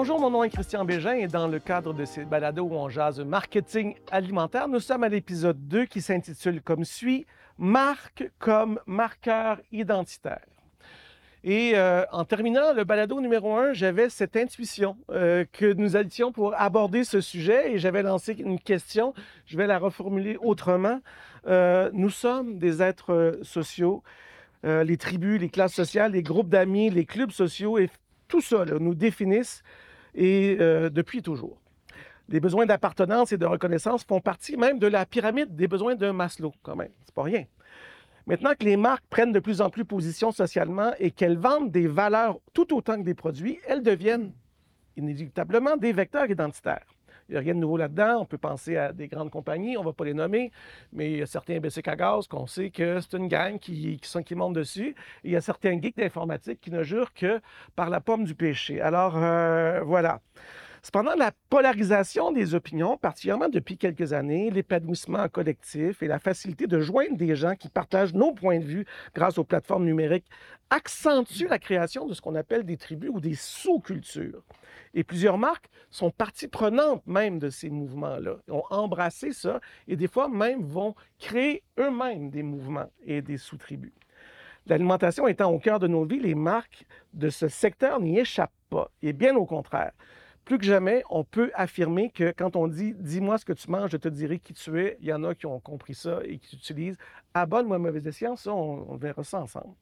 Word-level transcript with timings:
Bonjour, 0.00 0.20
mon 0.20 0.30
nom 0.30 0.44
est 0.44 0.50
Christian 0.50 0.84
Bégin 0.84 1.14
et 1.14 1.26
dans 1.26 1.48
le 1.48 1.58
cadre 1.58 1.92
de 1.92 2.04
ces 2.04 2.24
balados 2.24 2.62
où 2.62 2.74
on 2.74 2.88
jase 2.88 3.18
marketing 3.18 3.96
alimentaire, 4.12 4.68
nous 4.68 4.78
sommes 4.78 5.02
à 5.02 5.08
l'épisode 5.08 5.58
2 5.66 5.86
qui 5.86 6.02
s'intitule 6.02 6.62
comme 6.62 6.84
suit 6.84 7.26
Marque 7.58 8.30
comme 8.38 8.78
marqueur 8.86 9.60
identitaire. 9.72 10.46
Et 11.42 11.72
euh, 11.74 12.04
en 12.12 12.24
terminant 12.24 12.72
le 12.74 12.84
balado 12.84 13.20
numéro 13.20 13.56
1, 13.56 13.72
j'avais 13.72 14.08
cette 14.08 14.36
intuition 14.36 14.96
euh, 15.10 15.44
que 15.50 15.72
nous 15.72 15.96
allions 15.96 16.30
pour 16.30 16.54
aborder 16.56 17.02
ce 17.02 17.20
sujet 17.20 17.72
et 17.72 17.80
j'avais 17.80 18.04
lancé 18.04 18.34
une 18.34 18.60
question. 18.60 19.14
Je 19.46 19.56
vais 19.56 19.66
la 19.66 19.80
reformuler 19.80 20.36
autrement. 20.40 21.00
Euh, 21.48 21.90
nous 21.92 22.10
sommes 22.10 22.58
des 22.60 22.82
êtres 22.82 23.40
sociaux. 23.42 24.04
les 24.62 24.96
tribus, 24.96 25.40
les 25.40 25.48
classes 25.48 25.74
sociales, 25.74 26.12
les 26.12 26.22
groupes 26.22 26.50
d'amis, 26.50 26.88
les 26.88 27.04
clubs 27.04 27.32
sociaux 27.32 27.78
et 27.78 27.90
tout 28.28 28.42
ça 28.42 28.64
nous 28.64 28.94
définissent 28.94 29.64
et 30.14 30.56
depuis 30.56 31.22
toujours. 31.22 31.60
Les 32.28 32.40
besoins 32.40 32.66
d'appartenance 32.66 33.32
et 33.32 33.38
de 33.38 33.46
reconnaissance 33.46 34.04
font 34.04 34.20
partie 34.20 34.56
même 34.56 34.78
de 34.78 34.86
la 34.86 35.06
pyramide 35.06 35.56
des 35.56 35.66
besoins 35.66 35.94
de 35.94 36.10
Maslow, 36.10 36.52
quand 36.62 36.76
même. 36.76 36.92
C'est 37.06 37.14
pas 37.14 37.22
rien. 37.22 37.44
Maintenant 38.26 38.52
que 38.58 38.64
les 38.64 38.76
marques 38.76 39.04
prennent 39.08 39.32
de 39.32 39.40
plus 39.40 39.62
en 39.62 39.70
plus 39.70 39.86
position 39.86 40.30
socialement 40.32 40.92
et 40.98 41.10
qu'elles 41.10 41.38
vendent 41.38 41.70
des 41.70 41.88
valeurs 41.88 42.38
tout 42.52 42.76
autant 42.76 42.96
que 42.96 43.04
des 43.04 43.14
produits, 43.14 43.58
elles 43.66 43.82
deviennent 43.82 44.32
inévitablement 44.98 45.78
des 45.78 45.92
vecteurs 45.92 46.30
identitaires. 46.30 46.84
Il 47.28 47.32
n'y 47.32 47.36
a 47.36 47.40
rien 47.40 47.54
de 47.54 47.60
nouveau 47.60 47.76
là-dedans. 47.76 48.20
On 48.20 48.24
peut 48.24 48.38
penser 48.38 48.76
à 48.76 48.92
des 48.92 49.08
grandes 49.08 49.30
compagnies, 49.30 49.76
on 49.76 49.80
ne 49.80 49.86
va 49.86 49.92
pas 49.92 50.04
les 50.04 50.14
nommer, 50.14 50.50
mais 50.92 51.10
il 51.12 51.18
y 51.18 51.22
a 51.22 51.26
certains 51.26 51.60
BC 51.60 51.82
à 51.86 51.96
gaz 51.96 52.26
qu'on 52.26 52.46
sait 52.46 52.70
que 52.70 53.00
c'est 53.00 53.16
une 53.16 53.28
gang 53.28 53.58
qui, 53.58 53.98
qui, 53.98 54.24
qui 54.24 54.34
monte 54.34 54.54
dessus. 54.54 54.94
Et 55.24 55.28
il 55.28 55.30
y 55.32 55.36
a 55.36 55.40
certains 55.40 55.80
geeks 55.80 55.96
d'informatique 55.96 56.60
qui 56.60 56.70
ne 56.70 56.82
jurent 56.82 57.12
que 57.12 57.40
par 57.76 57.90
la 57.90 58.00
pomme 58.00 58.24
du 58.24 58.34
péché. 58.34 58.80
Alors, 58.80 59.16
euh, 59.16 59.82
voilà. 59.82 60.20
Cependant, 60.82 61.14
la 61.16 61.32
polarisation 61.50 62.32
des 62.32 62.54
opinions, 62.54 62.96
particulièrement 62.96 63.48
depuis 63.48 63.76
quelques 63.76 64.12
années, 64.12 64.50
l'épanouissement 64.50 65.28
collectif 65.28 66.02
et 66.02 66.06
la 66.06 66.18
facilité 66.18 66.66
de 66.66 66.80
joindre 66.80 67.16
des 67.16 67.34
gens 67.34 67.56
qui 67.56 67.68
partagent 67.68 68.14
nos 68.14 68.32
points 68.32 68.60
de 68.60 68.64
vue 68.64 68.86
grâce 69.14 69.38
aux 69.38 69.44
plateformes 69.44 69.84
numériques 69.84 70.26
accentuent 70.70 71.48
la 71.48 71.58
création 71.58 72.06
de 72.06 72.14
ce 72.14 72.20
qu'on 72.20 72.36
appelle 72.36 72.64
des 72.64 72.76
tribus 72.76 73.10
ou 73.12 73.20
des 73.20 73.34
sous-cultures. 73.34 74.42
Et 74.94 75.04
plusieurs 75.04 75.38
marques 75.38 75.68
sont 75.90 76.10
partie 76.10 76.48
prenante 76.48 77.06
même 77.06 77.38
de 77.38 77.50
ces 77.50 77.70
mouvements-là, 77.70 78.36
ont 78.48 78.64
embrassé 78.70 79.32
ça 79.32 79.60
et 79.86 79.96
des 79.96 80.08
fois 80.08 80.28
même 80.28 80.62
vont 80.62 80.94
créer 81.18 81.62
eux-mêmes 81.78 82.30
des 82.30 82.42
mouvements 82.42 82.90
et 83.04 83.22
des 83.22 83.36
sous-tribus. 83.36 83.92
L'alimentation 84.66 85.26
étant 85.26 85.50
au 85.50 85.58
cœur 85.58 85.78
de 85.78 85.86
nos 85.86 86.04
vies, 86.04 86.20
les 86.20 86.34
marques 86.34 86.84
de 87.14 87.30
ce 87.30 87.48
secteur 87.48 88.00
n'y 88.00 88.18
échappent 88.18 88.52
pas, 88.68 88.90
et 89.00 89.14
bien 89.14 89.34
au 89.34 89.46
contraire 89.46 89.92
plus 90.48 90.56
que 90.56 90.64
jamais, 90.64 91.02
on 91.10 91.24
peut 91.24 91.50
affirmer 91.54 92.08
que 92.08 92.32
quand 92.34 92.56
on 92.56 92.68
dit 92.68 92.94
dis-moi 92.94 93.36
ce 93.36 93.44
que 93.44 93.52
tu 93.52 93.70
manges, 93.70 93.90
je 93.90 93.98
te 93.98 94.08
dirai 94.08 94.38
qui 94.38 94.54
tu 94.54 94.80
es, 94.80 94.96
il 95.02 95.06
y 95.06 95.12
en 95.12 95.22
a 95.24 95.34
qui 95.34 95.44
ont 95.44 95.60
compris 95.60 95.94
ça 95.94 96.20
et 96.24 96.38
qui 96.38 96.56
utilisent 96.56 96.96
à 97.34 97.44
bonne 97.44 97.66
ou 97.66 97.74
à 97.74 97.78
mauvaise 97.78 98.06
escient, 98.06 98.34
ça, 98.34 98.54
on, 98.54 98.96
verra 98.96 99.22
ça 99.24 99.42
ensemble. 99.42 99.74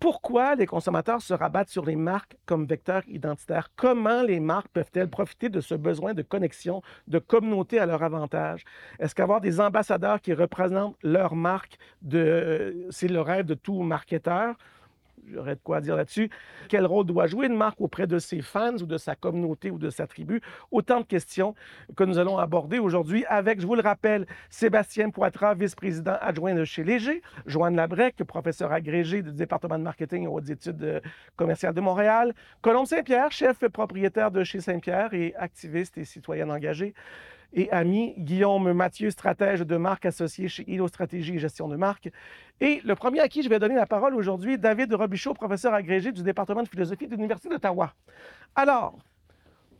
Pourquoi 0.00 0.54
les 0.54 0.66
consommateurs 0.66 1.22
se 1.22 1.32
rabattent 1.32 1.70
sur 1.70 1.84
les 1.84 1.96
marques 1.96 2.36
comme 2.44 2.66
vecteurs 2.66 3.02
identitaires? 3.08 3.70
Comment 3.74 4.22
les 4.22 4.40
marques 4.40 4.68
peuvent-elles 4.68 5.08
profiter 5.08 5.48
de 5.48 5.60
ce 5.60 5.74
besoin 5.74 6.12
de 6.12 6.22
connexion, 6.22 6.82
de 7.08 7.18
communauté 7.18 7.78
à 7.78 7.86
leur 7.86 8.02
avantage? 8.02 8.64
Est-ce 8.98 9.14
qu'avoir 9.14 9.40
des 9.40 9.60
ambassadeurs 9.60 10.20
qui 10.20 10.34
représentent 10.34 10.96
leur 11.02 11.34
marque, 11.34 11.78
de, 12.02 12.86
c'est 12.90 13.08
le 13.08 13.20
rêve 13.20 13.46
de 13.46 13.54
tout 13.54 13.82
marketeur? 13.82 14.56
J'aurais 15.32 15.54
de 15.54 15.60
quoi 15.62 15.80
dire 15.80 15.96
là-dessus. 15.96 16.30
Quel 16.68 16.86
rôle 16.86 17.06
doit 17.06 17.26
jouer 17.26 17.46
une 17.46 17.56
marque 17.56 17.80
auprès 17.80 18.06
de 18.06 18.18
ses 18.18 18.42
fans 18.42 18.76
ou 18.76 18.86
de 18.86 18.98
sa 18.98 19.14
communauté 19.14 19.70
ou 19.70 19.78
de 19.78 19.90
sa 19.90 20.06
tribu? 20.06 20.40
Autant 20.70 21.00
de 21.00 21.06
questions 21.06 21.54
que 21.96 22.04
nous 22.04 22.18
allons 22.18 22.38
aborder 22.38 22.78
aujourd'hui 22.78 23.24
avec, 23.26 23.60
je 23.60 23.66
vous 23.66 23.74
le 23.74 23.82
rappelle, 23.82 24.26
Sébastien 24.50 25.10
Poitras, 25.10 25.54
vice-président 25.54 26.16
adjoint 26.20 26.54
de 26.54 26.64
chez 26.64 26.84
Léger, 26.84 27.22
Joanne 27.46 27.76
Labrec, 27.76 28.16
professeur 28.24 28.72
agrégé 28.72 29.22
du 29.22 29.32
département 29.32 29.78
de 29.78 29.84
marketing 29.84 30.24
et 30.24 30.28
hautes 30.28 30.50
études 30.50 31.02
commerciales 31.36 31.74
de 31.74 31.80
Montréal, 31.80 32.34
Colombe 32.62 32.86
Saint-Pierre, 32.86 33.32
chef 33.32 33.66
propriétaire 33.68 34.30
de 34.30 34.44
chez 34.44 34.60
Saint-Pierre 34.60 35.14
et 35.14 35.34
activiste 35.36 35.98
et 35.98 36.04
citoyenne 36.04 36.50
engagée 36.50 36.94
et 37.52 37.70
ami, 37.70 38.14
Guillaume 38.18 38.72
Mathieu, 38.72 39.10
stratège 39.10 39.60
de 39.60 39.76
marque 39.76 40.06
associé 40.06 40.48
chez 40.48 40.64
ILO 40.66 40.88
Stratégie 40.88 41.34
et 41.34 41.38
Gestion 41.38 41.68
de 41.68 41.76
marque. 41.76 42.10
Et 42.60 42.80
le 42.84 42.94
premier 42.94 43.20
à 43.20 43.28
qui 43.28 43.42
je 43.42 43.48
vais 43.48 43.58
donner 43.58 43.74
la 43.74 43.86
parole 43.86 44.14
aujourd'hui, 44.14 44.58
David 44.58 44.92
Robichaud, 44.94 45.34
professeur 45.34 45.74
agrégé 45.74 46.12
du 46.12 46.22
département 46.22 46.62
de 46.62 46.68
philosophie 46.68 47.06
de 47.06 47.14
l'Université 47.14 47.48
d'Ottawa. 47.48 47.94
Alors, 48.54 48.98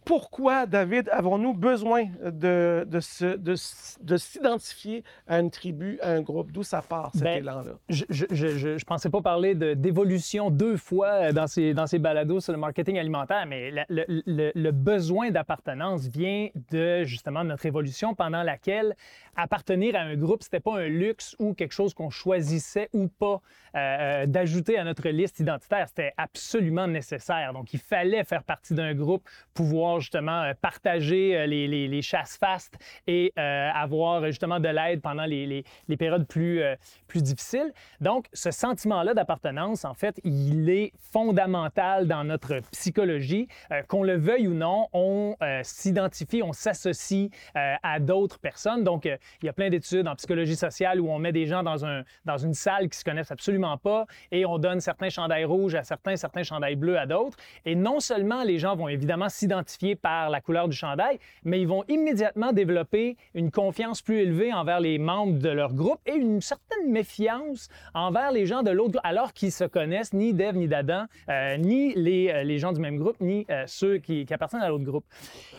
pourquoi, 0.04 0.66
David, 0.66 1.08
avons-nous 1.10 1.54
besoin 1.54 2.04
de, 2.22 2.86
de, 2.86 3.36
de, 3.36 4.16
s'identifier 4.16 5.02
à 5.26 5.40
une 5.40 5.50
tribu, 5.50 5.98
à 6.02 6.10
un 6.10 6.20
groupe? 6.20 6.52
D'où 6.52 6.62
ça 6.62 6.82
part, 6.82 7.10
cet 7.14 7.22
ben, 7.22 7.38
élan-là? 7.38 7.72
Je 7.88 8.04
ne 8.04 8.84
pensais 8.84 9.10
pas 9.10 9.22
parler 9.22 9.54
d'évolution 9.54 10.50
deux 10.50 10.76
fois 10.76 11.32
dans 11.32 11.46
ces, 11.46 11.74
dans 11.74 11.86
ces 11.86 11.98
balados 11.98 12.40
sur 12.40 12.52
le 12.52 12.58
marketing 12.58 12.98
alimentaire, 12.98 13.46
mais 13.46 13.70
le, 13.70 14.04
le, 14.08 14.52
le 14.54 14.70
besoin 14.70 15.30
d'appartenance 15.30 16.06
vient 16.06 16.48
de 16.70 17.04
justement 17.04 17.44
notre 17.44 17.66
évolution 17.66 18.14
pendant 18.14 18.42
laquelle 18.42 18.94
appartenir 19.36 19.96
à 19.96 20.00
un 20.00 20.16
groupe, 20.16 20.42
c'était 20.42 20.60
pas 20.60 20.78
un 20.78 20.88
luxe 20.88 21.34
ou 21.38 21.54
quelque 21.54 21.72
chose 21.72 21.94
qu'on 21.94 22.10
choisissait 22.10 22.88
ou 22.92 23.08
pas 23.08 23.40
euh, 23.74 23.78
euh, 23.78 24.26
d'ajouter 24.26 24.78
à 24.78 24.84
notre 24.84 25.08
liste 25.08 25.40
identitaire. 25.40 25.88
C'était 25.88 26.12
absolument 26.16 26.86
nécessaire. 26.86 27.52
Donc, 27.52 27.72
il 27.72 27.80
fallait 27.80 28.24
faire 28.24 28.44
partie 28.44 28.74
d'un 28.74 28.94
groupe, 28.94 29.28
pouvoir 29.52 29.93
justement 30.00 30.42
euh, 30.42 30.52
partager 30.60 31.46
les, 31.46 31.66
les, 31.66 31.88
les 31.88 32.02
chasses 32.02 32.36
fastes 32.36 32.74
et 33.06 33.32
avoir 33.36 34.24
justement 34.26 34.60
de 34.60 34.68
l'aide 34.68 35.00
pendant 35.00 35.24
les, 35.24 35.64
les, 35.88 35.96
périodes 35.96 36.26
plus, 36.26 36.62
plus 37.06 37.22
difficiles. 37.22 37.72
Donc, 38.00 38.26
ce 38.32 38.50
sentiment-là 38.50 39.14
d'appartenance, 39.14 39.84
en 39.84 39.94
fait, 39.94 40.20
il 40.24 40.68
est 40.70 40.92
fondamental 41.12 42.06
dans 42.06 42.24
notre 42.24 42.60
psychologie. 42.72 43.48
Qu'on 43.88 44.02
le 44.02 44.16
veuille 44.16 44.48
ou 44.48 44.54
non, 44.54 44.88
on 44.92 45.36
s'identifie, 45.62 46.42
on 46.42 46.52
s'associe 46.52 47.30
à 47.54 48.00
d'autres 48.00 48.38
personnes. 48.38 48.84
Donc, 48.84 49.04
il 49.04 49.46
y 49.46 49.48
a 49.48 49.52
plein 49.52 49.70
d'études 49.70 50.08
en 50.08 50.14
psychologie 50.14 50.56
sociale 50.56 51.00
où 51.00 51.10
on 51.10 51.18
met 51.18 51.32
des 51.32 51.46
gens 51.46 51.62
dans, 51.62 51.84
un, 51.84 52.02
dans 52.24 52.38
une 52.38 52.54
salle 52.54 52.88
qui 52.88 52.98
se 52.98 53.04
connaissent 53.04 53.30
absolument 53.30 53.76
pas 53.76 54.06
et 54.30 54.46
on 54.46 54.58
donne 54.58 54.80
certains 54.80 55.10
chandails 55.10 55.44
rouges 55.44 55.74
à 55.74 55.82
certains, 55.82 56.16
certains 56.16 56.42
chandails 56.42 56.76
bleus 56.76 56.98
à 56.98 57.06
d'autres. 57.06 57.36
Et 57.64 57.74
non 57.74 58.00
seulement 58.00 58.42
les 58.42 58.58
gens 58.58 58.74
vont 58.76 58.88
évidemment 58.88 59.28
s'identifier 59.28 59.83
par 59.94 60.30
la 60.30 60.40
couleur 60.40 60.68
du 60.68 60.76
chandail, 60.76 61.18
mais 61.44 61.60
ils 61.60 61.68
vont 61.68 61.84
immédiatement 61.88 62.52
développer 62.52 63.16
une 63.34 63.50
confiance 63.50 64.00
plus 64.00 64.20
élevée 64.20 64.52
envers 64.52 64.80
les 64.80 64.98
membres 64.98 65.38
de 65.38 65.50
leur 65.50 65.74
groupe 65.74 66.00
et 66.06 66.14
une 66.14 66.40
certaine 66.40 66.90
méfiance 66.90 67.68
envers 67.92 68.32
les 68.32 68.46
gens 68.46 68.62
de 68.62 68.70
l'autre 68.70 68.92
groupe, 68.92 69.04
alors 69.04 69.32
qu'ils 69.32 69.52
se 69.52 69.64
connaissent, 69.64 70.12
ni 70.12 70.32
Dev 70.32 70.56
ni 70.56 70.68
d'Adam, 70.68 71.04
euh, 71.28 71.56
ni 71.56 71.94
les, 71.94 72.30
euh, 72.30 72.42
les, 72.42 72.58
gens 72.58 72.72
du 72.72 72.80
même 72.80 72.96
groupe, 72.96 73.20
ni 73.20 73.46
euh, 73.50 73.64
ceux 73.66 73.98
qui, 73.98 74.26
appartiennent 74.30 74.62
à 74.62 74.68
l'autre 74.68 74.84
groupe. 74.84 75.04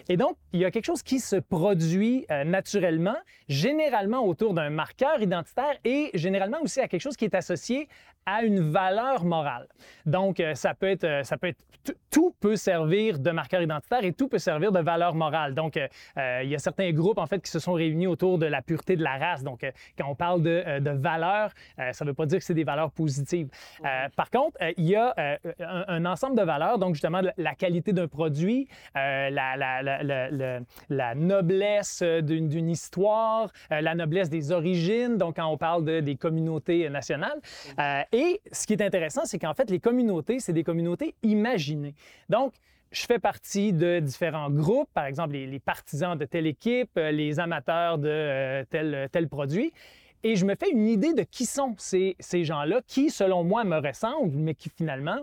Et 0.09 0.17
donc, 0.17 0.37
il 0.53 0.59
y 0.59 0.65
a 0.65 0.71
quelque 0.71 0.85
chose 0.85 1.03
qui 1.03 1.19
se 1.19 1.35
produit 1.35 2.25
naturellement 2.45 3.15
généralement 3.47 4.25
autour 4.25 4.53
d'un 4.53 4.69
marqueur 4.69 5.21
identitaire 5.21 5.75
et 5.83 6.11
généralement 6.13 6.61
aussi 6.61 6.79
à 6.79 6.87
quelque 6.87 7.01
chose 7.01 7.15
qui 7.17 7.25
est 7.25 7.35
associé 7.35 7.87
à 8.25 8.43
une 8.43 8.59
valeur 8.59 9.23
morale. 9.23 9.67
Donc, 10.05 10.41
ça 10.55 10.73
peut 10.73 10.87
être, 10.87 11.25
ça 11.25 11.37
peut 11.37 11.47
être, 11.47 11.63
tout 12.09 12.35
peut 12.39 12.55
servir 12.55 13.19
de 13.19 13.31
marqueur 13.31 13.61
identitaire 13.61 14.03
et 14.03 14.13
tout 14.15 14.27
peut 14.27 14.39
servir 14.39 14.71
de 14.71 14.79
valeur 14.79 15.15
morale. 15.15 15.53
Donc, 15.53 15.77
euh, 15.77 16.41
il 16.43 16.49
y 16.49 16.55
a 16.55 16.59
certains 16.59 16.91
groupes, 16.91 17.17
en 17.17 17.27
fait, 17.27 17.41
qui 17.41 17.51
se 17.51 17.59
sont 17.59 17.73
réunis 17.73 18.07
autour 18.07 18.37
de 18.37 18.45
la 18.45 18.61
pureté 18.61 18.95
de 18.95 19.03
la 19.03 19.17
race. 19.17 19.43
Donc, 19.43 19.65
quand 19.97 20.07
on 20.07 20.15
parle 20.15 20.41
de, 20.41 20.79
de 20.79 20.89
valeurs, 20.91 21.51
ça 21.77 22.05
ne 22.05 22.09
veut 22.09 22.13
pas 22.13 22.25
dire 22.25 22.39
que 22.39 22.45
c'est 22.45 22.53
des 22.53 22.63
valeurs 22.63 22.91
positives. 22.91 23.49
par 24.15 24.29
contre, 24.29 24.57
il 24.77 24.85
y 24.85 24.95
a 24.95 25.13
un, 25.59 26.05
ensemble 26.05 26.37
de 26.37 26.43
valeurs, 26.43 26.79
donc 26.79 26.95
justement 26.95 27.21
la 27.37 27.55
qualité 27.55 27.93
d'un 27.93 28.07
produit, 28.07 28.67
la, 28.93 29.29
la, 29.29 29.81
la, 29.81 30.61
la, 30.89 31.15
noblesse 31.15 32.03
d'une 32.03 32.69
histoire, 32.69 33.51
la 33.69 33.95
noblesse 33.95 34.29
des 34.29 34.51
origines, 34.51 35.17
donc 35.17 35.37
quand 35.37 35.47
on 35.47 35.57
parle 35.57 35.85
de, 35.85 35.99
des 35.99 36.15
communautés 36.15 36.89
nationales. 36.89 37.39
Et 38.11 38.41
ce 38.51 38.67
qui 38.67 38.73
est 38.73 38.81
intéressant, 38.81 39.25
c'est 39.25 39.39
qu'en 39.39 39.53
fait, 39.53 39.69
les 39.69 39.79
communautés, 39.79 40.39
c'est 40.39 40.53
des 40.53 40.63
communautés 40.63 41.15
imaginées. 41.23 41.95
Donc, 42.29 42.53
je 42.95 43.05
fais 43.05 43.19
partie 43.19 43.73
de 43.73 43.99
différents 43.99 44.49
groupes, 44.49 44.89
par 44.93 45.05
exemple 45.05 45.33
les, 45.33 45.59
partisans 45.59 46.17
de 46.17 46.25
telle 46.25 46.47
équipe, 46.47 46.91
euh, 46.97 47.11
les 47.11 47.39
amateurs 47.39 47.97
de 47.97 48.07
euh, 48.09 48.63
tel, 48.69 49.09
tel 49.11 49.27
produit. 49.27 49.73
Et 50.23 50.35
je 50.35 50.45
me 50.45 50.55
fais 50.55 50.71
une 50.71 50.87
idée 50.87 51.13
de 51.13 51.23
qui 51.23 51.45
sont 51.45 51.75
ces, 51.77 52.15
ces 52.19 52.45
gens-là, 52.45 52.81
qui, 52.87 53.09
selon 53.09 53.43
moi, 53.43 53.63
me 53.63 53.77
ressemblent, 53.77 54.35
mais 54.35 54.55
qui 54.55 54.69
finalement 54.69 55.19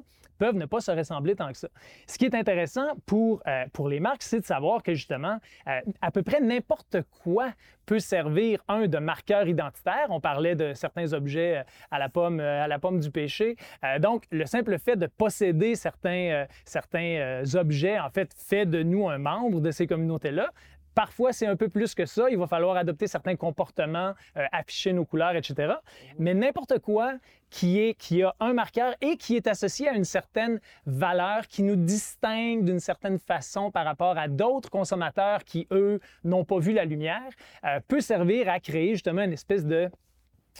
ne 0.50 0.66
pas 0.66 0.80
se 0.80 0.90
ressembler 0.90 1.36
tant 1.36 1.52
que 1.52 1.58
ça. 1.58 1.68
Ce 2.06 2.18
qui 2.18 2.24
est 2.24 2.34
intéressant 2.34 2.94
pour, 3.06 3.42
euh, 3.46 3.64
pour 3.72 3.88
les 3.88 4.00
marques, 4.00 4.22
c'est 4.22 4.40
de 4.40 4.44
savoir 4.44 4.82
que 4.82 4.94
justement, 4.94 5.38
euh, 5.68 5.80
à 6.00 6.10
peu 6.10 6.22
près 6.22 6.40
n'importe 6.40 6.98
quoi 7.22 7.50
peut 7.86 7.98
servir, 7.98 8.62
un, 8.68 8.86
de 8.86 8.98
marqueur 8.98 9.48
identitaire. 9.48 10.06
On 10.10 10.20
parlait 10.20 10.54
de 10.54 10.72
certains 10.72 11.12
objets 11.12 11.58
euh, 11.58 11.62
à 11.90 11.98
la 11.98 12.08
pomme, 12.08 12.40
à 12.40 12.68
la 12.68 12.78
pomme 12.78 13.00
du 13.00 13.10
péché. 13.10 13.56
donc, 14.00 14.24
le 14.30 14.46
simple 14.46 14.78
fait 14.78 14.96
de 14.96 15.06
posséder 15.06 15.74
certains, 15.74 16.46
certains 16.64 17.42
objets, 17.54 17.98
en 17.98 18.10
fait, 18.10 18.32
fait 18.34 18.66
de 18.66 18.82
nous 18.82 19.08
un 19.08 19.18
membre 19.18 19.60
de 19.60 19.70
ces 19.70 19.86
communautés-là, 19.86 20.50
Parfois, 20.94 21.32
c'est 21.32 21.46
un 21.46 21.56
peu 21.56 21.68
plus 21.68 21.94
que 21.94 22.06
ça. 22.06 22.28
Il 22.30 22.38
va 22.38 22.46
falloir 22.46 22.76
adopter 22.76 23.06
certains 23.06 23.36
comportements, 23.36 24.14
euh, 24.36 24.44
afficher 24.52 24.92
nos 24.92 25.04
couleurs, 25.04 25.34
etc. 25.36 25.74
Mais 26.18 26.34
n'importe 26.34 26.78
quoi 26.78 27.14
qui, 27.50 27.78
est, 27.78 27.94
qui 27.94 28.22
a 28.22 28.34
un 28.40 28.54
marqueur 28.54 28.94
et 29.00 29.16
qui 29.16 29.36
est 29.36 29.46
associé 29.46 29.88
à 29.88 29.92
une 29.92 30.04
certaine 30.04 30.60
valeur, 30.86 31.46
qui 31.46 31.62
nous 31.62 31.76
distingue 31.76 32.64
d'une 32.64 32.80
certaine 32.80 33.18
façon 33.18 33.70
par 33.70 33.84
rapport 33.84 34.16
à 34.18 34.28
d'autres 34.28 34.70
consommateurs 34.70 35.44
qui, 35.44 35.66
eux, 35.70 36.00
n'ont 36.24 36.44
pas 36.44 36.58
vu 36.58 36.72
la 36.72 36.84
lumière, 36.84 37.30
euh, 37.64 37.80
peut 37.86 38.00
servir 38.00 38.48
à 38.48 38.58
créer 38.60 38.92
justement 38.92 39.22
une 39.22 39.34
espèce 39.34 39.66
de 39.66 39.90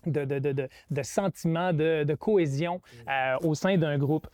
de, 0.07 0.25
de, 0.25 0.39
de, 0.39 0.69
de, 0.91 1.03
sentiment 1.03 1.73
de, 1.73 2.15
cohésion 2.15 2.81
euh, 3.09 3.37
au 3.43 3.55
sein 3.55 3.77
d'un 3.77 3.99
groupe. 3.99 4.27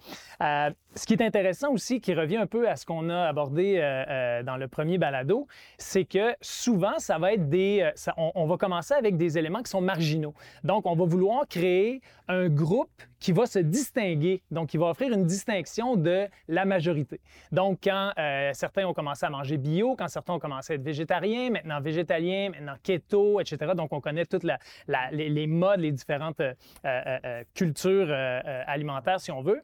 Euh, 0.43 0.71
ce 0.95 1.07
qui 1.07 1.15
est 1.15 1.23
intéressant 1.23 1.73
aussi, 1.73 2.01
qui 2.01 2.15
revient 2.15 2.37
un 2.37 2.47
peu 2.47 2.69
à 2.69 2.77
ce 2.77 2.87
qu'on 2.87 3.09
a 3.09 3.27
abordé 3.27 3.79
euh, 3.79 4.43
dans 4.43 4.57
le 4.57 4.69
premier 4.69 4.99
balado, 4.99 5.47
c'est 5.77 6.05
que 6.05 6.35
souvent, 6.41 6.99
ça 6.99 7.19
va 7.19 7.35
être 7.35 7.49
des... 7.49 7.91
on, 8.17 8.47
va 8.47 8.57
commencer 8.57 8.95
avec 8.95 9.17
des 9.17 9.39
éléments 9.39 9.63
qui 9.63 9.71
sont 9.71 9.81
marginaux. 9.81 10.35
Donc, 10.65 10.87
on 10.87 10.95
va 10.95 11.05
vouloir 11.05 11.47
créer 11.49 12.01
un 12.29 12.49
groupe 12.49 12.91
qui 13.21 13.33
va 13.33 13.47
se 13.47 13.59
distinguer, 13.59 14.43
donc 14.51 14.69
qui 14.69 14.77
va 14.77 14.87
offrir 14.87 15.13
une 15.13 15.25
distinction 15.25 15.97
de 15.97 16.27
la 16.47 16.65
majorité. 16.65 17.21
Donc, 17.53 17.81
quand 17.83 18.13
certains 18.53 18.87
ont 18.87 18.95
commencé 18.95 19.27
à 19.27 19.31
manger 19.31 19.57
bio, 19.57 19.97
quand 19.97 20.09
certains 20.09 20.35
ont 20.35 20.39
commencé 20.39 20.73
à 20.73 20.77
être 20.77 20.83
végétariens, 20.83 21.51
maintenant 21.51 21.81
végétaliens, 21.81 22.51
maintenant 22.51 22.75
keto, 22.83 23.41
etc., 23.41 23.73
donc 23.75 23.93
on 23.93 24.01
connaît 24.01 24.27
toutes 24.27 24.45
les, 24.45 24.57
les 25.13 25.47
modes, 25.47 25.81
les 25.81 25.93
différentes 25.93 26.41
euh, 26.41 26.55
euh, 26.85 27.19
euh, 27.25 27.45
cultures 27.55 28.11
alimentaires, 28.67 29.21
si 29.21 29.31
on 29.31 29.43
veut, 29.43 29.61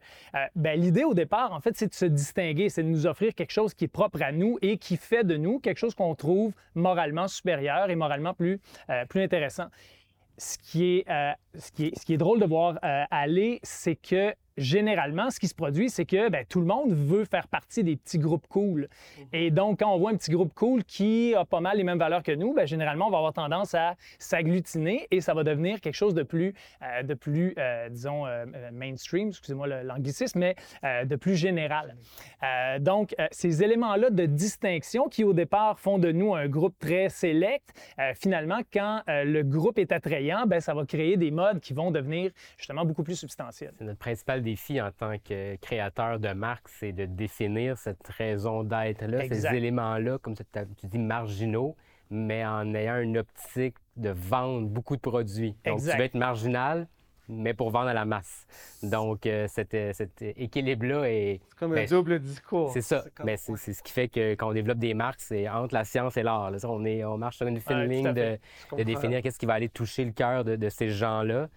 ben, 0.54 0.78
l'idée 0.80 1.04
départ, 1.14 1.52
en 1.52 1.60
fait, 1.60 1.76
c'est 1.76 1.88
de 1.88 1.94
se 1.94 2.04
distinguer, 2.04 2.68
c'est 2.68 2.82
de 2.82 2.88
nous 2.88 3.06
offrir 3.06 3.34
quelque 3.34 3.52
chose 3.52 3.74
qui 3.74 3.84
est 3.84 3.88
propre 3.88 4.22
à 4.22 4.32
nous 4.32 4.58
et 4.62 4.78
qui 4.78 4.96
fait 4.96 5.24
de 5.24 5.36
nous 5.36 5.58
quelque 5.58 5.78
chose 5.78 5.94
qu'on 5.94 6.14
trouve 6.14 6.52
moralement 6.74 7.28
supérieur 7.28 7.90
et 7.90 7.96
moralement 7.96 8.34
plus, 8.34 8.60
plus 9.08 9.22
intéressant. 9.22 9.66
Ce 10.36 10.58
qui, 10.58 11.04
est, 11.06 11.34
ce, 11.58 11.72
qui 11.72 11.86
est, 11.86 11.98
ce 11.98 12.04
qui 12.04 12.14
est 12.14 12.18
drôle 12.18 12.40
de 12.40 12.46
voir 12.46 12.78
aller, 13.10 13.60
c'est 13.62 13.96
que 13.96 14.34
généralement, 14.56 15.30
ce 15.30 15.40
qui 15.40 15.48
se 15.48 15.54
produit, 15.54 15.90
c'est 15.90 16.04
que 16.04 16.28
ben, 16.28 16.44
tout 16.48 16.60
le 16.60 16.66
monde 16.66 16.92
veut 16.92 17.24
faire 17.24 17.48
partie 17.48 17.82
des 17.82 17.96
petits 17.96 18.18
groupes 18.18 18.46
cool. 18.48 18.88
Mhm. 19.18 19.26
Et 19.32 19.50
donc, 19.50 19.80
quand 19.80 19.92
on 19.92 19.98
voit 19.98 20.10
un 20.10 20.16
petit 20.16 20.30
groupe 20.30 20.52
cool 20.54 20.84
qui 20.84 21.34
a 21.34 21.44
pas 21.44 21.60
mal 21.60 21.76
les 21.76 21.84
mêmes 21.84 21.98
valeurs 21.98 22.22
que 22.22 22.32
nous, 22.32 22.54
ben, 22.54 22.66
généralement, 22.66 23.08
on 23.08 23.10
va 23.10 23.18
avoir 23.18 23.32
tendance 23.32 23.74
à 23.74 23.94
s'agglutiner 24.18 25.06
et 25.10 25.20
ça 25.20 25.34
va 25.34 25.44
devenir 25.44 25.80
quelque 25.80 25.94
chose 25.94 26.14
de 26.14 26.22
plus, 26.22 26.54
euh, 26.82 27.02
de 27.02 27.14
plus 27.14 27.54
euh, 27.58 27.88
disons, 27.88 28.26
euh, 28.26 28.44
mainstream, 28.72 29.28
excusez-moi 29.28 29.66
l'anglicisme, 29.82 30.38
mais 30.38 30.56
de 31.04 31.16
plus 31.16 31.36
général. 31.36 31.96
donc, 32.80 33.14
ces 33.30 33.62
éléments-là 33.62 34.10
de 34.10 34.26
distinction 34.26 35.08
qui, 35.08 35.24
au 35.24 35.32
départ, 35.32 35.78
font 35.78 35.98
de 35.98 36.12
nous 36.12 36.34
un 36.34 36.48
groupe 36.48 36.78
très 36.78 37.08
sélect, 37.08 37.72
finalement, 38.14 38.60
quand 38.72 39.02
le 39.06 39.42
groupe 39.42 39.78
est 39.78 39.92
attrayant, 39.92 40.46
ben, 40.46 40.60
ça 40.60 40.74
va 40.74 40.84
créer 40.84 41.16
des 41.16 41.30
modes 41.30 41.43
qui 41.60 41.72
vont 41.72 41.90
devenir 41.90 42.30
justement 42.56 42.84
beaucoup 42.84 43.02
plus 43.02 43.16
substantiels. 43.16 43.72
C'est 43.78 43.84
notre 43.84 43.98
principal 43.98 44.42
défi 44.42 44.80
en 44.80 44.90
tant 44.90 45.16
que 45.18 45.56
créateur 45.56 46.18
de 46.18 46.32
marque, 46.32 46.68
c'est 46.68 46.92
de 46.92 47.06
définir 47.06 47.78
cette 47.78 48.06
raison 48.08 48.62
d'être-là, 48.64 49.28
ces 49.28 49.46
éléments-là, 49.46 50.18
comme 50.18 50.34
tu 50.34 50.44
dis, 50.84 50.98
marginaux, 50.98 51.76
mais 52.10 52.44
en 52.44 52.74
ayant 52.74 52.98
une 53.00 53.18
optique 53.18 53.76
de 53.96 54.10
vendre 54.10 54.68
beaucoup 54.68 54.96
de 54.96 55.00
produits. 55.00 55.56
Donc, 55.64 55.80
tu 55.80 55.86
veux 55.86 56.00
être 56.00 56.14
marginal, 56.14 56.86
mais 57.28 57.54
pour 57.54 57.70
vendre 57.70 57.88
à 57.88 57.94
la 57.94 58.04
masse. 58.04 58.46
Donc, 58.82 59.26
euh, 59.26 59.46
cet, 59.48 59.74
équilibre-là 60.20 61.04
est... 61.08 61.40
C'est 61.48 61.58
comme 61.58 61.72
un 61.72 61.76
ben, 61.76 61.88
double 61.88 62.18
discours. 62.20 62.70
C'est 62.72 62.82
ça. 62.82 63.04
Mais 63.24 63.36
c'est 63.36 63.72
ce 63.72 63.82
qui 63.82 63.92
fait 63.92 64.08
que 64.08 64.34
quand 64.34 64.48
on 64.48 64.52
développe 64.52 64.78
des 64.78 64.94
marques, 64.94 65.20
c'est 65.20 65.48
entre 65.48 65.74
la 65.74 65.84
science 65.84 66.16
et 66.16 66.22
l'art. 66.22 66.52
On, 66.64 66.84
on 66.84 67.18
marche 67.18 67.36
sur 67.36 67.46
une 67.46 67.60
fine 67.60 67.84
ligne 67.84 68.12
de, 68.12 68.38
définir 68.84 69.22
qu'est-ce 69.22 69.38
qui 69.38 69.46
va 69.46 69.54
aller 69.54 69.68
toucher 69.68 70.04
le 70.04 70.12
cœur 70.12 70.44
de, 70.44 70.68
ces 70.68 70.90
gens-là 70.90 71.48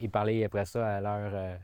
et 0.00 0.08
parler 0.08 0.44
après 0.44 0.64
ça 0.64 0.96
à 0.96 1.00
leur... 1.00 1.30
Euh, 1.32 1.56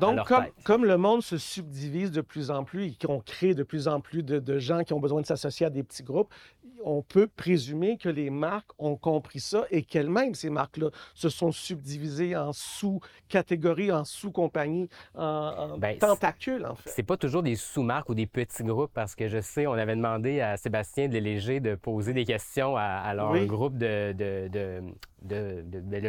donc, 0.00 0.32
comme, 0.64 0.84
le 0.84 0.96
monde 0.96 1.22
se 1.22 1.38
subdivise 1.38 2.10
de 2.10 2.20
plus 2.20 2.50
en 2.50 2.64
plus 2.64 2.86
et 2.86 2.94
qu'on 2.94 3.20
crée 3.20 3.54
de 3.54 3.62
plus 3.62 3.88
en 3.88 4.00
plus 4.00 4.22
de, 4.22 4.58
gens 4.58 4.84
qui 4.84 4.92
ont 4.92 5.00
besoin 5.00 5.20
de 5.20 5.26
s'associer 5.26 5.66
à 5.66 5.70
des 5.70 5.82
petits 5.82 6.02
groupes, 6.02 6.32
on 6.84 7.02
peut 7.02 7.26
présumer 7.26 7.96
que 7.96 8.08
les 8.08 8.30
marques 8.30 8.70
ont 8.78 8.96
compris 8.96 9.40
ça 9.40 9.64
et 9.70 9.82
qu'elles-mêmes, 9.82 10.34
ces 10.34 10.50
marques-là, 10.50 10.90
se 11.14 11.28
sont 11.28 11.50
subdivisées 11.50 12.36
en 12.36 12.52
sous-catégories, 12.52 13.90
en 13.90 14.04
sous-compagnies, 14.04 14.88
en, 15.14 15.76
ben, 15.78 15.98
tentacules, 15.98 16.64
en 16.64 16.76
fait. 16.76 16.90
C'est 16.90 17.02
pas 17.02 17.16
toujours 17.16 17.42
des 17.42 17.56
sous-marques 17.56 18.08
ou 18.08 18.14
des 18.14 18.26
petits 18.26 18.62
groupes 18.62 18.92
parce 18.94 19.14
que 19.14 19.28
je 19.28 19.40
sais, 19.40 19.66
on 19.66 19.72
avait 19.72 19.96
demandé 19.96 20.40
à 20.40 20.56
Sébastien 20.56 21.08
de 21.08 21.18
Léger 21.18 21.60
de 21.60 21.74
poser 21.74 22.12
des 22.12 22.24
questions 22.24 22.76
à, 22.76 23.12
leur 23.14 23.36
groupe 23.46 23.76
de, 23.76 24.12
de, 24.12 24.48
de, 24.48 24.82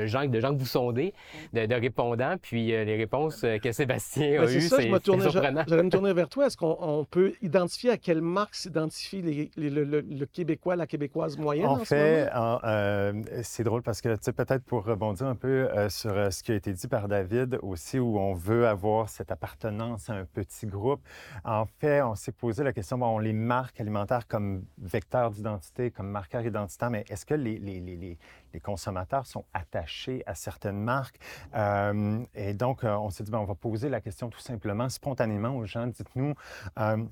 gens, 0.08 0.26
de 0.26 0.40
gens 0.40 0.54
que 0.54 0.60
vous 0.60 0.66
sondez, 0.66 1.14
de, 1.54 1.74
répondants, 1.74 2.36
puis 2.42 2.74
euh, 2.74 2.84
les 2.84 2.96
réponses 2.96 3.44
euh, 3.44 3.58
que 3.58 3.72
Sébastien 3.72 4.42
a 4.42 4.46
eues, 4.46 4.62
c'est 4.62 4.90
surprenant. 4.90 5.64
J'allais 5.68 5.84
me 5.84 5.90
tourner 5.90 6.14
vers 6.14 6.30
toi. 6.30 6.48
Est-ce 6.48 6.58
qu'on 6.58 7.06
peut 7.10 7.34
identifier 7.42 7.92
à 7.92 7.98
quelle 7.98 8.22
marque 8.22 8.56
s'identifie 8.56 9.50
le, 9.58 10.26
Québécois, 10.26 10.76
la 10.76 10.88
Québécoise 10.88 11.38
moyenne 11.38 11.66
en, 11.66 11.78
fait, 11.80 12.30
euh, 12.34 13.14
c'est 13.42 13.64
drôle 13.64 13.82
parce 13.82 14.02
que, 14.02 14.16
peut-être 14.32 14.64
pour 14.64 14.86
rebondir 14.86 15.28
un 15.28 15.36
peu 15.36 15.68
sur 15.90 16.32
ce 16.32 16.44
qui 16.44 16.52
a 16.52 16.56
été 16.56 16.74
dit 16.74 16.88
par 16.88 17.08
David 17.08 17.60
aussi, 17.62 18.00
où 18.00 18.20
on 18.20 18.34
veut 18.34 18.68
avoir 18.68 19.10
cette 19.10 19.32
appartenance 19.32 20.10
à 20.10 20.14
un 20.14 20.26
petit 20.26 20.68
groupe, 20.68 21.02
en 21.44 21.66
fait, 21.80 22.02
on 22.02 22.16
s'est 22.16 22.32
posé 22.32 22.64
la 22.64 22.74
question, 22.74 22.98
bon, 22.98 23.08
on 23.08 23.20
les 23.20 23.34
marques 23.34 23.80
alimentaires 23.80 24.28
comme 24.28 24.64
vecteur 24.78 25.32
d'identité, 25.32 25.92
comme 25.92 26.10
marqueur 26.10 26.46
identitaire, 26.46 26.90
mais 26.90 27.06
est-ce 27.10 27.26
que 27.26 27.34
les, 27.34 27.58
les, 27.58 27.80
les, 27.80 27.96
les 27.96 28.18
consommateurs 28.58 29.26
sont 29.26 29.46
attachés 29.54 30.24
à 30.26 30.36
certaines 30.36 30.80
marques. 30.80 31.20
Euh, 31.56 32.24
et 32.34 32.54
donc, 32.54 32.84
euh, 32.84 32.96
on 32.96 33.10
s'est 33.10 33.24
dit, 33.24 33.32
ben, 33.32 33.40
on 33.40 33.46
va 33.46 33.56
poser 33.56 33.90
la 33.90 34.02
question 34.02 34.30
tout 34.30 34.40
simplement, 34.40 34.90
spontanément 34.90 35.56
aux 35.56 35.66
gens. 35.66 35.88
Dites-nous, 35.88 36.34
euh, 36.80 37.04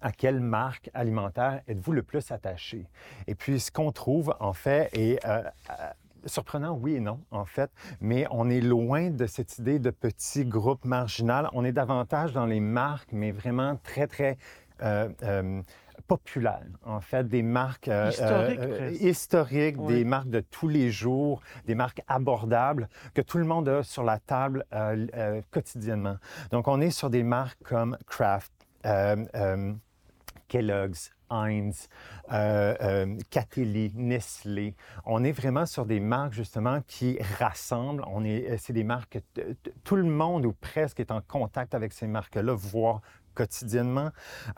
à 0.00 0.12
quelle 0.12 0.40
marque 0.40 0.90
alimentaire 0.94 1.62
êtes-vous 1.66 1.92
le 1.92 2.02
plus 2.02 2.30
attaché? 2.30 2.86
Et 3.26 3.34
puis, 3.34 3.58
ce 3.58 3.70
qu'on 3.70 3.92
trouve, 3.92 4.34
en 4.40 4.52
fait, 4.52 4.90
est 4.92 5.18
surprenant, 6.26 6.72
oui 6.72 6.96
et 6.96 7.00
non, 7.00 7.20
en 7.30 7.46
fait, 7.46 7.70
mais 8.00 8.26
on 8.30 8.50
est 8.50 8.60
loin 8.60 9.10
de 9.10 9.26
cette 9.26 9.58
idée 9.58 9.78
de 9.78 9.90
petit 9.90 10.44
groupe 10.44 10.84
marginal. 10.84 11.48
On 11.52 11.64
est 11.64 11.72
davantage 11.72 12.32
dans 12.32 12.44
les 12.44 12.60
marques, 12.60 13.10
mais 13.12 13.30
vraiment 13.32 13.76
très, 13.76 14.06
très 14.06 14.36
populaires, 16.06 16.66
en 16.84 17.00
fait, 17.00 17.28
des 17.28 17.42
marques 17.42 17.88
euh, 17.88 18.10
historiques, 18.10 18.60
euh, 18.60 18.90
historiques 19.00 19.86
des 19.86 20.04
marques 20.04 20.30
de 20.30 20.40
tous 20.40 20.68
les 20.68 20.90
jours, 20.90 21.40
des 21.66 21.74
marques 21.74 22.02
abordables 22.06 22.88
que 23.14 23.20
tout 23.20 23.38
le 23.38 23.44
monde 23.44 23.68
a 23.68 23.82
sur 23.82 24.04
la 24.04 24.18
table 24.18 24.64
euh, 24.72 25.40
quotidiennement. 25.50 26.16
Donc, 26.50 26.68
on 26.68 26.80
est 26.80 26.90
sur 26.90 27.10
des 27.10 27.22
marques 27.22 27.58
comme 27.62 27.96
Kraft, 28.06 28.52
Kellogg's, 30.48 31.10
Heinz, 31.30 31.88
euh, 32.32 33.16
Nestlé. 33.94 34.74
On 35.04 35.24
est 35.24 35.32
vraiment 35.32 35.66
sur 35.66 35.84
des 35.84 36.00
marques 36.00 36.32
justement 36.32 36.80
qui 36.86 37.18
rassemblent. 37.38 38.04
On 38.06 38.24
est, 38.24 38.56
c'est 38.58 38.72
des 38.72 38.84
marques 38.84 39.18
tout 39.84 39.96
le 39.96 40.04
monde 40.04 40.46
ou 40.46 40.52
presque 40.52 41.00
est 41.00 41.10
en 41.10 41.20
contact 41.20 41.74
avec 41.74 41.92
ces 41.92 42.06
marques-là, 42.06 42.54
voire 42.54 43.02
quotidiennement. 43.38 44.10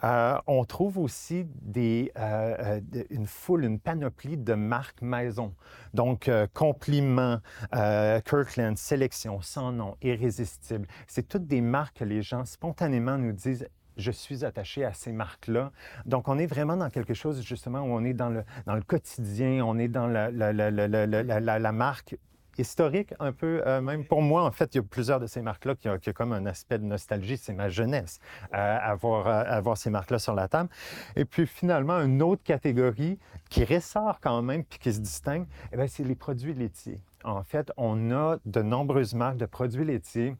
Euh, 0.03 0.37
on 0.47 0.65
trouve 0.65 0.97
aussi 0.97 1.45
des, 1.61 2.11
euh, 2.17 2.79
euh, 2.95 3.03
une 3.11 3.27
foule, 3.27 3.63
une 3.63 3.79
panoplie 3.79 4.37
de 4.37 4.55
marques 4.55 5.03
maison. 5.03 5.53
Donc, 5.93 6.29
Compliment, 6.53 7.39
Kirkland, 7.71 8.77
Sélection, 8.77 9.41
Sans 9.41 9.71
Nom, 9.71 9.97
Irrésistible. 10.01 10.87
C'est 11.05 11.27
toutes 11.27 11.45
des 11.45 11.61
marques 11.61 11.97
que 11.99 12.05
les 12.05 12.21
gens 12.21 12.45
spontanément 12.45 13.17
nous 13.17 13.33
disent 13.33 13.67
je 13.97 14.11
suis 14.11 14.45
attaché 14.45 14.85
à 14.85 14.93
ces 14.93 15.11
marques-là. 15.11 15.71
Donc, 16.05 16.27
on 16.27 16.39
est 16.39 16.47
vraiment 16.47 16.77
dans 16.77 16.89
quelque 16.89 17.13
chose, 17.13 17.43
justement, 17.43 17.81
où 17.81 17.91
on 17.91 18.03
est 18.03 18.13
dans 18.13 18.29
le, 18.29 18.43
dans 18.65 18.75
le 18.75 18.81
quotidien, 18.81 19.63
on 19.65 19.77
est 19.77 19.89
dans 19.89 20.07
la, 20.07 20.31
la, 20.31 20.51
la, 20.53 21.59
la 21.59 21.71
marque 21.71 22.15
historique 22.57 23.13
un 23.19 23.31
peu. 23.31 23.61
Euh, 23.65 23.81
même 23.81 24.05
pour 24.05 24.21
moi, 24.21 24.43
en 24.43 24.51
fait, 24.51 24.73
il 24.75 24.77
y 24.77 24.79
a 24.79 24.83
plusieurs 24.83 25.19
de 25.19 25.27
ces 25.27 25.41
marques-là 25.41 25.75
qui 25.75 25.89
ont, 25.89 25.97
comme 26.13 26.33
un 26.33 26.45
aspect 26.45 26.77
de 26.77 26.85
nostalgie. 26.85 27.37
C'est 27.37 27.53
ma 27.53 27.69
jeunesse, 27.69 28.19
euh, 28.53 28.77
avoir, 28.81 29.27
euh, 29.27 29.43
avoir 29.45 29.77
ces 29.77 29.89
marques-là 29.89 30.19
sur 30.19 30.35
la 30.35 30.47
table. 30.47 30.69
Et 31.15 31.25
puis 31.25 31.47
finalement, 31.47 31.99
une 31.99 32.21
autre 32.21 32.43
catégorie 32.43 33.19
qui 33.49 33.63
ressort 33.63 34.19
quand 34.19 34.41
même 34.41 34.63
puis 34.63 34.79
qui 34.79 34.93
se 34.93 34.99
distingue, 34.99 35.45
eh 35.71 35.87
c'est 35.87 36.03
les 36.03 36.15
produits 36.15 36.53
laitiers. 36.53 37.01
En 37.23 37.43
fait, 37.43 37.71
on 37.77 38.11
a 38.11 38.37
de 38.45 38.61
nombreuses 38.61 39.13
marques 39.13 39.37
de 39.37 39.45
produits 39.45 39.85
laitiers 39.85 40.35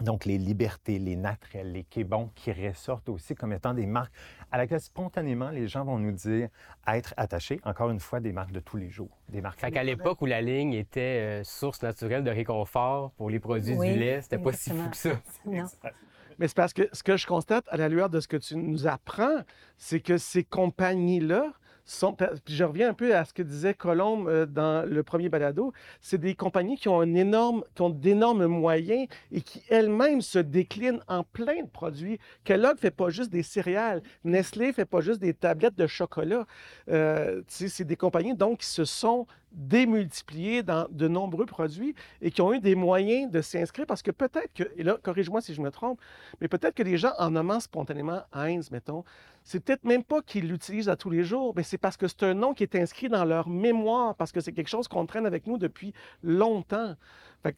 Donc, 0.00 0.24
les 0.24 0.38
libertés, 0.38 0.98
les 0.98 1.16
naturels, 1.16 1.72
les 1.72 1.82
québons 1.82 2.30
qui 2.34 2.52
ressortent 2.52 3.08
aussi 3.08 3.34
comme 3.34 3.52
étant 3.52 3.74
des 3.74 3.86
marques 3.86 4.12
à 4.52 4.58
laquelle 4.58 4.80
spontanément 4.80 5.50
les 5.50 5.66
gens 5.66 5.84
vont 5.84 5.98
nous 5.98 6.12
dire 6.12 6.48
être 6.86 7.14
attachés. 7.16 7.60
Encore 7.64 7.90
une 7.90 7.98
fois, 7.98 8.20
des 8.20 8.32
marques 8.32 8.52
de 8.52 8.60
tous 8.60 8.76
les 8.76 8.90
jours. 8.90 9.18
Des 9.28 9.40
marques. 9.40 9.60
Fait 9.60 9.72
qu'à 9.72 9.82
l'époque 9.82 10.22
où 10.22 10.26
la 10.26 10.40
ligne 10.40 10.72
était 10.74 11.40
euh, 11.40 11.44
source 11.44 11.82
naturelle 11.82 12.22
de 12.22 12.30
réconfort 12.30 13.10
pour 13.12 13.28
les 13.28 13.40
produits 13.40 13.76
du 13.76 13.94
lait, 13.94 14.20
c'était 14.22 14.38
pas 14.38 14.52
si 14.52 14.70
fou 14.70 14.88
que 14.90 14.96
ça. 14.96 15.10
Non. 15.46 15.64
Mais 16.38 16.46
c'est 16.46 16.56
parce 16.56 16.72
que 16.72 16.88
ce 16.92 17.02
que 17.02 17.16
je 17.16 17.26
constate 17.26 17.64
à 17.68 17.76
la 17.76 17.88
lueur 17.88 18.10
de 18.10 18.20
ce 18.20 18.28
que 18.28 18.36
tu 18.36 18.56
nous 18.56 18.86
apprends, 18.86 19.42
c'est 19.76 20.00
que 20.00 20.18
ces 20.18 20.44
compagnies-là 20.44 21.52
je 21.88 22.64
reviens 22.64 22.90
un 22.90 22.94
peu 22.94 23.16
à 23.16 23.24
ce 23.24 23.32
que 23.32 23.42
disait 23.42 23.74
Colombe 23.74 24.28
euh, 24.28 24.46
dans 24.46 24.86
le 24.86 25.02
premier 25.02 25.28
balado, 25.28 25.72
c'est 26.00 26.18
des 26.18 26.34
compagnies 26.34 26.76
qui 26.76 26.88
ont, 26.88 27.02
d'énormes 27.90 28.46
moyens 28.46 29.08
et 29.32 29.40
qui 29.40 29.62
elles-mêmes 29.70 30.20
se 30.20 30.38
déclinent 30.38 31.00
en 31.08 31.24
plein 31.24 31.62
de 31.62 31.68
produits. 31.68 32.18
Kellogg 32.44 32.74
ne 32.74 32.80
fait 32.80 32.90
pas 32.90 33.08
juste 33.08 33.30
des 33.30 33.42
céréales, 33.42 34.02
Nestlé 34.24 34.68
ne 34.68 34.72
fait 34.72 34.84
pas 34.84 35.00
juste 35.00 35.20
des 35.20 35.32
tablettes 35.32 35.76
de 35.76 35.86
chocolat. 35.86 36.46
Euh, 36.90 37.42
c'est 37.48 37.84
des 37.84 37.96
compagnies 37.96 38.34
donc 38.34 38.58
qui 38.58 38.66
se 38.66 38.84
sont 38.84 39.26
démultipliées 39.52 40.62
dans 40.62 40.86
de 40.90 41.08
nombreux 41.08 41.46
produits 41.46 41.94
et 42.20 42.30
qui 42.30 42.40
ont 42.42 42.52
eu 42.52 42.60
des 42.60 42.74
moyens 42.74 43.30
de 43.30 43.40
s'inscrire 43.40 43.86
parce 43.86 44.02
que 44.02 44.10
peut-être 44.10 44.52
que, 44.54 44.64
et 44.76 44.82
là, 44.82 44.98
corrige-moi 45.02 45.40
si 45.40 45.54
je 45.54 45.60
me 45.60 45.70
trompe, 45.70 46.00
mais 46.40 46.48
peut-être 46.48 46.74
que 46.74 46.82
les 46.82 46.98
gens 46.98 47.12
en 47.18 47.30
nommant 47.30 47.60
spontanément 47.60 48.22
Heinz, 48.32 48.70
mettons, 48.70 49.04
c'est 49.44 49.60
peut-être 49.60 49.84
même 49.84 50.04
pas 50.04 50.20
qu'ils 50.20 50.48
l'utilisent 50.48 50.88
à 50.90 50.96
tous 50.96 51.10
les 51.10 51.24
jours, 51.24 51.54
mais 51.56 51.62
c'est 51.62 51.78
parce 51.78 51.96
que 51.96 52.06
c'est 52.06 52.22
un 52.24 52.34
nom 52.34 52.52
qui 52.52 52.62
est 52.62 52.74
inscrit 52.76 53.08
dans 53.08 53.24
leur 53.24 53.48
mémoire, 53.48 54.14
parce 54.14 54.30
que 54.32 54.40
c'est 54.40 54.52
quelque 54.52 54.68
chose 54.68 54.88
qu'on 54.88 55.06
traîne 55.06 55.24
avec 55.24 55.46
nous 55.46 55.56
depuis 55.56 55.94
longtemps. 56.22 56.94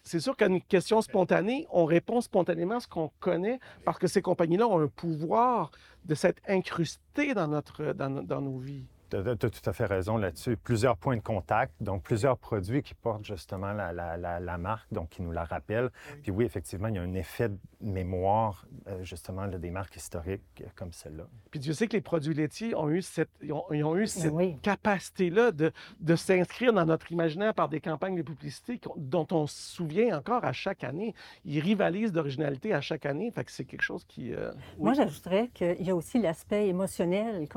C'est 0.05 0.21
sûr 0.21 0.37
qu'à 0.37 0.47
une 0.47 0.61
question 0.61 1.01
spontanée, 1.01 1.67
on 1.71 1.85
répond 1.85 2.21
spontanément 2.21 2.77
à 2.77 2.81
ce 2.81 2.87
qu'on 2.87 3.11
connaît, 3.19 3.59
parce 3.85 3.99
que 3.99 4.07
ces 4.07 4.23
compagnies-là 4.23 4.69
ont 4.69 4.81
un 4.81 4.89
pouvoir 4.89 5.73
de 6.05 6.15
s'être 6.15 6.41
incrustées 6.47 7.35
dans, 7.35 7.49
notre, 7.49 7.93
dans 7.93 8.41
nos 8.41 8.59
vies. 8.59 8.87
Tu 9.11 9.17
as, 9.17 9.37
tout 9.37 9.71
à 9.71 9.73
fait 9.73 9.87
raison 9.87 10.17
là-dessus. 10.17 10.57
Plusieurs 10.57 10.97
points 10.97 11.17
de 11.17 11.23
contact, 11.23 11.73
donc 11.81 12.03
plusieurs 12.03 12.39
produits 12.39 12.83
qui 12.83 12.95
portent 12.95 13.25
justement 13.25 13.73
la, 13.73 14.59
marque, 14.59 14.93
donc 14.93 15.11
qui 15.11 15.23
nous 15.23 15.33
la 15.33 15.45
rappellent. 15.45 15.91
Puis 16.23 16.31
oui, 16.31 16.45
effectivement, 16.45 16.89
il 16.89 16.95
y 16.95 16.99
a 16.99 17.03
un 17.03 17.15
effet 17.15 17.49
de 17.49 17.59
mémoire, 17.81 18.67
euh, 18.89 19.03
justement, 19.03 19.49
des 19.49 19.71
marques 19.71 19.97
historiques 19.97 20.43
euh, 20.61 20.67
comme 20.77 20.93
celle-là. 20.93 21.25
Puis 21.51 21.61
Dieu 21.61 21.73
sait 21.73 21.89
que 21.89 21.95
les 21.95 22.03
produits 22.03 22.35
laitiers 22.35 22.75
ont 22.75 22.91
eu 22.91 23.03
cette, 23.03 23.31
ils 23.43 23.53
ont, 23.53 23.97
eu 23.97 24.07
cette 24.07 24.61
capacité-là 24.63 25.51
de, 25.51 25.73
de 26.01 26.17
s'inscrire 26.17 26.73
dans 26.73 26.85
notre 26.85 27.11
imaginaire 27.11 27.55
par 27.55 27.69
des 27.69 27.81
campagnes 27.81 28.17
de 28.17 28.23
publicité 28.23 28.81
dont 28.97 29.27
on 29.33 29.47
se 29.47 29.75
souvient 29.77 30.19
encore 30.19 30.45
à 30.45 30.53
chaque 30.53 30.85
année. 30.85 31.15
Ils 31.45 31.61
rivalisent 31.61 32.13
d'originalité 32.13 32.75
à 32.75 32.81
chaque 32.81 33.07
année. 33.07 33.31
Fait 33.31 33.45
que 33.45 33.51
c'est 33.51 33.65
quelque 33.65 33.83
chose 33.83 34.05
qui... 34.05 34.35
Euh, 34.35 34.53
Moi, 34.79 34.93
j'ajouterais 34.93 35.49
qu'il 35.55 35.83
y 35.83 35.91
a 35.91 35.97
aussi 35.97 36.21
l'aspect 36.21 36.69
émotionnel. 36.69 37.49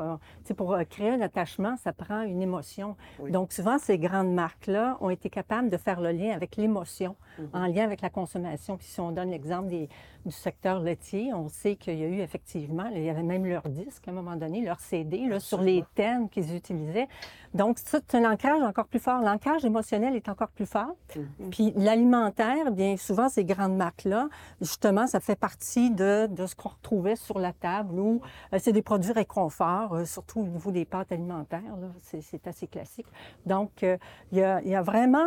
Pour 0.55 0.77
créer 0.89 1.09
un 1.09 1.21
attachement 1.43 1.75
ça 1.77 1.91
prend 1.93 2.21
une 2.21 2.41
émotion. 2.41 2.95
Donc, 3.29 3.51
souvent, 3.51 3.77
ces 3.77 3.97
grandes 3.97 4.33
marques-là 4.33 4.97
ont 5.01 5.09
été 5.09 5.29
capables 5.29 5.69
de 5.69 5.77
faire 5.77 5.99
le 5.99 6.11
lien 6.11 6.31
avec 6.33 6.55
l'émotion, 6.55 7.15
mm-hmm. 7.39 7.45
en 7.53 7.67
lien 7.67 7.83
avec 7.83 8.01
la 8.01 8.09
consommation. 8.09 8.77
Puis 8.77 8.87
si 8.87 8.99
on 8.99 9.11
donne 9.11 9.29
l'exemple 9.29 9.67
des, 9.67 9.89
du 10.25 10.31
secteur 10.31 10.79
laitier, 10.79 11.33
on 11.33 11.49
sait 11.49 11.75
qu'il 11.75 11.97
y 11.99 12.03
a 12.03 12.07
eu 12.07 12.19
effectivement, 12.19 12.85
il 12.93 13.03
y 13.03 13.09
avait 13.09 13.23
même 13.23 13.45
leur 13.45 13.63
disque 13.63 14.07
à 14.07 14.11
un 14.11 14.13
moment 14.13 14.35
donné, 14.35 14.61
leur 14.61 14.79
CD 14.79 15.27
là, 15.27 15.39
sur 15.39 15.61
les 15.61 15.83
thèmes 15.95 16.29
qu'ils 16.29 16.55
utilisaient. 16.55 17.07
Donc, 17.53 17.77
c'est 17.83 18.15
un 18.15 18.31
ancrage 18.31 18.63
encore 18.63 18.87
plus 18.87 18.99
fort. 18.99 19.21
L'ancrage 19.21 19.63
émotionnel 19.63 20.15
est 20.15 20.27
encore 20.27 20.49
plus 20.49 20.65
fort. 20.65 20.95
Mm-hmm. 21.15 21.49
Puis 21.51 21.73
l'alimentaire, 21.75 22.71
bien 22.71 22.97
souvent, 22.97 23.29
ces 23.29 23.45
grandes 23.45 23.75
marques-là, 23.75 24.29
justement, 24.59 25.05
ça 25.05 25.19
fait 25.19 25.35
partie 25.35 25.91
de, 25.91 26.27
de 26.27 26.47
ce 26.47 26.55
qu'on 26.55 26.69
retrouvait 26.69 27.15
sur 27.15 27.37
la 27.37 27.53
table 27.53 27.99
où 27.99 28.21
euh, 28.53 28.57
c'est 28.59 28.71
des 28.71 28.81
produits 28.81 29.11
réconfort, 29.11 29.93
euh, 29.93 30.05
surtout 30.05 30.41
au 30.41 30.47
niveau 30.47 30.71
des 30.71 30.85
pâtes 30.85 31.11
alimentaires. 31.11 31.61
C'est 32.01 32.47
assez 32.47 32.67
classique. 32.67 33.07
Donc, 33.45 33.83
euh, 33.83 33.97
il, 34.31 34.39
y 34.39 34.43
a, 34.43 34.61
il, 34.61 34.69
y 34.69 34.75
a, 34.75 34.81
vraiment 34.81 35.25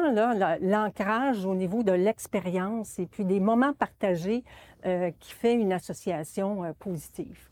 l'ancrage 0.61 1.45
au 1.45 1.55
niveau 1.55 1.83
de 1.83 1.93
l'expérience 1.93 2.99
et 2.99 3.07
puis 3.07 3.25
des 3.25 3.41
moments 3.41 3.73
partagés 3.73 4.45
euh, 4.87 5.11
qui 5.19 5.33
fait 5.33 5.55
une 5.55 5.73
association 5.73 6.65
euh, 6.65 6.73
positive. 6.79 7.49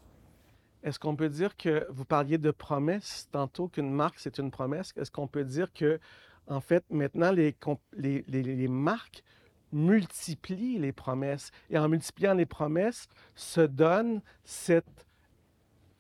Est-ce 0.84 0.98
qu'on 0.98 1.16
peut 1.16 1.28
dire 1.28 1.56
que 1.56 1.86
vous 1.90 2.04
parliez 2.04 2.38
de 2.38 2.50
promesses 2.50 3.28
tantôt 3.32 3.68
qu'une 3.68 3.90
marque 3.90 4.18
c'est 4.18 4.38
une 4.38 4.50
promesse? 4.50 4.92
Est-ce 4.96 5.10
qu'on 5.10 5.26
peut 5.26 5.44
dire 5.44 5.72
que 5.72 5.98
en 6.46 6.60
fait 6.60 6.84
maintenant 6.90 7.32
les, 7.32 8.68
marques 8.68 9.24
multiplient 9.72 10.78
les 10.78 10.92
promesses? 10.92 11.50
Et 11.70 11.78
en 11.78 11.88
multipliant 11.88 12.34
les 12.34 12.46
promesses 12.46 13.08
se 13.34 13.62
donnent 13.62 14.20
cette 14.44 15.03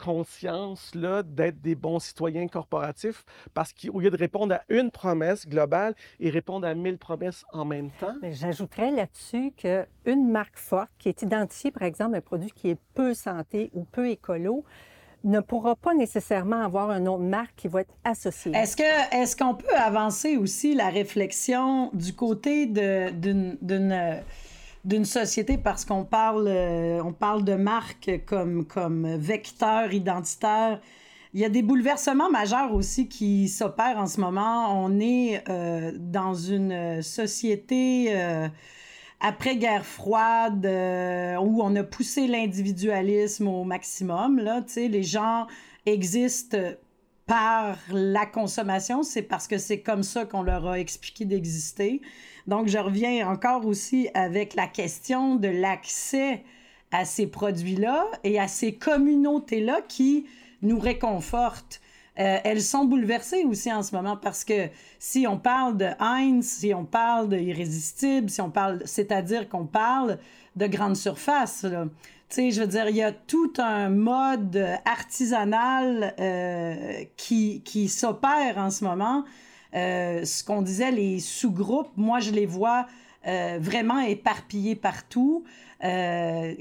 conscience-là 0.04 1.22
d'être 1.22 1.60
des 1.62 1.74
bons 1.74 1.98
citoyens 1.98 2.46
corporatifs 2.46 3.24
parce 3.54 3.72
qu'au 3.72 4.00
lieu 4.00 4.10
de 4.10 4.16
répondre 4.16 4.54
à 4.54 4.62
une 4.68 4.90
promesse 4.90 5.48
globale, 5.48 5.94
ils 6.20 6.30
répondent 6.30 6.64
à 6.64 6.74
mille 6.74 6.98
promesses 6.98 7.44
en 7.52 7.64
même 7.64 7.90
temps. 7.98 8.14
J'ajouterais 8.22 8.90
là-dessus 8.90 9.52
qu'une 9.56 10.30
marque 10.30 10.58
forte 10.58 10.90
qui 10.98 11.08
est 11.08 11.22
identifiée, 11.22 11.70
par 11.70 11.84
exemple, 11.84 12.16
un 12.16 12.20
produit 12.20 12.50
qui 12.50 12.70
est 12.70 12.78
peu 12.94 13.14
santé 13.14 13.70
ou 13.72 13.84
peu 13.84 14.08
écolo, 14.10 14.64
ne 15.24 15.40
pourra 15.40 15.74
pas 15.74 15.94
nécessairement 15.94 16.62
avoir 16.62 16.90
une 16.90 17.08
autre 17.08 17.22
marque 17.22 17.54
qui 17.56 17.68
va 17.68 17.80
être 17.80 17.94
associée. 18.04 18.52
Est-ce 18.54 18.76
que 18.76 19.16
est-ce 19.22 19.34
qu'on 19.34 19.54
peut 19.54 19.74
avancer 19.74 20.36
aussi 20.36 20.74
la 20.74 20.90
réflexion 20.90 21.90
du 21.94 22.12
côté 22.12 22.66
d'une 22.66 24.22
d'une 24.84 25.04
société 25.04 25.56
parce 25.56 25.84
qu'on 25.84 26.04
parle, 26.04 26.46
euh, 26.48 27.02
on 27.02 27.12
parle 27.12 27.44
de 27.44 27.54
marque 27.54 28.10
comme, 28.26 28.66
comme 28.66 29.16
vecteur 29.16 29.92
identitaire. 29.92 30.80
Il 31.32 31.40
y 31.40 31.44
a 31.44 31.48
des 31.48 31.62
bouleversements 31.62 32.30
majeurs 32.30 32.74
aussi 32.74 33.08
qui 33.08 33.48
s'opèrent 33.48 33.98
en 33.98 34.06
ce 34.06 34.20
moment. 34.20 34.84
On 34.84 35.00
est 35.00 35.42
euh, 35.48 35.92
dans 35.96 36.34
une 36.34 37.02
société 37.02 38.14
euh, 38.14 38.48
après-guerre 39.20 39.84
froide 39.84 40.64
où 40.64 41.62
on 41.62 41.74
a 41.74 41.82
poussé 41.82 42.26
l'individualisme 42.26 43.48
au 43.48 43.64
maximum. 43.64 44.38
Là, 44.38 44.64
les 44.76 45.02
gens 45.02 45.46
existent 45.86 46.58
par 47.26 47.78
la 47.90 48.26
consommation, 48.26 49.02
c'est 49.02 49.22
parce 49.22 49.46
que 49.46 49.58
c'est 49.58 49.80
comme 49.80 50.02
ça 50.02 50.24
qu'on 50.24 50.42
leur 50.42 50.66
a 50.66 50.78
expliqué 50.78 51.24
d'exister. 51.24 52.02
Donc, 52.46 52.68
je 52.68 52.78
reviens 52.78 53.28
encore 53.28 53.66
aussi 53.66 54.08
avec 54.14 54.54
la 54.54 54.66
question 54.66 55.36
de 55.36 55.48
l'accès 55.48 56.42
à 56.92 57.04
ces 57.04 57.26
produits-là 57.26 58.04
et 58.22 58.38
à 58.38 58.46
ces 58.46 58.74
communautés-là 58.74 59.80
qui 59.88 60.26
nous 60.62 60.78
réconfortent. 60.78 61.80
Euh, 62.20 62.38
elles 62.44 62.62
sont 62.62 62.84
bouleversées 62.84 63.42
aussi 63.42 63.72
en 63.72 63.82
ce 63.82 63.94
moment 63.96 64.16
parce 64.16 64.44
que 64.44 64.68
si 65.00 65.26
on 65.26 65.36
parle 65.36 65.76
de 65.76 65.88
Heinz, 65.98 66.46
si 66.46 66.72
on 66.72 66.84
parle 66.84 67.28
de 67.28 67.36
Irrésistible, 67.36 68.30
si 68.30 68.40
on 68.40 68.50
parle, 68.50 68.82
c'est-à-dire 68.84 69.48
qu'on 69.48 69.66
parle 69.66 70.18
de 70.54 70.66
grande 70.68 70.96
surface, 70.96 71.66
tu 71.66 71.76
sais, 72.28 72.50
je 72.50 72.60
veux 72.60 72.66
dire, 72.66 72.88
il 72.88 72.96
y 72.96 73.02
a 73.02 73.12
tout 73.12 73.52
un 73.58 73.88
mode 73.88 74.56
artisanal 74.84 76.14
euh, 76.18 77.04
qui, 77.16 77.62
qui 77.62 77.88
s'opère 77.88 78.58
en 78.58 78.70
ce 78.70 78.84
moment. 78.84 79.24
Euh, 79.74 80.24
ce 80.24 80.44
qu'on 80.44 80.62
disait, 80.62 80.90
les 80.90 81.20
sous-groupes, 81.20 81.90
moi, 81.96 82.20
je 82.20 82.30
les 82.30 82.46
vois 82.46 82.86
euh, 83.26 83.58
vraiment 83.60 84.00
éparpillés 84.00 84.76
partout, 84.76 85.44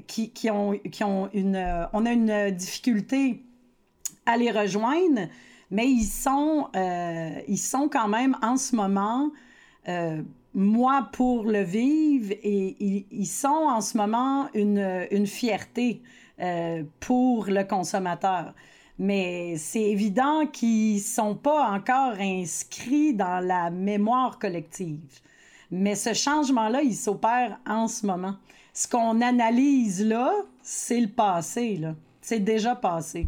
qui, 0.07 0.31
qui, 0.31 0.49
ont, 0.49 0.77
qui 0.91 1.03
ont 1.05 1.29
une... 1.33 1.87
on 1.93 2.05
a 2.05 2.11
une 2.11 2.51
difficulté 2.51 3.41
à 4.25 4.35
les 4.35 4.51
rejoindre, 4.51 5.29
mais 5.71 5.87
ils 5.87 6.03
sont, 6.03 6.67
ils 7.47 7.57
sont 7.57 7.87
quand 7.87 8.09
même 8.09 8.35
en 8.41 8.57
ce 8.57 8.75
moment, 8.75 9.31
moi, 10.53 11.09
pour 11.11 11.45
le 11.45 11.63
vivre, 11.63 12.31
et 12.43 13.05
ils, 13.09 13.25
sont 13.25 13.47
en 13.47 13.81
ce 13.81 13.97
moment 13.97 14.47
une, 14.53 15.07
une 15.11 15.27
fierté 15.27 16.01
pour 16.99 17.45
le 17.45 17.63
consommateur 17.63 18.53
mais 18.99 19.55
c'est 19.57 19.81
évident 19.81 20.45
qu'ils 20.47 20.95
ne 20.95 20.99
sont 20.99 21.35
pas 21.35 21.71
encore 21.71 22.13
inscrits 22.19 23.13
dans 23.13 23.45
la 23.45 23.69
mémoire 23.69 24.37
collective. 24.37 25.19
Mais 25.71 25.95
ce 25.95 26.13
changement-là, 26.13 26.83
il 26.83 26.95
s'opère 26.95 27.59
en 27.67 27.87
ce 27.87 28.05
moment. 28.05 28.35
Ce 28.73 28.87
qu'on 28.87 29.21
analyse 29.21 30.05
là, 30.05 30.31
c'est 30.61 30.99
le 30.99 31.07
passé. 31.07 31.81
C'est 32.21 32.39
déjà 32.39 32.75
passé. 32.75 33.27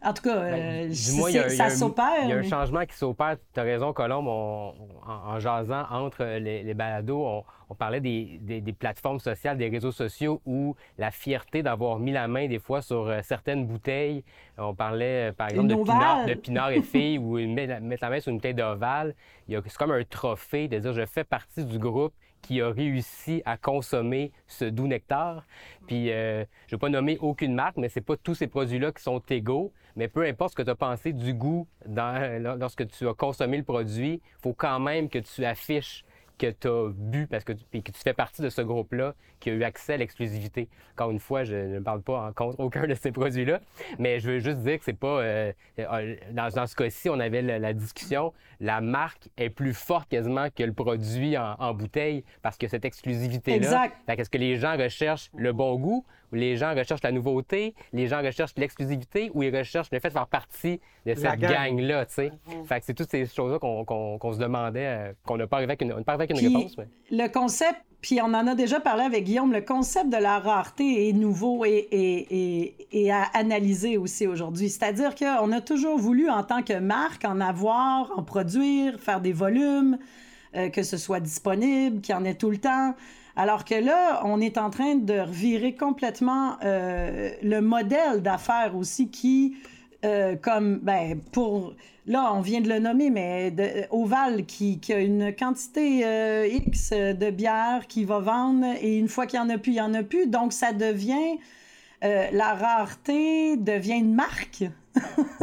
En 0.00 0.12
tout 0.12 0.22
cas, 0.22 0.36
ben, 0.36 0.90
euh, 0.90 1.48
ça 1.48 1.70
s'opère. 1.70 2.22
Il 2.22 2.28
y 2.28 2.32
a 2.32 2.36
un 2.36 2.42
changement 2.42 2.86
qui 2.86 2.94
s'opère. 2.94 3.36
Tu 3.52 3.58
as 3.58 3.64
raison, 3.64 3.92
Colombe, 3.92 4.28
en, 4.28 5.40
jasant 5.40 5.84
entre 5.90 6.24
les, 6.24 6.62
les 6.62 6.74
balados, 6.74 7.42
on, 7.68 7.74
parlait 7.74 8.00
des, 8.00 8.74
plateformes 8.78 9.18
sociales, 9.18 9.58
des 9.58 9.68
réseaux 9.68 9.90
sociaux 9.90 10.40
où 10.46 10.76
la 10.98 11.10
fierté 11.10 11.64
d'avoir 11.64 11.98
mis 11.98 12.12
la 12.12 12.28
main 12.28 12.46
des 12.46 12.60
fois 12.60 12.80
sur 12.80 13.08
euh, 13.08 13.20
certaines 13.22 13.66
bouteilles. 13.66 14.24
On 14.56 14.72
parlait, 14.72 15.30
euh, 15.30 15.32
par 15.32 15.48
exemple, 15.48 15.68
de 15.68 15.74
Pinard, 15.74 16.26
de 16.26 16.34
Pinard 16.34 16.70
et 16.70 16.82
Filles, 16.82 17.18
où 17.18 17.32
mettre, 17.34 17.74
la 18.00 18.10
main 18.10 18.20
sur 18.20 18.30
une 18.30 18.36
bouteille 18.36 18.54
d'ovale. 18.54 19.14
C'est 19.48 19.76
comme 19.76 19.90
un 19.90 20.04
trophée 20.04 20.68
de 20.68 20.78
dire 20.78 20.92
je 20.92 21.06
fais 21.06 21.24
partie 21.24 21.64
du 21.64 21.78
groupe 21.78 22.14
qui 22.42 22.60
a 22.60 22.70
réussi 22.70 23.42
à 23.44 23.56
consommer 23.56 24.32
ce 24.46 24.64
doux 24.64 24.86
nectar. 24.86 25.44
Puis, 25.86 26.10
euh, 26.10 26.44
je 26.66 26.74
ne 26.74 26.78
vais 26.78 26.80
pas 26.80 26.88
nommer 26.88 27.18
aucune 27.20 27.54
marque, 27.54 27.76
mais 27.76 27.88
c'est 27.88 28.00
pas 28.00 28.16
tous 28.16 28.34
ces 28.34 28.46
produits-là 28.46 28.92
qui 28.92 29.02
sont 29.02 29.22
égaux. 29.30 29.72
Mais 29.96 30.08
peu 30.08 30.24
importe 30.24 30.52
ce 30.52 30.56
que 30.56 30.62
tu 30.62 30.70
as 30.70 30.76
pensé 30.76 31.12
du 31.12 31.34
goût 31.34 31.66
lorsque 31.86 32.86
tu 32.88 33.08
as 33.08 33.14
consommé 33.14 33.56
le 33.56 33.64
produit, 33.64 34.20
il 34.22 34.40
faut 34.42 34.52
quand 34.52 34.78
même 34.78 35.08
que 35.08 35.18
tu 35.18 35.44
affiches 35.44 36.04
que 36.38 36.50
tu 36.50 36.68
as 36.68 36.90
bu 36.94 37.26
parce 37.26 37.44
que, 37.44 37.52
que 37.52 37.78
tu 37.78 38.00
fais 38.02 38.14
partie 38.14 38.40
de 38.40 38.48
ce 38.48 38.62
groupe-là 38.62 39.14
qui 39.40 39.50
a 39.50 39.52
eu 39.52 39.64
accès 39.64 39.94
à 39.94 39.96
l'exclusivité. 39.96 40.68
Encore 40.94 41.10
une 41.10 41.18
fois, 41.18 41.44
je 41.44 41.54
ne 41.54 41.80
parle 41.80 42.00
pas 42.02 42.28
en 42.28 42.32
contre 42.32 42.60
aucun 42.60 42.86
de 42.86 42.94
ces 42.94 43.12
produits-là, 43.12 43.60
mais 43.98 44.20
je 44.20 44.30
veux 44.30 44.38
juste 44.38 44.58
dire 44.58 44.78
que 44.78 44.84
c'est 44.84 44.98
pas. 44.98 45.20
Euh, 45.20 45.52
euh, 45.78 46.16
dans, 46.30 46.48
dans, 46.48 46.66
ce 46.66 46.76
cas-ci, 46.76 47.10
on 47.10 47.18
avait 47.18 47.42
la, 47.42 47.72
discussion. 47.72 48.32
La 48.60 48.80
marque 48.80 49.28
est 49.36 49.50
plus 49.50 49.74
forte 49.74 50.08
quasiment 50.08 50.48
que 50.54 50.62
le 50.62 50.72
produit 50.72 51.36
en, 51.36 51.74
bouteille 51.74 52.24
parce 52.42 52.56
que 52.56 52.66
cette 52.68 52.84
exclusivité-là. 52.84 53.56
Exact. 53.56 53.96
Est-ce 54.08 54.30
que 54.30 54.38
les 54.38 54.56
gens 54.56 54.76
recherchent 54.76 55.30
le 55.36 55.52
bon 55.52 55.76
goût 55.76 56.04
les 56.32 56.56
gens 56.56 56.74
recherchent 56.74 57.02
la 57.02 57.12
nouveauté, 57.12 57.74
les 57.92 58.06
gens 58.06 58.22
recherchent 58.22 58.54
l'exclusivité 58.56 59.30
ou 59.34 59.42
ils 59.42 59.56
recherchent 59.56 59.90
le 59.92 60.00
fait 60.00 60.08
de 60.08 60.12
faire 60.12 60.26
partie 60.26 60.80
de 61.06 61.14
cette 61.14 61.40
gang-là, 61.40 62.06
tu 62.06 62.14
sais. 62.14 62.32
Fait 62.66 62.80
que 62.80 62.86
c'est 62.86 62.94
toutes 62.94 63.10
ces 63.10 63.26
choses-là 63.26 63.58
qu'on 63.58 64.32
se 64.32 64.38
demandait, 64.38 64.86
euh, 64.86 65.12
qu'on 65.24 65.36
n'a 65.36 65.46
pas 65.46 65.56
arrivé 65.56 65.72
avec 65.72 65.82
une, 65.82 66.04
avec 66.06 66.30
une 66.30 66.38
réponse. 66.38 66.76
Le 67.10 67.32
concept, 67.32 67.80
puis 68.00 68.20
on 68.22 68.26
en 68.26 68.46
a 68.46 68.54
déjà 68.54 68.78
parlé 68.78 69.02
avec 69.02 69.24
Guillaume, 69.24 69.52
le 69.52 69.60
concept 69.60 70.08
de 70.10 70.16
la 70.16 70.38
rareté 70.38 71.08
est 71.08 71.12
nouveau 71.12 71.64
et, 71.64 71.88
et, 71.90 72.74
et, 72.92 73.10
à 73.10 73.24
analyser 73.34 73.96
aussi 73.96 74.26
aujourd'hui. 74.26 74.70
C'est-à-dire 74.70 75.16
qu'on 75.16 75.50
a 75.50 75.60
toujours 75.60 75.98
voulu, 75.98 76.30
en 76.30 76.44
tant 76.44 76.62
que 76.62 76.78
marque, 76.78 77.24
en 77.24 77.40
avoir, 77.40 78.12
en 78.16 78.22
produire, 78.22 79.00
faire 79.00 79.20
des 79.20 79.32
volumes, 79.32 79.98
euh, 80.54 80.68
que 80.68 80.84
ce 80.84 80.96
soit 80.96 81.18
disponible, 81.18 82.00
qu'il 82.00 82.14
y 82.14 82.18
en 82.18 82.24
ait 82.24 82.34
tout 82.34 82.50
le 82.50 82.58
temps. 82.58 82.94
Alors 83.34 83.64
que 83.64 83.74
là, 83.74 84.22
on 84.24 84.40
est 84.40 84.58
en 84.58 84.70
train 84.70 84.94
de 84.94 85.18
revirer 85.18 85.74
complètement 85.74 86.56
euh, 86.64 87.30
le 87.42 87.60
modèle 87.60 88.22
d'affaires 88.22 88.76
aussi 88.76 89.10
qui, 89.10 89.56
euh, 90.04 90.36
comme, 90.36 90.78
ben, 90.78 91.20
pour, 91.32 91.74
là, 92.06 92.32
on 92.34 92.40
vient 92.40 92.60
de 92.60 92.68
le 92.68 92.78
nommer, 92.78 93.10
mais 93.10 93.50
de, 93.50 93.84
Oval 93.90 94.46
qui, 94.46 94.80
a 94.90 94.98
une 94.98 95.34
quantité 95.34 96.04
euh, 96.04 96.46
X 96.46 96.92
de 96.92 97.30
bière 97.30 97.86
qui 97.88 98.04
va 98.04 98.20
vendre 98.20 98.66
et 98.80 98.98
une 98.98 99.08
fois 99.08 99.26
qu'il 99.26 99.40
n'y 99.40 99.46
en 99.46 99.50
a 99.50 99.58
plus, 99.58 99.72
il 99.72 99.76
n'y 99.76 99.80
en 99.80 99.94
a 99.94 100.02
plus. 100.02 100.26
Donc, 100.26 100.52
ça 100.52 100.72
devient, 100.72 101.38
la 102.02 102.54
rareté 102.54 103.56
devient 103.56 103.98
une 103.98 104.14
marque. 104.14 104.64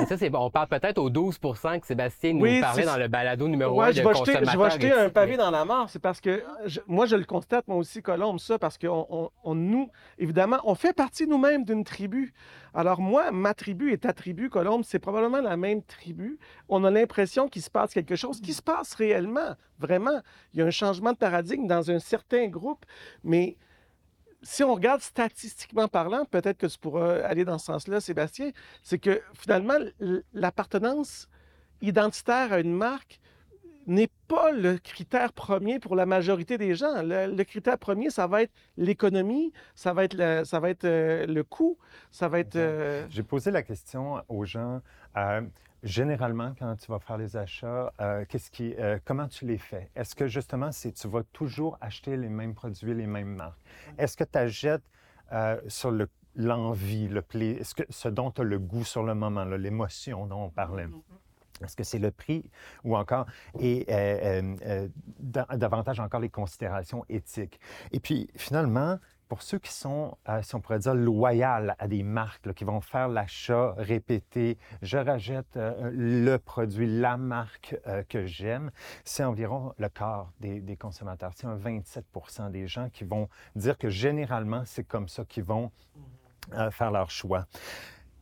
Ça, 0.08 0.18
c'est 0.18 0.30
bon. 0.30 0.40
On 0.40 0.50
parle 0.50 0.68
peut-être 0.68 0.98
aux 0.98 1.10
12% 1.10 1.80
que 1.80 1.88
Sébastien 1.88 2.34
nous 2.34 2.62
parlait 2.62 2.86
dans 2.86 2.98
le 2.98 3.08
balado 3.08 3.48
numéro 3.48 3.82
1 3.82 3.90
de 3.90 3.94
je 3.94 4.02
vais 4.02 4.14
jeter, 4.14 4.34
Je 4.34 4.58
vais 4.58 4.70
jeter 4.70 4.92
un 4.92 5.10
pavé 5.10 5.38
dans 5.38 5.52
la 5.52 5.66
mort. 5.66 5.90
C'est 5.90 6.00
parce 6.00 6.22
que 6.22 6.44
moi, 6.88 7.06
je 7.06 7.16
le 7.16 7.26
constate, 7.26 7.68
moi 7.68 7.78
aussi, 7.78 8.02
Colombe, 8.02 8.40
ça, 8.40 8.60
parce 8.60 8.78
que 8.78 8.88
on, 8.88 9.56
nous, 9.56 9.90
évidemment, 10.18 10.58
on 10.64 10.76
fait 10.76 10.94
partie 10.94 11.28
nous-mêmes 11.28 11.66
d'une 11.66 11.84
tribu. 11.84 12.34
Alors 12.74 13.00
moi, 13.00 13.32
ma 13.32 13.54
tribu 13.54 13.92
et 13.92 13.98
ta 13.98 14.14
tribu, 14.14 14.50
Colombe, 14.50 14.84
c'est 14.84 15.00
probablement 15.00 15.42
la 15.42 15.58
même 15.58 15.82
tribu. 15.84 16.40
On 16.68 16.84
a 16.84 16.92
l'impression 16.92 17.48
qu'il 17.48 17.62
se 17.62 17.70
passe 17.70 17.94
quelque 17.94 18.16
chose 18.16 18.42
qui 18.42 18.54
se 18.54 18.62
passe 18.62 18.94
réellement, 18.96 19.56
vraiment. 19.80 20.20
Il 20.54 20.60
y 20.60 20.62
a 20.62 20.66
un 20.66 20.72
changement 20.72 21.14
de 21.14 21.18
paradigme 21.18 21.68
dans 21.68 21.90
un 21.90 22.00
certain 22.00 22.48
groupe, 22.48 22.86
mais 23.24 23.58
si 24.46 24.64
on 24.64 24.76
regarde 24.76 25.02
statistiquement 25.02 25.88
parlant, 25.88 26.24
peut-être 26.26 26.58
que 26.58 26.68
tu 26.68 26.78
pourras 26.78 27.22
aller 27.24 27.46
dans 27.46 27.58
ce 27.58 27.66
sens-là, 27.66 28.00
Sébastien, 28.00 28.52
c'est 28.84 29.00
que 29.00 29.22
finalement, 29.34 29.78
l'appartenance 30.34 31.28
identitaire 31.82 32.54
à 32.54 32.60
une 32.60 32.74
marque 32.74 33.20
n'est 33.88 34.10
pas 34.28 34.52
le 34.52 34.78
critère 34.78 35.34
premier 35.34 35.80
pour 35.80 35.96
la 35.96 36.06
majorité 36.06 36.58
des 36.58 36.76
gens. 36.76 37.02
Le, 37.02 37.44
critère 37.44 37.78
premier, 37.78 38.10
ça 38.10 38.28
va 38.28 38.44
être 38.44 38.54
l'économie, 38.78 39.52
ça 39.74 39.94
va 39.94 40.04
être 40.04 40.16
le, 40.16 40.44
ça 40.44 40.60
va 40.60 40.70
être 40.70 40.86
euh, 40.86 41.26
le 41.26 41.44
coût, 41.44 41.78
ça 42.12 42.28
va 42.28 42.40
être... 42.40 42.56
Euh, 42.56 43.06
J'ai 43.10 43.24
posé 43.24 43.52
la 43.52 43.64
question 43.64 44.22
aux 44.28 44.46
gens. 44.46 44.82
Euh, 45.18 45.42
Généralement, 45.86 46.56
quand 46.58 46.76
tu 46.78 46.92
vas 46.92 46.98
faire 46.98 47.18
les 47.18 47.38
achats, 47.38 47.94
euh, 48.02 48.26
qu'est-ce 48.28 48.50
qui, 48.50 48.74
euh, 48.80 48.98
comment 49.06 49.28
tu 49.28 49.46
les 49.46 49.60
fais? 49.60 49.92
Est-ce 49.96 50.16
que 50.16 50.28
justement, 50.28 50.72
c'est, 50.72 50.92
tu 50.94 51.08
vas 51.08 51.22
toujours 51.32 51.78
acheter 51.80 52.18
les 52.18 52.28
mêmes 52.28 52.56
produits, 52.56 52.96
les 52.96 53.06
mêmes 53.06 53.36
marques? 53.36 53.60
Est-ce 54.00 54.18
que 54.18 54.24
tu 54.24 54.36
achètes 54.36 54.82
euh, 55.32 55.62
sur 55.68 55.92
le, 55.92 56.10
l'envie, 56.36 57.08
le 57.08 57.22
plaisir, 57.22 57.64
ce, 57.64 57.76
que, 57.76 57.84
ce 57.88 58.10
dont 58.10 58.32
tu 58.32 58.42
as 58.42 58.46
le 58.46 58.58
goût 58.58 58.84
sur 58.84 59.04
le 59.04 59.14
moment, 59.14 59.46
l'émotion 59.46 60.26
dont 60.26 60.46
on 60.46 60.50
parlait? 60.50 60.88
Est-ce 61.64 61.76
que 61.76 61.84
c'est 61.84 62.00
le 62.00 62.10
prix 62.10 62.50
ou 62.84 62.98
encore, 62.98 63.28
et 63.60 63.86
davantage 65.20 66.00
encore 66.00 66.20
les 66.20 66.30
considérations 66.30 67.06
éthiques? 67.10 67.60
Et 67.92 68.00
puis, 68.00 68.28
finalement, 68.36 68.98
pour 69.36 69.44
ceux 69.44 69.60
qui 69.60 69.74
sont, 69.74 70.18
euh, 70.30 70.42
si 70.44 70.56
on 70.56 70.62
pourrait 70.62 70.80
dire, 70.80 70.94
loyaux 70.94 71.70
à 71.78 71.88
des 71.90 72.04
marques, 72.04 72.54
qui 72.54 72.64
vont 72.64 72.80
faire 72.80 73.10
l'achat 73.10 73.74
répété, 73.78 74.58
je 74.82 74.98
rachète 74.98 75.58
euh, 75.58 75.92
le 75.94 76.38
produit, 76.38 76.88
la 76.88 77.18
marque 77.18 77.76
euh, 77.86 78.02
que 78.08 78.26
j'aime, 78.26 78.72
c'est 79.04 79.26
environ 79.26 79.74
le 79.78 79.90
quart 79.90 80.32
des, 80.40 80.78
consommateurs. 80.78 81.34
C'est 81.36 81.48
un 81.48 81.58
27% 81.58 82.50
des 82.50 82.66
gens 82.66 82.88
qui 82.90 83.04
vont 83.04 83.28
dire 83.58 83.78
que 83.78 83.90
généralement, 83.90 84.64
c'est 84.64 84.86
comme 84.86 85.10
ça 85.10 85.26
qu'ils 85.26 85.44
vont 85.44 85.70
faire 86.72 86.92
leur 86.92 87.12
choix. 87.12 87.46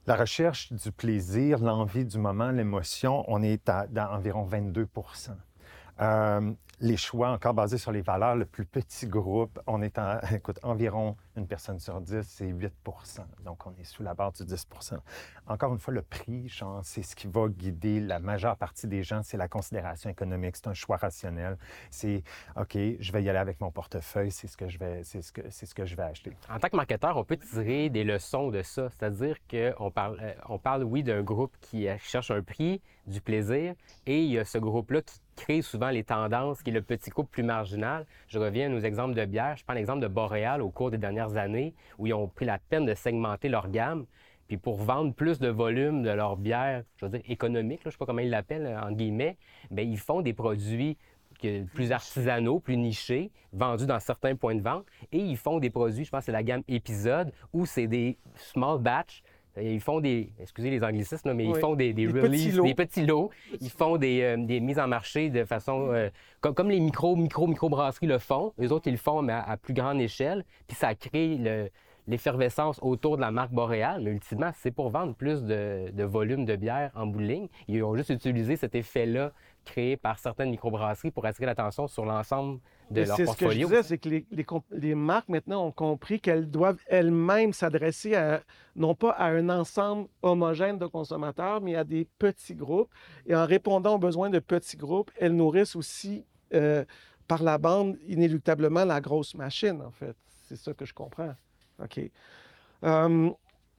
La 0.08 0.16
recherche 0.16 0.74
du 0.74 0.92
plaisir, 0.92 1.60
l'envie 1.60 2.06
du 2.06 2.18
moment, 2.18 2.50
l'émotion, 2.50 3.24
on 3.28 3.44
est 3.44 3.70
à, 3.70 3.86
environ 4.16 4.46
22 4.46 4.88
les 6.00 6.98
choix 6.98 7.30
encore 7.30 7.54
basés 7.54 7.78
sur 7.78 7.92
les 7.92 8.02
valeurs, 8.02 8.36
le 8.36 8.46
plus 8.46 8.66
petit 8.66 9.08
groupe, 9.08 9.60
on 9.68 9.82
est 9.82 9.98
en, 9.98 10.20
écoute, 10.32 10.60
environ 10.64 11.16
une 11.36 11.48
personne 11.48 11.80
sur 11.80 12.00
dix, 12.02 12.22
c'est 12.24 12.48
8 12.48 12.74
Donc, 13.44 13.66
on 13.66 13.74
est 13.80 13.84
sous 13.84 14.04
la 14.04 14.14
barre 14.14 14.32
du 14.34 14.46
10 14.46 14.68
Encore 15.48 15.74
une 15.74 15.80
fois, 15.80 15.94
le 15.94 16.02
prix, 16.02 16.52
c'est 16.84 17.04
ce 17.04 17.16
qui 17.16 17.28
va 17.28 17.48
guider 17.48 18.00
la 18.00 18.20
majeure 18.20 18.58
partie 18.58 18.88
des 18.88 19.04
gens, 19.04 19.22
c'est 19.24 19.38
la 19.38 19.48
considération 19.48 20.10
économique, 20.10 20.56
c'est 20.56 20.68
un 20.68 20.74
choix 20.74 20.98
rationnel. 20.98 21.58
C'est, 21.90 22.24
OK, 22.56 22.78
je 23.00 23.12
vais 23.12 23.24
y 23.24 23.30
aller 23.30 23.40
avec 23.40 23.60
mon 23.62 23.72
portefeuille, 23.72 24.32
c'est 24.32 24.48
ce 24.48 24.58
que 24.58 24.68
je 24.68 24.78
vais, 24.78 25.04
c'est 25.04 25.22
ce 25.22 25.32
que, 25.32 25.42
c'est 25.50 25.66
ce 25.66 25.74
que 25.74 25.86
je 25.86 25.96
vais 25.96 26.04
acheter. 26.04 26.36
En 26.50 26.60
tant 26.60 26.70
que 26.70 26.76
marketeur, 26.76 27.18
on 27.18 27.24
peut 27.24 27.38
tirer 27.38 27.90
des 27.90 28.04
leçons 28.04 28.50
de 28.50 28.62
ça. 28.62 28.90
C'est-à-dire 28.90 29.38
qu'on 29.50 29.92
parle, 29.92 30.20
euh, 30.22 30.34
on 30.50 30.60
parle, 30.60 30.84
oui, 30.84 31.04
d'un 31.04 31.24
groupe 31.24 31.56
qui 31.62 31.88
cherche 32.00 32.32
un 32.32 32.42
prix, 32.42 32.82
du 33.08 33.22
plaisir, 33.22 33.76
et 34.06 34.24
il 34.24 34.32
y 34.32 34.40
a 34.40 34.46
ce 34.46 34.58
groupe-là 34.58 35.02
qui 35.02 35.20
crée 35.36 35.62
souvent 35.62 35.90
les 35.90 36.04
tendances, 36.04 36.62
qui 36.62 36.70
est 36.70 36.74
le 36.74 36.82
petit 36.82 37.10
couple 37.10 37.30
plus 37.30 37.44
marginal. 37.44 38.06
Je 38.28 38.40
reviens 38.40 38.68
à 38.68 38.70
nos 38.70 38.80
exemples 38.80 39.16
de 39.16 39.26
bière. 39.26 39.58
Je 39.58 39.64
prends 39.64 39.74
l'exemple 39.74 40.02
de 40.02 40.08
Boréal 40.08 40.62
au 40.62 40.70
cours 40.70 40.92
des 40.92 40.98
dernières 40.98 41.23
années, 41.32 41.74
où 41.98 42.08
ils 42.08 42.14
ont 42.14 42.28
pris 42.28 42.46
la 42.46 42.60
peine 42.60 42.86
de 42.86 42.94
segmenter 42.94 43.50
leur 43.50 43.70
gamme. 43.70 44.06
Puis 44.48 44.58
pour 44.58 44.78
vendre 44.78 45.14
plus 45.14 45.40
de 45.40 45.48
volume 45.48 46.04
de 46.04 46.10
leur 46.10 46.38
bière, 46.38 46.84
je 46.98 47.06
veux 47.06 47.12
dire 47.12 47.22
économique, 47.28 47.80
je 47.84 47.88
ne 47.88 47.92
sais 47.92 47.98
pas 47.98 48.06
comment 48.06 48.20
ils 48.20 48.30
l'appellent, 48.30 48.78
en 48.82 48.92
guillemets, 48.92 49.38
bien, 49.72 49.86
ils 49.86 49.98
font 49.98 50.22
des 50.22 50.34
produits 50.34 50.98
plus 51.74 51.92
artisanaux, 51.92 52.60
plus 52.60 52.78
nichés, 52.78 53.32
vendus 53.52 53.86
dans 53.86 54.00
certains 54.00 54.36
points 54.36 54.56
de 54.56 54.62
vente. 54.62 54.86
Et 55.12 55.18
ils 55.18 55.38
font 55.38 55.60
des 55.60 55.70
produits, 55.70 56.06
je 56.06 56.10
pense 56.10 56.22
que 56.22 56.26
c'est 56.26 56.32
la 56.32 56.44
gamme 56.44 56.64
épisode, 56.68 57.32
où 57.52 57.66
c'est 57.66 57.88
des 57.88 58.18
small 58.36 58.80
batch, 58.80 59.24
ils 59.62 59.82
font 59.82 60.00
des, 60.00 60.32
excusez 60.40 60.70
les 60.70 60.84
anglicismes, 60.84 61.34
mais 61.34 61.46
ils 61.46 61.56
font 61.56 61.76
des, 61.76 61.94
des, 61.94 62.08
releases, 62.08 62.60
des 62.60 62.74
petits 62.74 63.06
lots. 63.06 63.30
Ils 63.62 63.70
font 63.70 63.98
des, 63.98 64.22
euh, 64.22 64.38
des, 64.38 64.60
mises 64.60 64.80
en 64.80 64.88
marché 64.88 65.30
de 65.30 65.46
façon, 65.46 65.90
euh, 65.92 66.10
comme, 66.42 66.56
comme, 66.56 66.70
les 66.70 66.80
micro, 66.80 67.16
micro, 67.16 67.48
micro 67.48 67.70
brasseries 67.70 68.08
le 68.08 68.18
font. 68.18 68.54
Les 68.58 68.72
autres, 68.72 68.88
ils 68.88 68.94
le 68.94 68.98
font, 68.98 69.22
mais 69.22 69.34
à, 69.34 69.58
plus 69.58 69.74
grande 69.74 70.02
échelle. 70.02 70.44
Puis 70.68 70.76
ça 70.76 70.96
crée 70.96 71.70
l'effervescence 72.08 72.80
autour 72.82 73.18
de 73.18 73.22
la 73.22 73.32
marque 73.32 73.52
Boréal, 73.52 74.02
mais 74.02 74.12
ultimement, 74.12 74.52
c'est 74.56 74.72
pour 74.72 74.90
vendre 74.90 75.14
plus 75.14 75.44
de, 75.44 75.92
de, 75.92 76.04
volume 76.04 76.46
de 76.46 76.56
bière 76.56 76.92
en 76.96 77.06
bout 77.06 77.22
Ils 77.68 77.84
ont 77.84 77.96
juste 77.96 78.10
utilisé 78.10 78.56
cet 78.56 78.74
effet-là 78.74 79.32
créé 79.66 79.98
par 79.98 80.20
certaines 80.20 80.50
microbrasseries 80.50 81.12
pour 81.12 81.26
attirer 81.26 81.46
l'attention 81.46 81.88
sur 81.88 82.06
l'ensemble 82.06 82.60
de 82.92 83.02
leur 83.02 83.18
portfolio. 83.18 83.26
C'est 83.26 83.34
ce 83.34 83.38
que 83.38 83.52
je 83.52 83.66
disais, 83.66 83.84
c'est 83.84 83.98
que 83.98 84.10
les, 84.10 84.26
les, 84.72 84.96
marques 84.96 85.30
maintenant 85.30 85.66
ont 85.66 85.72
compris 85.72 86.20
qu'elles 86.20 86.50
doivent 86.50 86.80
elles-mêmes 86.88 87.54
s'adresser 87.54 88.16
à, 88.16 88.42
non 88.76 88.96
pas 88.96 89.12
à 89.12 89.28
un 89.28 89.50
ensemble 89.50 90.08
homogène 90.22 90.78
de 90.78 90.86
consommateurs, 90.86 91.62
mais 91.62 91.76
à 91.76 91.84
des 91.84 92.08
petits 92.20 92.56
groupes. 92.56 92.90
Et 93.26 93.36
en 93.36 93.46
répondant 93.46 93.96
aux 93.96 94.00
besoins 94.00 94.30
de 94.30 94.40
petits 94.40 94.78
groupes, 94.78 95.12
elles 95.18 95.36
nourrissent 95.36 95.76
aussi 95.76 96.26
euh, 96.54 96.86
par 97.28 97.44
la 97.44 97.58
bande 97.58 97.98
inéluctablement 98.08 98.86
la 98.86 99.02
grosse 99.02 99.36
machine, 99.36 99.82
en 99.82 99.92
fait. 99.92 100.16
C'est 100.48 100.58
ça 100.58 100.74
que 100.74 100.86
je 100.86 100.94
comprends. 100.94 101.34
OK. 101.82 102.00
Euh, 102.84 103.30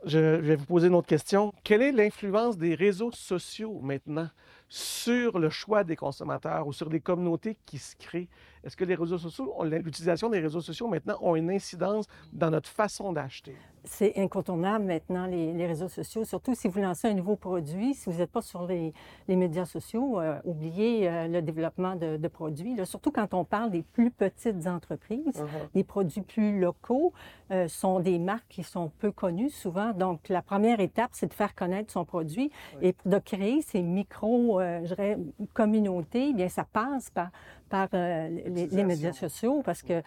je 0.04 0.18
vais 0.18 0.56
vous 0.56 0.66
poser 0.66 0.88
une 0.88 0.94
autre 0.94 1.06
question. 1.06 1.52
Quelle 1.62 1.82
est 1.82 1.92
l'influence 1.92 2.58
des 2.58 2.74
réseaux 2.74 3.12
sociaux 3.12 3.80
maintenant 3.82 4.28
sur 4.68 5.38
le 5.38 5.50
choix 5.50 5.84
des 5.84 5.96
consommateurs 5.96 6.66
ou 6.66 6.72
sur 6.72 6.90
les 6.90 7.00
communautés 7.00 7.56
qui 7.64 7.78
se 7.78 7.96
créent? 7.96 8.28
Est-ce 8.64 8.76
que 8.76 8.84
les 8.84 8.94
réseaux 8.94 9.18
sociaux, 9.18 9.54
l'utilisation 9.62 10.30
des 10.30 10.40
réseaux 10.40 10.60
sociaux 10.60 10.88
maintenant 10.88 11.18
ont 11.20 11.36
une 11.36 11.50
incidence 11.50 12.06
dans 12.32 12.50
notre 12.50 12.68
façon 12.68 13.12
d'acheter? 13.12 13.54
c'est 13.84 14.18
incontournable 14.18 14.84
maintenant, 14.86 15.26
les, 15.26 15.66
réseaux 15.66 15.88
sociaux, 15.88 16.24
surtout 16.24 16.54
si 16.54 16.68
vous 16.68 16.80
lancez 16.80 17.08
un 17.08 17.14
nouveau 17.14 17.36
produit. 17.36 17.94
Si 17.94 18.10
vous 18.10 18.18
n'êtes 18.18 18.30
pas 18.30 18.40
sur 18.40 18.66
les, 18.66 18.92
médias 19.28 19.66
sociaux, 19.66 20.20
euh, 20.20 20.38
oubliez 20.44 21.08
euh, 21.08 21.28
le 21.28 21.42
développement 21.42 21.94
de, 21.94 22.28
produits. 22.28 22.74
surtout 22.84 23.10
quand 23.10 23.34
on 23.34 23.44
parle 23.44 23.70
des 23.70 23.82
plus 23.82 24.10
petites 24.10 24.66
entreprises, 24.66 25.36
uh-huh. 25.36 25.68
les 25.74 25.84
produits 25.84 26.22
plus 26.22 26.58
locaux 26.58 27.12
euh, 27.50 27.68
sont 27.68 28.00
des 28.00 28.18
marques 28.18 28.48
qui 28.48 28.62
sont 28.62 28.90
peu 28.98 29.12
connues 29.12 29.50
souvent. 29.50 29.92
Donc, 29.92 30.28
la 30.28 30.42
première 30.42 30.80
étape, 30.80 31.10
c'est 31.12 31.26
de 31.26 31.34
faire 31.34 31.54
connaître 31.54 31.92
son 31.92 32.04
produit 32.04 32.50
et 32.80 32.94
de 33.04 33.18
créer 33.18 33.60
ces 33.60 33.82
micro, 33.82 34.60
je 34.60 34.86
dirais, 34.86 35.18
communautés. 35.52 36.28
Eh 36.30 36.32
bien, 36.32 36.48
ça 36.48 36.64
passe 36.64 37.10
par, 37.10 37.30
par 37.74 37.88
les, 37.92 38.68
les, 38.70 38.84
médias 38.84 39.12
sociaux 39.12 39.62
parce 39.64 39.82
que 39.82 40.00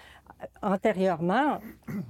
antérieurement, 0.61 1.59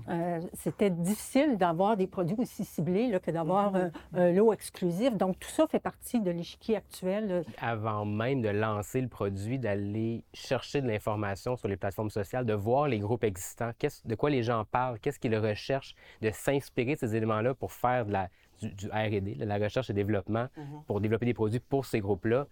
euh, 0.10 0.42
c'était 0.54 0.90
difficile 0.90 1.58
d'avoir 1.58 1.98
des 1.98 2.08
produits 2.08 2.36
aussi 2.38 2.64
ciblés 2.66 3.18
que 3.24 3.32
d'avoir 3.32 3.74
mm-hmm. 3.74 3.92
un, 4.16 4.32
lot 4.34 4.54
exclusif. 4.54 5.16
Donc, 5.16 5.40
tout 5.40 5.50
ça 5.50 5.68
fait 5.68 5.80
partie 5.80 6.20
de 6.20 6.32
l'échiquier 6.32 6.78
actuel. 6.78 7.44
Avant 7.60 8.06
même 8.06 8.42
de 8.42 8.50
lancer 8.50 9.02
le 9.02 9.08
produit, 9.08 9.60
d'aller 9.60 10.24
chercher 10.34 10.82
de 10.82 10.88
l'information 10.88 11.56
sur 11.56 11.68
les 11.68 11.78
plateformes 11.78 12.10
sociales, 12.10 12.46
de 12.46 12.54
voir 12.54 12.88
les 12.88 13.00
groupes 13.00 13.24
existants, 13.24 13.72
de 14.06 14.16
quoi 14.16 14.30
les 14.30 14.44
gens 14.44 14.66
parlent, 14.66 15.00
qu'est-ce 15.00 15.20
qu'ils 15.20 15.38
recherchent, 15.38 15.96
de 16.22 16.30
s'inspirer 16.32 16.96
de 16.96 17.00
ces 17.00 17.16
éléments-là 17.16 17.54
pour 17.54 17.72
faire 17.72 18.06
de 18.06 18.12
la, 18.12 18.30
du, 18.62 18.74
du 18.74 18.88
R&D, 18.90 19.36
de 19.36 19.46
la 19.46 19.58
recherche 19.58 19.90
et 19.90 19.94
développement, 19.94 20.48
mm-hmm. 20.58 20.84
pour 20.86 21.02
développer 21.02 21.26
des 21.26 21.34
produits 21.34 21.60
pour 21.60 21.86
ces 21.86 22.00
groupes-là. 22.00 22.48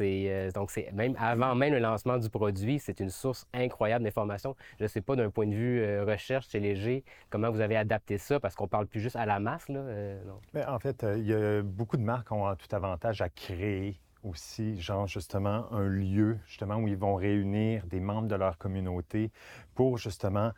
Euh, 0.00 0.50
donc, 0.50 0.70
c'est 0.70 0.90
même 0.92 1.14
avant 1.18 1.54
même 1.54 1.72
le 1.72 1.78
lancement 1.78 2.18
du 2.18 2.28
produit, 2.28 2.78
c'est 2.78 3.00
une 3.00 3.10
source 3.10 3.46
incroyable 3.52 4.04
d'informations. 4.04 4.56
Je 4.78 4.84
ne 4.84 4.88
sais 4.88 5.00
pas 5.00 5.16
d'un 5.16 5.30
point 5.30 5.46
de 5.46 5.54
vue 5.54 5.80
euh, 5.80 6.04
recherche 6.04 6.48
chez 6.48 6.60
Léger, 6.60 7.04
comment 7.28 7.50
vous 7.50 7.60
avez 7.60 7.76
adapté 7.76 8.18
ça, 8.18 8.40
parce 8.40 8.54
qu'on 8.54 8.68
parle 8.68 8.86
plus 8.86 9.00
juste 9.00 9.16
à 9.16 9.26
la 9.26 9.40
masse. 9.40 9.66
Euh, 9.70 10.20
en 10.66 10.78
fait, 10.78 11.04
il 11.16 11.26
y 11.26 11.34
a 11.34 11.62
beaucoup 11.62 11.96
de 11.96 12.02
marques 12.02 12.32
ont 12.32 12.54
tout 12.54 12.74
avantage 12.74 13.20
à 13.22 13.28
créer 13.28 13.98
aussi, 14.22 14.78
genre 14.80 15.06
justement, 15.06 15.72
un 15.72 15.86
lieu 15.86 16.38
justement 16.46 16.76
où 16.76 16.88
ils 16.88 16.96
vont 16.96 17.14
réunir 17.14 17.86
des 17.86 18.00
membres 18.00 18.28
de 18.28 18.34
leur 18.34 18.58
communauté 18.58 19.30
pour 19.74 19.96
justement 19.98 20.52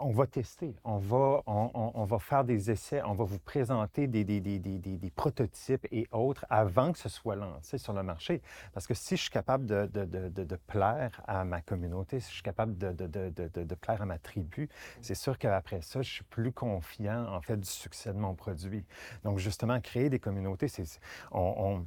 on 0.00 0.10
va 0.10 0.26
tester, 0.26 0.74
on 0.84 0.98
va, 0.98 1.42
on, 1.46 2.04
va 2.04 2.18
faire 2.18 2.44
des 2.44 2.70
essais, 2.70 3.02
on 3.02 3.12
va 3.12 3.24
vous 3.24 3.38
présenter 3.38 4.06
des, 4.06 4.24
des, 4.24 5.12
prototypes 5.14 5.86
et 5.90 6.06
autres 6.12 6.46
avant 6.48 6.92
que 6.92 6.98
ce 6.98 7.08
soit 7.08 7.36
lancé 7.36 7.78
sur 7.78 7.92
le 7.92 8.02
marché. 8.02 8.42
Parce 8.72 8.86
que 8.86 8.94
si 8.94 9.16
je 9.16 9.22
suis 9.22 9.30
capable 9.30 9.66
de, 9.66 10.56
plaire 10.66 11.22
à 11.26 11.44
ma 11.44 11.60
communauté, 11.60 12.20
si 12.20 12.28
je 12.28 12.34
suis 12.34 12.42
capable 12.42 12.76
de, 12.76 13.74
plaire 13.74 14.02
à 14.02 14.06
ma 14.06 14.18
tribu, 14.18 14.68
c'est 15.00 15.14
sûr 15.14 15.38
qu'après 15.38 15.80
ça, 15.82 16.02
je 16.02 16.10
suis 16.10 16.24
plus 16.24 16.52
confiant 16.52 17.26
en 17.32 17.40
fait 17.40 17.58
du 17.58 17.68
succès 17.68 18.12
de 18.12 18.18
mon 18.18 18.34
produit. 18.34 18.84
Donc 19.24 19.38
justement, 19.38 19.80
créer 19.80 20.08
des 20.10 20.18
communautés, 20.18 20.68
c'est... 20.68 20.84
on 21.32 21.84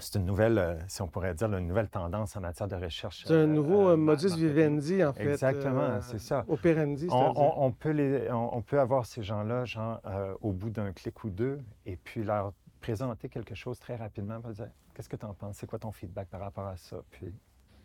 c'est 0.00 0.18
une 0.18 0.26
nouvelle, 0.26 0.58
euh, 0.58 0.74
si 0.88 1.02
on 1.02 1.08
pourrait 1.08 1.34
dire, 1.34 1.52
une 1.52 1.66
nouvelle 1.66 1.88
tendance 1.88 2.36
en 2.36 2.40
matière 2.40 2.68
de 2.68 2.76
recherche. 2.76 3.24
C'est 3.26 3.34
un 3.34 3.46
nouveau 3.46 3.88
euh, 3.88 3.92
euh, 3.92 3.96
modus 3.96 4.34
vivendi, 4.36 5.04
en 5.04 5.12
fait. 5.12 5.30
Exactement, 5.30 6.00
c'est 6.00 6.20
ça. 6.20 6.44
Operandi, 6.48 7.06
on, 7.10 7.32
on, 7.36 7.64
on, 7.66 7.72
peut 7.72 7.90
les, 7.90 8.30
on, 8.30 8.62
peut 8.62 8.80
avoir 8.80 9.06
ces 9.06 9.22
gens-là, 9.22 9.64
genre, 9.64 10.00
au 10.40 10.52
bout 10.52 10.70
d'un 10.70 10.92
clic 10.92 11.24
ou 11.24 11.30
deux, 11.30 11.60
et 11.86 11.96
puis 11.96 12.24
leur 12.24 12.52
présenter 12.80 13.28
quelque 13.28 13.54
chose 13.54 13.78
très 13.78 13.96
rapidement, 13.96 14.38
dire 14.38 14.68
Qu'est-ce 14.94 15.08
que 15.08 15.16
tu 15.16 15.24
en 15.24 15.34
penses? 15.34 15.56
C'est 15.56 15.66
quoi 15.66 15.78
ton 15.78 15.92
feedback 15.92 16.28
par 16.28 16.40
rapport 16.40 16.66
à 16.66 16.76
ça? 16.76 16.98
Puis 17.10 17.32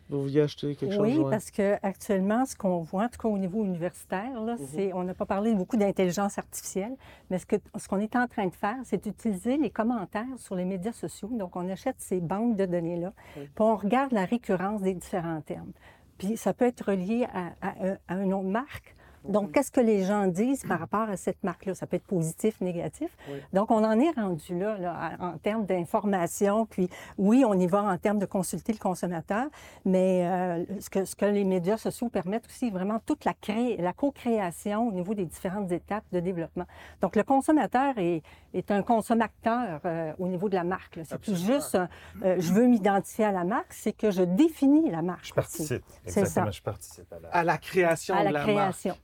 vous 0.08 0.22
vouliez 0.22 0.40
acheter 0.40 0.76
quelque 0.76 0.94
chose? 0.94 1.02
Oui, 1.02 1.18
parce 1.28 1.50
qu'actuellement, 1.50 2.44
ce 2.46 2.54
qu'on 2.54 2.78
voit, 2.78 3.04
en 3.04 3.08
tout 3.08 3.18
cas 3.18 3.28
au 3.28 3.38
niveau 3.38 3.64
universitaire, 3.64 4.40
là, 4.40 4.56
mhm. 4.56 4.66
c'est, 4.72 4.92
on 4.92 5.02
n'a 5.02 5.14
pas 5.14 5.26
parlé 5.26 5.54
beaucoup 5.54 5.76
d'intelligence 5.76 6.38
artificielle, 6.38 6.96
mais 7.30 7.38
ce, 7.38 7.46
que, 7.46 7.56
ce 7.76 7.88
qu'on 7.88 7.98
est 7.98 8.14
en 8.14 8.28
train 8.28 8.46
de 8.46 8.54
faire, 8.54 8.76
c'est 8.84 9.02
d'utiliser 9.02 9.56
les 9.56 9.70
commentaires 9.70 10.24
sur 10.38 10.54
les 10.54 10.64
médias 10.64 10.92
sociaux. 10.92 11.30
Donc, 11.32 11.56
on 11.56 11.68
achète 11.68 11.96
ces 11.98 12.20
banques 12.20 12.56
de 12.56 12.66
données-là, 12.66 13.12
puis 13.34 13.48
on 13.58 13.76
regarde 13.76 14.12
la 14.12 14.24
récurrence 14.24 14.82
des 14.82 14.94
différents 14.94 15.40
termes. 15.40 15.72
Puis 16.18 16.36
ça 16.36 16.54
peut 16.54 16.64
être 16.64 16.90
relié 16.90 17.26
à, 17.32 17.52
à, 17.60 17.74
à 18.08 18.22
une 18.22 18.32
autre 18.32 18.48
marque 18.48 18.96
donc, 19.28 19.52
qu'est-ce 19.52 19.70
que 19.70 19.80
les 19.80 20.04
gens 20.04 20.26
disent 20.26 20.64
par 20.64 20.78
rapport 20.78 21.08
à 21.08 21.16
cette 21.16 21.42
marque-là? 21.42 21.74
Ça 21.74 21.86
peut 21.86 21.96
être 21.96 22.06
positif, 22.06 22.60
négatif. 22.60 23.16
Donc, 23.52 23.70
on 23.70 23.84
en 23.84 23.98
est 23.98 24.10
rendu 24.10 24.58
là, 24.58 25.12
en 25.20 25.38
termes 25.38 25.66
d'information. 25.66 26.66
Puis, 26.66 26.88
oui, 27.18 27.44
on 27.46 27.54
y 27.54 27.66
va 27.66 27.82
en 27.82 27.98
termes 27.98 28.18
de 28.18 28.26
consulter 28.26 28.72
le 28.72 28.78
consommateur, 28.78 29.46
mais 29.84 30.26
euh, 30.26 30.64
ce, 30.80 30.90
que, 30.90 31.04
ce 31.04 31.16
que 31.16 31.26
les 31.26 31.44
médias 31.44 31.76
sociaux 31.76 32.08
permettent 32.08 32.46
aussi, 32.46 32.70
vraiment 32.70 33.00
toute 33.04 33.24
la, 33.24 33.34
la 33.78 33.92
co-création 33.92 34.88
au 34.88 34.92
niveau 34.92 35.14
des 35.14 35.24
différentes 35.24 35.70
étapes 35.72 36.04
de 36.12 36.20
développement. 36.20 36.66
Donc, 37.00 37.16
le 37.16 37.22
consommateur 37.22 37.94
est, 37.98 38.22
est 38.54 38.70
un 38.70 38.82
consommateur 38.82 39.80
euh, 39.84 40.12
au 40.18 40.28
niveau 40.28 40.48
de 40.48 40.54
la 40.54 40.64
marque. 40.64 40.98
C'est 41.04 41.18
plus 41.18 41.44
juste, 41.44 41.76
euh, 41.76 42.36
je 42.38 42.52
veux 42.52 42.66
m'identifier 42.66 43.26
à 43.26 43.32
la 43.32 43.44
marque, 43.44 43.72
c'est 43.72 43.92
que 43.92 44.10
je 44.10 44.22
définis 44.22 44.90
la 44.90 45.02
marque. 45.02 45.26
Je 45.26 45.34
participe. 45.34 45.84
Exactement, 46.06 46.50
je 46.50 46.62
participe 46.62 47.12
à 47.12 47.20
la, 47.20 47.28
à 47.28 47.44
la 47.44 47.58
création 47.58 48.14
à 48.14 48.24
de 48.24 48.32
la, 48.32 48.42
création. 48.42 48.90
marque. 48.90 49.02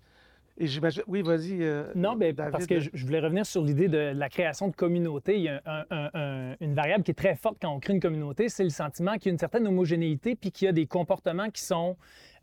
Et 0.62 0.68
j'imagine. 0.68 1.03
Oui, 1.09 1.22
vas-y. 1.22 1.61
Euh, 1.61 1.90
non, 1.96 2.14
mais 2.14 2.33
parce 2.33 2.68
que 2.68 2.79
je 2.79 3.05
voulais 3.05 3.18
revenir 3.18 3.44
sur 3.44 3.64
l'idée 3.64 3.88
de 3.88 3.98
la 4.14 4.29
création 4.29 4.68
de 4.68 4.77
communauté. 4.77 5.37
Il 5.37 5.42
y 5.42 5.48
a 5.48 6.55
une 6.61 6.75
variable 6.75 7.03
qui 7.03 7.11
est 7.11 7.14
très 7.14 7.35
forte 7.35 7.57
quand 7.61 7.75
on 7.75 7.81
crée 7.81 7.94
une 7.94 8.01
communauté, 8.01 8.48
c'est 8.48 8.62
le 8.62 8.70
sentiment 8.70 9.14
qu'il 9.14 9.27
y 9.27 9.29
a 9.31 9.33
une 9.33 9.38
certaine 9.38 9.66
homogénéité 9.66 10.37
puis 10.37 10.53
qu'il 10.53 10.66
y 10.66 10.68
a 10.68 10.72
des 10.72 10.87
comportements 10.87 11.51
qui 11.51 11.62
sont 11.62 11.96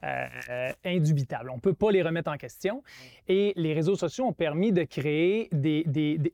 euh, 0.04 0.72
indubitables. 0.86 1.50
On 1.50 1.56
ne 1.56 1.60
peut 1.60 1.74
pas 1.74 1.92
les 1.92 2.02
remettre 2.02 2.32
en 2.32 2.38
question. 2.38 2.84
Et 3.28 3.52
les 3.58 3.74
réseaux 3.74 3.96
sociaux 3.96 4.26
ont 4.26 4.34
permis 4.34 4.72
de 4.72 4.84
créer 4.84 5.50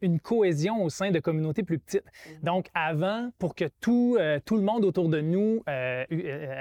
une 0.01 0.19
cohésion 0.19 0.83
au 0.83 0.89
sein 0.89 1.09
de 1.09 1.19
communautés 1.19 1.63
plus 1.63 1.79
petites. 1.79 2.05
Mm-hmm. 2.05 2.43
Donc, 2.43 2.67
avant, 2.75 3.31
pour 3.39 3.55
que 3.55 3.65
tout, 3.81 4.17
euh, 4.19 4.39
tout 4.45 4.57
le 4.57 4.61
monde 4.61 4.85
autour 4.85 5.09
de 5.09 5.19
nous 5.19 5.63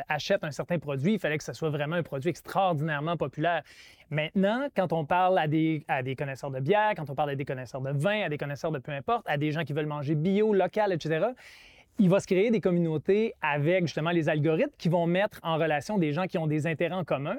achète 0.08 0.44
un 0.44 0.50
certain 0.50 0.78
produit, 0.78 1.14
il 1.14 1.18
fallait 1.18 1.36
que 1.36 1.44
ce 1.44 1.52
soit 1.52 1.68
vraiment 1.68 1.96
un 1.96 2.02
produit 2.02 2.30
extraordinairement 2.30 3.18
populaire. 3.18 3.62
Maintenant, 4.10 4.68
quand 4.76 4.92
on 4.92 5.04
parle 5.04 5.38
à 5.38 5.48
des, 5.48 5.84
à 5.88 6.02
des 6.02 6.14
connaisseurs 6.16 6.50
de 6.50 6.60
bière, 6.60 6.92
quand 6.96 7.08
on 7.10 7.14
parle 7.14 7.30
à 7.30 7.34
des 7.36 7.44
connaisseurs 7.44 7.80
de 7.80 7.90
vin, 7.90 8.22
à 8.22 8.28
des 8.28 8.38
connaisseurs 8.38 8.70
de 8.70 8.78
peu 8.78 8.92
importe, 8.92 9.24
à 9.26 9.36
des 9.36 9.50
gens 9.50 9.64
qui 9.64 9.72
veulent 9.72 9.86
manger 9.86 10.14
bio, 10.14 10.52
local, 10.52 10.92
etc., 10.92 11.26
il 11.98 12.10
va 12.10 12.18
se 12.18 12.26
créer 12.26 12.50
des 12.50 12.60
communautés 12.60 13.34
avec 13.40 13.86
justement 13.86 14.10
les 14.10 14.28
algorithmes 14.28 14.72
qui 14.78 14.88
vont 14.88 15.06
mettre 15.06 15.38
en 15.44 15.56
relation 15.56 15.96
des 15.96 16.12
gens 16.12 16.26
qui 16.26 16.38
ont 16.38 16.48
des 16.48 16.66
intérêts 16.66 16.94
en 16.94 17.04
commun 17.04 17.36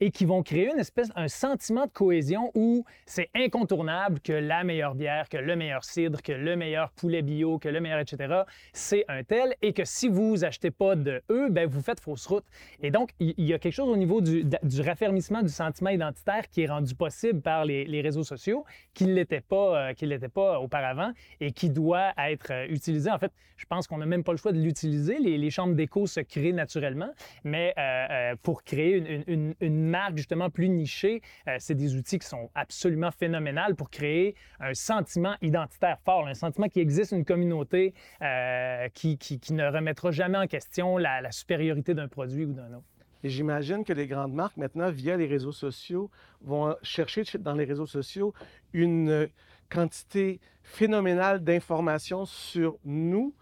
et 0.00 0.10
qui 0.10 0.24
vont 0.24 0.42
créer 0.42 0.70
une 0.70 0.78
espèce, 0.78 1.08
un 1.16 1.28
sentiment 1.28 1.86
de 1.86 1.90
cohésion 1.90 2.50
où 2.54 2.84
c'est 3.06 3.30
incontournable 3.34 4.20
que 4.20 4.32
la 4.32 4.64
meilleure 4.64 4.94
bière, 4.94 5.28
que 5.28 5.36
le 5.36 5.56
meilleur 5.56 5.84
cidre, 5.84 6.22
que 6.22 6.32
le 6.32 6.56
meilleur 6.56 6.90
poulet 6.92 7.22
bio, 7.22 7.58
que 7.58 7.68
le 7.68 7.80
meilleur, 7.80 8.00
etc., 8.00 8.42
c'est 8.72 9.04
un 9.08 9.22
tel 9.24 9.54
et 9.62 9.72
que 9.72 9.84
si 9.84 10.08
vous 10.08 10.44
achetez 10.44 10.70
pas 10.70 10.96
de 10.96 11.22
eux, 11.30 11.48
ben 11.50 11.68
vous 11.68 11.82
faites 11.82 12.00
fausse 12.00 12.26
route. 12.26 12.44
Et 12.82 12.90
donc, 12.90 13.10
il 13.18 13.34
y, 13.38 13.52
a 13.52 13.58
quelque 13.58 13.72
chose 13.72 13.88
au 13.88 13.96
niveau 13.96 14.20
du, 14.20 14.44
du, 14.44 14.80
raffermissement 14.80 15.42
du 15.42 15.48
sentiment 15.48 15.90
identitaire 15.90 16.48
qui 16.48 16.62
est 16.62 16.66
rendu 16.66 16.94
possible 16.94 17.40
par 17.40 17.64
les, 17.64 17.84
les 17.84 18.00
réseaux 18.00 18.24
sociaux 18.24 18.64
qui 18.94 19.06
ne 19.06 19.14
l'était 19.14 19.40
pas, 19.40 19.90
euh, 19.90 20.28
pas 20.34 20.60
auparavant 20.60 21.12
et 21.40 21.52
qui 21.52 21.70
doit 21.70 22.12
être 22.18 22.52
euh, 22.52 22.66
utilisé. 22.68 23.10
En 23.10 23.18
fait, 23.18 23.32
je 23.56 23.64
pense 23.66 23.86
qu'on 23.86 23.98
n'a 23.98 24.06
même 24.06 24.24
pas 24.24 24.32
le 24.32 24.38
choix 24.38 24.52
de 24.52 24.60
l'utiliser. 24.60 25.18
Les, 25.18 25.38
les, 25.38 25.50
chambres 25.50 25.74
d'écho 25.74 26.06
se 26.06 26.20
créent 26.20 26.52
naturellement, 26.52 27.10
mais 27.44 27.74
euh, 27.78 28.36
pour 28.42 28.62
créer 28.62 29.24
une, 29.26 29.54
marques 29.88 30.16
justement 30.16 30.50
plus 30.50 30.68
nichées, 30.68 31.22
euh, 31.48 31.56
c'est 31.58 31.74
des 31.74 31.96
outils 31.96 32.18
qui 32.18 32.26
sont 32.26 32.50
absolument 32.54 33.10
phénoménaux 33.10 33.74
pour 33.76 33.90
créer 33.90 34.34
un 34.60 34.74
sentiment 34.74 35.34
identitaire 35.42 35.98
fort, 36.04 36.26
un 36.26 36.34
sentiment 36.34 36.68
qui 36.68 36.80
existe 36.80 37.12
une 37.12 37.24
communauté 37.24 37.94
euh, 38.22 38.88
qui, 38.94 39.18
qui, 39.18 39.52
ne 39.52 39.66
remettra 39.66 40.10
jamais 40.10 40.38
en 40.38 40.46
question 40.46 40.98
la, 40.98 41.30
supériorité 41.32 41.94
d'un 41.94 42.08
produit 42.08 42.44
ou 42.44 42.52
d'un 42.52 42.72
autre. 42.74 42.86
J'imagine 43.24 43.84
que 43.84 43.92
les 43.92 44.06
grandes 44.06 44.32
marques, 44.32 44.56
maintenant, 44.56 44.90
via 44.90 45.16
les 45.16 45.26
réseaux 45.26 45.52
sociaux, 45.52 46.10
vont 46.40 46.76
chercher 46.82 47.24
dans 47.38 47.54
les 47.54 47.64
réseaux 47.64 47.86
sociaux 47.86 48.32
une 48.72 49.28
quantité 49.68 50.40
phénoménale 50.62 51.42
d'informations 51.42 52.24
sur 52.24 52.78
nous, 52.84 53.34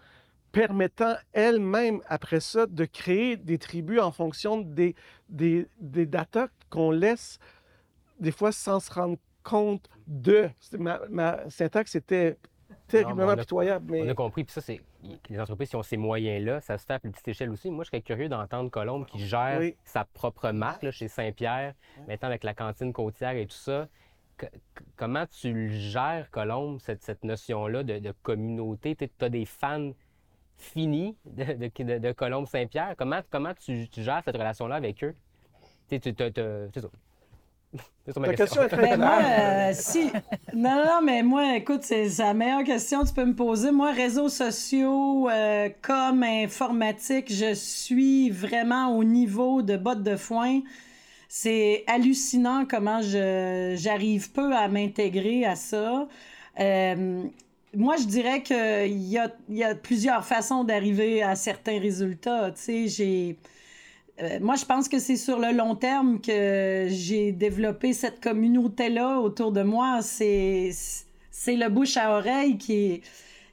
permettant 0.57 1.16
elle-même, 1.35 2.01
après 2.07 2.40
ça, 2.40 2.64
de 2.66 2.87
créer 2.87 3.37
des 3.37 3.59
tribus 3.59 4.01
en 4.01 4.11
fonction 4.11 4.59
des, 4.62 4.95
des, 5.29 5.69
des 5.79 6.07
datas 6.07 6.49
qu'on 6.71 6.90
laisse 6.90 7.38
des 8.19 8.33
fois 8.33 8.53
sans 8.53 8.81
se 8.81 8.90
rendre 8.90 9.19
compte 9.42 9.87
de. 10.07 10.49
Ma, 10.79 11.01
ma 11.11 11.51
syntaxe 11.51 11.95
était 11.95 12.38
terriblement 12.88 13.37
pitoyable. 13.37 13.92
Mais... 13.92 14.03
On 14.03 14.09
a 14.09 14.14
compris, 14.14 14.45
puis 14.45 14.55
ça, 14.55 14.62
c'est 14.62 14.81
les 15.29 15.38
entreprises 15.38 15.69
qui 15.69 15.77
ont 15.77 15.83
ces 15.83 15.99
moyens-là, 15.99 16.62
ça 16.62 16.79
se 16.79 16.87
fait 16.87 16.95
à 16.95 16.99
plus 16.99 17.11
petite 17.11 17.29
échelle 17.29 17.51
aussi. 17.51 17.71
Moi, 17.71 17.85
je 17.85 17.90
serais 17.90 18.01
curieux 18.01 18.31
d'entendre 18.31 18.71
Colombe 18.71 19.05
qui 19.05 19.19
gère 19.27 19.61
sa 19.85 20.07
propre 20.07 20.53
marque 20.53 20.90
chez 20.90 21.09
Saint-Pierre, 21.09 21.75
maintenant 22.09 22.29
avec 22.29 22.45
la 22.45 22.55
cantine 22.55 22.95
côtière 22.95 23.37
et 23.37 23.47
tout 23.47 23.57
ça. 23.57 23.88
comment 24.97 25.27
tu 25.27 25.53
le 25.53 25.69
gères, 25.69 26.31
Colombe, 26.31 26.81
cette, 26.81 27.03
cette 27.03 27.25
notion-là 27.25 27.83
de, 27.83 27.99
de, 27.99 28.14
communauté? 28.23 28.97
Tu 28.97 29.09
as 29.21 29.29
des 29.29 29.45
fans 29.45 29.92
fini 30.57 31.16
de, 31.25 31.69
de, 31.69 31.99
de 31.99 32.12
Colombe-Saint-Pierre. 32.12 32.95
Comment, 32.97 33.21
comment 33.31 33.53
tu, 33.55 33.88
gères 33.97 34.23
cette 34.25 34.37
relation-là 34.37 34.77
avec 34.77 35.03
eux? 35.05 35.14
Tu, 35.88 36.01
tu, 36.01 36.12
ça. 36.12 36.88
Ta 38.14 38.35
question 38.35 38.62
est 38.62 38.69
très 38.69 38.97
moi, 38.97 39.19
euh, 39.21 39.71
si... 39.75 40.11
Non, 40.55 40.85
non, 40.87 41.01
mais 41.03 41.23
moi, 41.23 41.57
écoute, 41.57 41.83
c'est 41.83 42.09
la 42.19 42.35
meilleure 42.35 42.64
question 42.64 43.03
que 43.03 43.09
tu 43.09 43.14
peux 43.14 43.25
me 43.25 43.35
poser. 43.35 43.73
Moi, 43.73 43.92
réseaux 43.92 44.29
sociaux, 44.29 45.29
euh, 45.29 45.69
comme 45.83 46.23
informatique, 46.23 47.33
je 47.33 47.53
suis 47.55 48.31
vraiment 48.31 48.97
au 48.97 49.03
niveau 49.03 49.62
de 49.62 49.77
bottes 49.77 50.05
de 50.05 50.16
foin. 50.16 50.61
C'est 51.29 51.85
hallucinant 51.88 52.64
comment 52.64 53.01
j'arrive 53.03 54.31
peu 54.33 54.55
à 54.55 54.69
m'intégrer 54.69 55.45
à 55.45 55.57
ça. 55.57 56.07
Euh, 56.61 57.25
moi, 57.75 57.97
je 57.97 58.05
dirais 58.05 58.43
qu'il 58.43 59.03
y 59.09 59.19
a, 59.19 59.33
y 59.49 59.65
a 59.65 59.75
plusieurs 59.75 60.25
façons 60.25 60.65
d'arriver 60.65 61.23
à 61.23 61.35
certains 61.35 61.79
résultats. 61.79 62.51
Tu 62.53 62.63
sais, 62.63 62.89
j'ai 62.89 63.39
euh, 64.23 64.39
moi, 64.41 64.55
je 64.57 64.65
pense 64.65 64.89
que 64.89 64.99
c'est 64.99 65.17
sur 65.17 65.39
le 65.39 65.53
long 65.53 65.75
terme 65.75 66.21
que 66.21 66.87
j'ai 66.89 67.33
développé 67.33 67.93
cette 67.93 68.21
communauté-là 68.23 69.21
autour 69.21 69.53
de 69.53 69.63
moi. 69.63 70.01
C'est, 70.01 70.71
c'est 71.31 71.57
le 71.57 71.69
bouche 71.69 71.97
à 71.99 72.17
oreille 72.17 72.57
qui 72.57 72.73
est, 72.73 73.03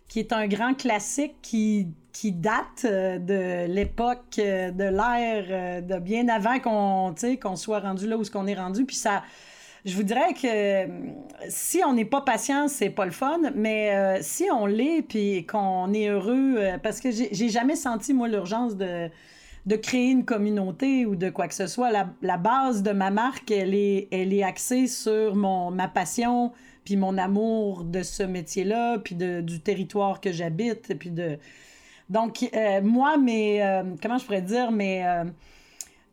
qui 0.08 0.20
est 0.20 0.32
un 0.32 0.48
grand 0.48 0.74
classique 0.74 1.36
qui, 1.42 1.88
qui 2.14 2.32
date 2.32 2.86
euh, 2.86 3.20
de 3.20 3.74
l'époque 3.74 4.40
euh, 4.40 4.72
de 4.72 4.84
l'ère 4.86 5.84
de 5.84 6.00
bien 6.00 6.30
avant 6.30 6.60
qu'on, 6.60 7.14
qu'on 7.42 7.56
soit 7.58 7.80
rendu 7.80 8.08
là 8.08 8.18
où 8.18 8.24
ce 8.24 8.32
qu'on 8.32 8.48
est 8.48 8.56
rendu. 8.56 8.86
Puis 8.86 8.96
ça, 8.96 9.24
je 9.86 9.96
vous 9.96 10.04
dirais 10.04 10.34
que 10.34 10.90
si 11.50 11.82
on 11.86 11.94
n'est 11.94 12.06
pas 12.06 12.22
patient, 12.22 12.68
c'est 12.68 12.90
pas 12.90 13.06
le 13.06 13.12
fun, 13.12 13.40
mais 13.56 14.22
si 14.22 14.46
on 14.52 14.66
l'est 14.66 15.02
puis 15.02 15.46
qu'on 15.46 15.94
est 15.94 16.08
heureux, 16.08 16.58
parce 16.82 17.00
que 17.00 17.12
j'ai 17.12 17.50
jamais 17.50 17.76
senti, 17.76 18.14
moi, 18.14 18.28
l'urgence 18.28 18.78
de 18.78 19.10
de 19.66 19.76
créer 19.78 20.12
une 20.12 20.26
communauté 20.26 21.06
ou 21.06 21.16
de 21.16 21.30
quoi 21.30 21.48
que 21.48 21.54
ce 21.54 21.68
soit. 21.68 21.90
La, 21.92 22.38
base 22.38 22.84
de 22.84 22.92
ma 22.92 23.12
marque, 23.12 23.50
elle 23.52 23.74
est, 23.74 24.08
elle 24.12 24.34
est 24.34 24.44
axée 24.44 24.88
sur 24.88 25.36
mon, 25.36 25.72
ma 25.72 25.88
passion, 25.88 26.52
puis 26.84 26.98
mon 26.98 27.18
amour 27.18 27.84
de 27.86 28.04
ce 28.04 28.24
métier-là, 28.24 28.98
puis 29.00 29.16
de, 29.16 29.42
du 29.42 29.62
territoire 29.62 30.20
que 30.20 30.32
j'habite, 30.32 30.98
puis 31.00 31.12
de... 31.12 31.38
Donc, 32.10 32.44
euh, 32.54 32.82
moi, 32.82 33.18
mes... 33.18 33.64
Euh, 33.64 33.84
comment 34.02 34.18
je 34.18 34.26
pourrais 34.26 34.42
dire? 34.42 34.70
Euh, 34.72 35.24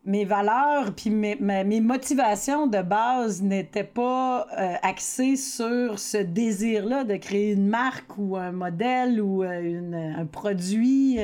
mes 0.03 0.25
valeurs, 0.25 0.93
puis 0.95 1.09
mes, 1.09 1.35
mes, 1.35 1.79
motivations 1.79 2.67
de 2.67 2.81
base 2.81 3.41
n'étaient 3.41 3.83
pas 3.83 4.47
axées 4.81 5.35
sur 5.35 5.99
ce 5.99 6.17
désir-là 6.17 7.03
de 7.03 7.17
créer 7.17 7.51
une 7.51 7.67
marque 7.67 8.17
ou 8.17 8.35
un 8.35 8.51
modèle 8.51 9.21
ou 9.21 9.43
un 9.43 10.25
produit 10.25 11.19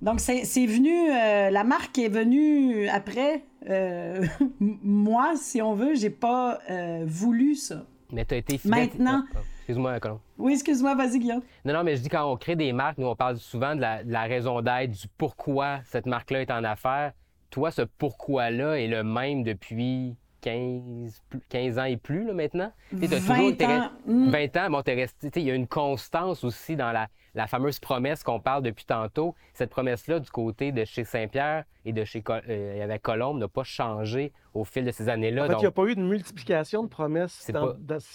donc, 0.00 0.20
c'est 0.20 0.66
venu, 0.66 1.10
euh, 1.10 1.50
la 1.50 1.64
marque 1.64 1.98
est 1.98 2.08
venue 2.08 2.88
après. 2.88 3.42
Euh, 3.68 4.24
moi, 4.60 5.34
si 5.36 5.60
on 5.60 5.74
veut, 5.74 5.96
j'ai 5.96 6.10
pas 6.10 6.60
euh, 6.70 7.02
voulu 7.04 7.56
ça. 7.56 7.84
Mais 8.12 8.24
tu 8.24 8.34
as 8.34 8.36
été 8.38 8.60
Maintenant. 8.64 9.24
Ah, 9.26 9.38
ah, 9.38 9.40
excuse-moi, 9.58 9.98
Colomb. 9.98 10.20
Oui, 10.38 10.52
excuse-moi, 10.52 10.94
vas-y, 10.94 11.18
Guillaume. 11.18 11.42
Non, 11.64 11.74
non, 11.74 11.82
mais 11.82 11.96
je 11.96 12.02
dis 12.02 12.08
quand 12.08 12.30
on 12.30 12.36
crée 12.36 12.54
des 12.54 12.72
marques, 12.72 12.98
nous, 12.98 13.08
on 13.08 13.16
parle 13.16 13.38
souvent 13.38 13.74
de 13.74 13.80
la, 13.80 14.04
de 14.04 14.12
la 14.12 14.22
raison 14.22 14.62
d'être, 14.62 14.92
du 14.92 15.08
pourquoi 15.18 15.80
cette 15.84 16.06
marque-là 16.06 16.42
est 16.42 16.50
en 16.50 16.62
affaires. 16.62 17.12
Toi, 17.50 17.70
ce 17.70 17.82
pourquoi-là 17.82 18.78
est 18.78 18.88
le 18.88 19.02
même 19.02 19.42
depuis 19.42 20.16
15, 20.40 21.22
15 21.48 21.78
ans 21.78 21.84
et 21.84 21.96
plus 21.96 22.24
là, 22.24 22.32
maintenant? 22.32 22.72
20 22.92 23.62
ans. 23.62 23.90
20 24.06 24.56
ans, 24.56 24.70
bon, 24.70 24.82
il 24.86 25.42
y 25.42 25.50
a 25.50 25.54
une 25.54 25.66
constance 25.66 26.44
aussi 26.44 26.76
dans 26.76 26.92
la, 26.92 27.08
la 27.38 27.46
fameuse 27.46 27.78
promesse 27.78 28.24
qu'on 28.24 28.40
parle 28.40 28.64
depuis 28.64 28.84
tantôt, 28.84 29.36
cette 29.54 29.70
promesse-là 29.70 30.18
du 30.18 30.28
côté 30.28 30.72
de 30.72 30.84
chez 30.84 31.04
Saint-Pierre 31.04 31.64
et 31.84 31.92
de 31.92 32.04
chez 32.04 32.20
euh, 32.28 32.82
avec 32.82 33.00
Colombe 33.02 33.38
n'a 33.38 33.46
pas 33.46 33.62
changé 33.62 34.32
au 34.54 34.64
fil 34.64 34.84
de 34.84 34.90
ces 34.90 35.08
années-là. 35.08 35.44
En 35.44 35.46
fait, 35.46 35.54
il 35.54 35.60
n'y 35.60 35.66
a 35.66 35.70
pas 35.70 35.84
eu 35.84 35.94
de 35.94 36.02
multiplication 36.02 36.82
de 36.82 36.88
promesses. 36.88 37.48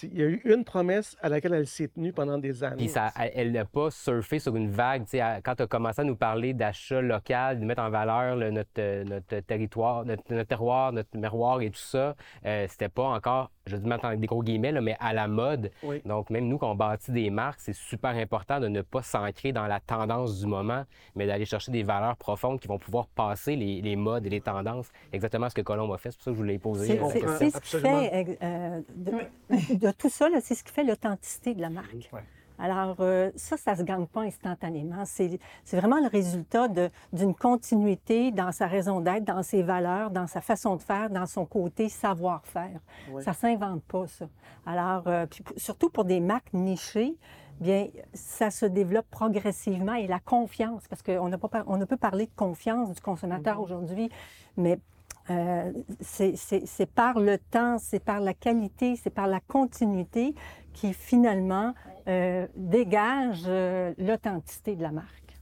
il 0.02 0.18
y 0.18 0.22
a 0.22 0.26
eu 0.26 0.42
une 0.44 0.62
promesse 0.62 1.16
à 1.22 1.30
laquelle 1.30 1.54
elle 1.54 1.66
s'est 1.66 1.88
tenue 1.88 2.12
pendant 2.12 2.36
des 2.36 2.62
années. 2.64 2.76
Puis 2.76 2.88
ça, 2.88 3.12
elle 3.16 3.52
n'a 3.52 3.64
pas 3.64 3.90
surfé 3.90 4.38
sur 4.38 4.56
une 4.56 4.70
vague. 4.70 5.04
quand 5.42 5.54
tu 5.54 5.62
as 5.62 5.66
commencé 5.66 6.02
à 6.02 6.04
nous 6.04 6.16
parler 6.16 6.52
d'achat 6.52 7.00
local, 7.00 7.60
de 7.60 7.64
mettre 7.64 7.82
en 7.82 7.88
valeur 7.88 8.36
notre, 8.36 9.04
notre, 9.04 9.40
territoire, 9.40 10.04
notre, 10.04 10.42
terroir, 10.42 10.92
notre 10.92 11.16
miroir 11.16 11.62
et 11.62 11.70
tout 11.70 11.78
ça, 11.78 12.14
euh, 12.44 12.66
c'était 12.68 12.90
pas 12.90 13.04
encore, 13.04 13.50
je 13.66 13.76
dis 13.76 13.86
mettre 13.86 14.14
des 14.14 14.26
gros 14.26 14.42
guillemets, 14.42 14.72
mais 14.80 14.96
à 15.00 15.12
la 15.12 15.28
mode. 15.28 15.70
Donc, 16.04 16.30
même 16.30 16.46
nous, 16.46 16.58
quand 16.58 16.70
on 16.70 16.74
bâtit 16.74 17.12
des 17.12 17.30
marques, 17.30 17.60
c'est 17.60 17.74
super 17.74 18.10
important 18.10 18.60
de 18.60 18.68
ne 18.68 18.82
pas 18.82 19.02
s'ancrer 19.02 19.52
dans 19.52 19.66
la 19.66 19.80
tendance 19.80 20.40
du 20.40 20.46
moment, 20.46 20.84
mais 21.14 21.26
d'aller 21.26 21.44
chercher 21.44 21.72
des 21.72 21.82
valeurs 21.82 22.16
profondes 22.16 22.60
qui 22.60 22.68
vont 22.68 22.78
pouvoir 22.78 23.06
passer 23.08 23.56
les, 23.56 23.96
modes 23.96 24.26
et 24.26 24.30
les 24.30 24.40
tendances. 24.40 24.90
Exactement 25.12 25.48
ce 25.48 25.54
que 25.54 25.62
Colomb 25.62 25.92
a 25.92 25.98
fait. 25.98 26.10
C'est 26.10 26.16
pour 26.18 26.24
ça 26.24 26.30
que 26.30 26.36
je 26.36 26.42
vous 26.42 26.46
l'ai 26.46 26.58
posé. 26.58 27.00
C'est 27.38 27.50
ce 27.50 27.60
qui 27.60 27.76
fait, 27.78 28.38
euh, 28.42 28.80
de, 28.94 29.90
tout 29.92 30.10
ça, 30.10 30.28
c'est 30.40 30.54
ce 30.54 30.64
qui 30.64 30.72
fait 30.72 30.84
l'authenticité 30.84 31.54
de 31.54 31.60
la 31.60 31.70
marque. 31.70 32.10
Alors, 32.58 32.96
euh, 33.00 33.30
ça, 33.36 33.56
ça 33.56 33.72
ne 33.72 33.78
se 33.78 33.82
gagne 33.82 34.06
pas 34.06 34.22
instantanément. 34.22 35.04
C'est 35.04 35.38
vraiment 35.72 36.00
le 36.00 36.08
résultat 36.08 36.68
d'une 37.12 37.34
continuité 37.34 38.30
dans 38.30 38.52
sa 38.52 38.66
raison 38.66 39.00
d'être, 39.00 39.24
dans 39.24 39.42
ses 39.42 39.62
valeurs, 39.62 40.10
dans 40.10 40.26
sa 40.26 40.40
façon 40.40 40.76
de 40.76 40.82
faire, 40.82 41.10
dans 41.10 41.26
son 41.26 41.46
côté 41.46 41.88
savoir-faire. 41.88 42.80
Ça 43.20 43.32
ne 43.32 43.36
s'invente 43.36 43.82
pas, 43.84 44.06
ça. 44.06 44.26
Alors, 44.66 45.04
euh, 45.06 45.26
surtout 45.56 45.90
pour 45.90 46.04
des 46.04 46.20
marques 46.20 46.52
nichées, 46.52 47.16
bien, 47.60 47.88
ça 48.12 48.50
se 48.50 48.66
développe 48.66 49.06
progressivement 49.10 49.94
et 49.94 50.06
la 50.06 50.20
confiance, 50.20 50.84
parce 50.88 51.02
qu'on 51.02 51.30
on 51.66 51.76
ne 51.76 51.84
peut 51.84 51.96
parler 51.96 52.26
de 52.26 52.34
confiance 52.36 52.92
du 52.92 53.00
consommateur 53.00 53.56
mm-hmm. 53.56 53.64
aujourd'hui, 53.64 54.10
mais 54.56 54.78
euh, 55.30 55.72
c'est 56.00 56.90
par 56.94 57.18
le 57.18 57.38
temps, 57.38 57.78
c'est 57.78 58.02
par 58.02 58.20
la 58.20 58.34
qualité, 58.34 58.96
c'est 58.96 59.10
par 59.10 59.26
la 59.26 59.40
continuité 59.40 60.34
qui 60.72 60.92
finalement 60.92 61.74
euh, 62.08 62.46
dégage 62.56 63.44
euh, 63.46 63.94
l'authenticité 63.96 64.76
de 64.76 64.82
la 64.82 64.92
marque. 64.92 65.38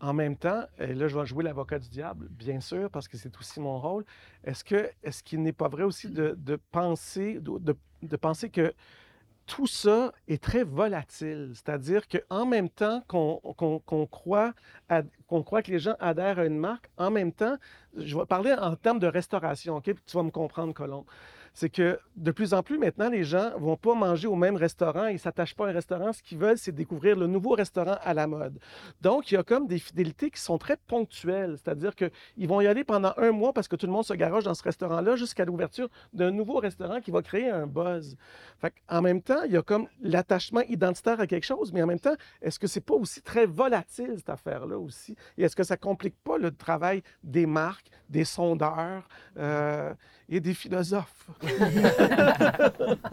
En 0.00 0.12
même 0.12 0.36
temps, 0.36 0.64
et 0.78 0.94
là, 0.94 1.08
je 1.08 1.18
vais 1.18 1.24
jouer 1.24 1.44
l'avocat 1.44 1.78
du 1.78 1.88
diable, 1.88 2.28
bien 2.30 2.60
sûr, 2.60 2.90
parce 2.90 3.08
que 3.08 3.16
c'est 3.16 3.34
aussi 3.38 3.60
mon 3.60 3.78
rôle. 3.78 4.04
Est-ce 4.44 4.62
que 4.62 4.90
est-ce 5.02 5.22
qu'il 5.22 5.42
n'est 5.42 5.54
pas 5.54 5.68
vrai 5.68 5.84
aussi 5.84 6.10
de, 6.10 6.36
penser 6.70 7.40
de, 7.40 7.76
de 8.02 8.16
penser 8.16 8.50
que 8.50 8.74
tout 9.46 9.66
ça 9.66 10.12
est 10.28 10.42
très 10.42 10.64
volatile. 10.64 11.52
C'est-à-dire 11.54 12.02
qu'en 12.08 12.46
même 12.46 12.68
temps 12.68 13.02
qu'on 13.06 14.06
croit, 14.10 14.52
que 14.88 15.70
les 15.70 15.78
gens 15.78 15.94
adhèrent 16.00 16.40
à 16.40 16.46
une 16.46 16.58
marque, 16.58 16.90
en 16.96 17.10
même 17.10 17.32
temps, 17.32 17.56
je 17.96 18.16
vais 18.16 18.26
parler 18.26 18.52
en 18.52 18.76
termes 18.76 18.98
de 18.98 19.06
restauration, 19.06 19.76
OK? 19.76 19.84
Tu 19.84 20.16
vas 20.16 20.22
me 20.22 20.30
comprendre, 20.30 20.74
Colomb 20.74 21.06
c'est 21.56 21.70
que 21.70 21.98
de 22.16 22.30
plus 22.32 22.52
en 22.52 22.62
plus 22.62 22.76
maintenant, 22.76 23.08
les 23.08 23.24
gens 23.24 23.50
ne 23.58 23.64
vont 23.64 23.78
pas 23.78 23.94
manger 23.94 24.28
au 24.28 24.34
même 24.34 24.56
restaurant, 24.56 25.06
ils 25.06 25.14
ne 25.14 25.18
s'attachent 25.18 25.54
pas 25.54 25.66
à 25.66 25.70
un 25.70 25.72
restaurant. 25.72 26.12
Ce 26.12 26.22
qu'ils 26.22 26.36
veulent, 26.36 26.58
c'est 26.58 26.70
découvrir 26.70 27.16
le 27.16 27.26
nouveau 27.26 27.52
restaurant 27.52 27.96
à 28.02 28.12
la 28.12 28.26
mode. 28.26 28.58
Donc, 29.00 29.32
il 29.32 29.36
y 29.36 29.38
a 29.38 29.42
comme 29.42 29.66
des 29.66 29.78
fidélités 29.78 30.30
qui 30.30 30.38
sont 30.38 30.58
très 30.58 30.76
ponctuelles, 30.76 31.56
c'est-à-dire 31.56 31.94
qu'ils 31.94 32.46
vont 32.46 32.60
y 32.60 32.66
aller 32.66 32.84
pendant 32.84 33.14
un 33.16 33.32
mois 33.32 33.54
parce 33.54 33.68
que 33.68 33.76
tout 33.76 33.86
le 33.86 33.92
monde 33.92 34.04
se 34.04 34.12
garoche 34.12 34.44
dans 34.44 34.52
ce 34.52 34.62
restaurant-là 34.62 35.16
jusqu'à 35.16 35.46
l'ouverture 35.46 35.88
d'un 36.12 36.30
nouveau 36.30 36.58
restaurant 36.58 37.00
qui 37.00 37.10
va 37.10 37.22
créer 37.22 37.48
un 37.48 37.66
buzz. 37.66 38.18
en 38.90 39.00
même 39.00 39.22
temps, 39.22 39.42
il 39.46 39.52
y 39.52 39.56
a 39.56 39.62
comme 39.62 39.88
l'attachement 40.02 40.60
identitaire 40.68 41.20
à 41.20 41.26
quelque 41.26 41.44
chose, 41.44 41.72
mais 41.72 41.82
en 41.82 41.86
même 41.86 42.00
temps, 42.00 42.16
est-ce 42.42 42.58
que 42.58 42.66
c'est 42.66 42.82
pas 42.82 42.94
aussi 42.94 43.22
très 43.22 43.46
volatile 43.46 44.12
cette 44.16 44.28
affaire-là 44.28 44.78
aussi? 44.78 45.16
Et 45.38 45.44
est-ce 45.44 45.56
que 45.56 45.64
ça 45.64 45.78
complique 45.78 46.16
pas 46.22 46.36
le 46.36 46.50
travail 46.50 47.02
des 47.24 47.46
marques, 47.46 47.88
des 48.10 48.26
sondeurs 48.26 49.08
euh, 49.38 49.94
et 50.28 50.40
des 50.40 50.52
philosophes? 50.52 51.30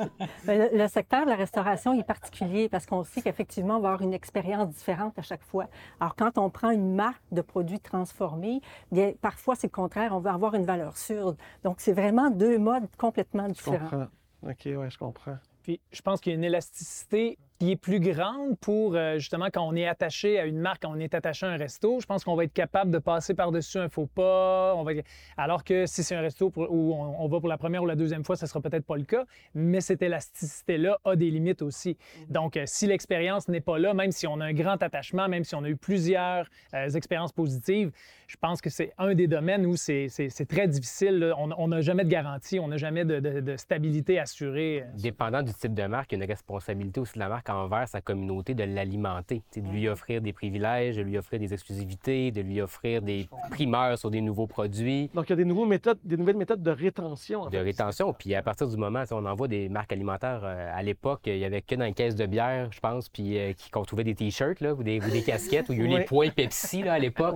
Ben, 0.45 0.69
le, 0.73 0.87
secteur 0.87 1.23
de 1.25 1.29
la 1.29 1.35
restauration 1.35 1.93
est 1.97 2.03
particulier 2.03 2.67
parce 2.67 2.85
qu'on 2.85 3.03
sait 3.03 3.21
qu'effectivement, 3.21 3.77
on 3.77 3.79
va 3.79 3.89
avoir 3.89 4.01
une 4.01 4.13
expérience 4.13 4.69
différente 4.69 5.17
à 5.17 5.21
chaque 5.21 5.41
fois. 5.41 5.67
Alors, 5.99 6.15
quand 6.15 6.37
on 6.37 6.49
prend 6.49 6.71
une 6.71 6.95
marque 6.95 7.23
de 7.31 7.41
produits 7.41 7.79
transformés, 7.79 8.61
bien, 8.91 9.13
parfois, 9.21 9.55
c'est 9.55 9.67
le 9.67 9.71
contraire, 9.71 10.13
on 10.13 10.19
va 10.19 10.33
avoir 10.33 10.55
une 10.55 10.65
valeur 10.65 10.97
sûre. 10.97 11.35
Donc, 11.63 11.77
c'est 11.79 11.93
vraiment 11.93 12.29
deux 12.29 12.57
modes 12.57 12.87
complètement 12.97 13.47
différents. 13.47 13.77
Je 13.77 13.83
comprends. 13.83 14.07
OK, 14.49 14.61
oui, 14.65 14.89
je 14.89 14.97
comprends. 14.97 15.37
Puis, 15.63 15.79
je 15.91 16.01
pense 16.01 16.19
qu'il 16.19 16.31
y 16.31 16.35
a 16.35 16.37
une 16.37 16.43
élasticité 16.43 17.37
qui 17.63 17.71
est 17.71 17.75
plus 17.77 18.01
grande 18.01 18.57
pour 18.59 18.95
euh, 18.95 19.19
justement 19.19 19.45
quand 19.45 19.65
on 19.65 19.73
est 19.73 19.87
attaché 19.87 20.37
à 20.37 20.45
une 20.45 20.59
marque, 20.59 20.81
quand 20.81 20.91
on 20.91 20.99
est 20.99 21.13
attaché 21.13 21.45
à 21.45 21.49
un 21.49 21.55
resto, 21.55 22.01
je 22.01 22.05
pense 22.05 22.25
qu'on 22.25 22.35
va 22.35 22.43
être 22.43 22.51
capable 22.51 22.91
de 22.91 22.97
passer 22.97 23.33
par-dessus 23.33 23.77
un 23.77 23.87
faux 23.87 24.05
pas. 24.05 24.73
On 24.75 24.83
va... 24.83 24.91
Alors 25.37 25.63
que 25.63 25.85
si 25.85 26.03
c'est 26.03 26.15
un 26.15 26.21
resto 26.21 26.51
où 26.57 26.93
on, 26.93 27.27
va 27.29 27.39
pour 27.39 27.47
la 27.47 27.57
première 27.57 27.81
ou 27.81 27.85
la 27.85 27.95
deuxième 27.95 28.25
fois, 28.25 28.35
ça 28.35 28.47
sera 28.47 28.59
peut-être 28.59 28.85
pas 28.85 28.97
le 28.97 29.05
cas, 29.05 29.23
mais 29.53 29.79
cette 29.79 30.01
élasticité-là 30.01 30.99
a 31.05 31.15
des 31.15 31.29
limites 31.29 31.61
aussi. 31.61 31.91
Mm-hmm. 31.91 32.31
Donc, 32.33 32.57
euh, 32.57 32.63
si 32.65 32.85
l'expérience 32.85 33.47
n'est 33.47 33.61
pas 33.61 33.79
là, 33.79 33.93
même 33.93 34.11
si 34.11 34.27
on 34.27 34.41
a 34.41 34.45
un 34.45 34.53
grand 34.53 34.83
attachement, 34.83 35.29
même 35.29 35.45
si 35.45 35.55
on 35.55 35.63
a 35.63 35.69
eu 35.69 35.77
plusieurs 35.77 36.47
euh, 36.73 36.89
expériences 36.89 37.31
positives, 37.31 37.91
je 38.33 38.37
pense 38.39 38.61
que 38.61 38.71
c'est 38.71 38.93
un 38.97 39.13
des 39.13 39.27
domaines 39.27 39.63
où 39.63 39.75
c'est 39.77 40.09
très 40.49 40.67
difficile. 40.67 41.33
On 41.37 41.67
n'a 41.67 41.81
jamais 41.81 42.03
de 42.03 42.09
garantie, 42.09 42.59
on 42.59 42.67
n'a 42.67 42.77
jamais 42.77 43.05
de, 43.05 43.55
stabilité 43.57 44.17
assurée. 44.17 44.85
Dépendant 44.97 45.43
du 45.43 45.53
type 45.53 45.75
de 45.75 45.83
marque, 45.83 46.11
il 46.11 46.17
y 46.17 46.21
a 46.21 46.25
une 46.25 46.31
responsabilité 46.31 46.99
aussi 46.99 47.13
de 47.13 47.19
la 47.19 47.29
marque 47.29 47.49
envers 47.49 47.87
sa 47.87 48.01
communauté 48.01 48.55
de 48.55 48.63
l'alimenter, 48.63 49.43
de 49.55 49.61
lui 49.61 49.87
offrir 49.87 50.19
des 50.21 50.33
privilèges, 50.33 50.95
de 50.95 51.03
lui 51.03 51.15
offrir 51.15 51.39
des 51.39 51.53
exclusivités, 51.53 52.31
de 52.31 52.41
lui 52.41 52.59
offrir 52.59 53.03
des 53.03 53.29
primeurs 53.51 53.99
sur 53.99 54.09
des 54.09 54.21
nouveaux 54.21 54.47
produits. 54.47 55.11
Donc, 55.13 55.25
il 55.27 55.29
y 55.29 55.33
a 55.33 55.35
des, 55.35 55.45
nouveaux 55.45 55.67
méthodes, 55.67 55.99
des 56.03 56.17
nouvelles 56.17 56.37
méthodes 56.37 56.63
de 56.63 56.71
rétention. 56.71 57.49
de 57.49 57.57
rétention. 57.59 58.13
Puis 58.13 58.33
à 58.33 58.41
partir 58.41 58.67
du 58.67 58.77
moment, 58.77 59.03
où 59.11 59.13
on 59.13 59.25
envoie 59.25 59.47
des 59.47 59.69
marques 59.69 59.93
alimentaires, 59.93 60.41
euh, 60.43 60.71
à 60.73 60.81
l'époque, 60.81 61.21
il 61.27 61.37
n'y 61.37 61.45
avait 61.45 61.61
que 61.61 61.75
dans 61.75 61.85
les 61.85 61.93
caisses 61.93 62.15
de 62.15 62.25
bière, 62.25 62.69
je 62.71 62.79
pense, 62.79 63.09
puis 63.09 63.37
euh, 63.37 63.53
qu'on 63.71 63.83
trouvait 63.83 64.03
des 64.03 64.15
T-shirts 64.15 64.59
ou 64.61 64.81
des, 64.81 64.99
ou 64.99 65.09
des 65.11 65.21
casquettes, 65.21 65.69
où 65.69 65.73
il 65.73 65.79
y 65.79 65.81
a 65.83 65.85
eu 65.85 65.99
les 65.99 66.05
points 66.05 66.29
Pepsi 66.29 66.81
là, 66.81 66.93
à 66.93 66.99
l'époque 66.99 67.35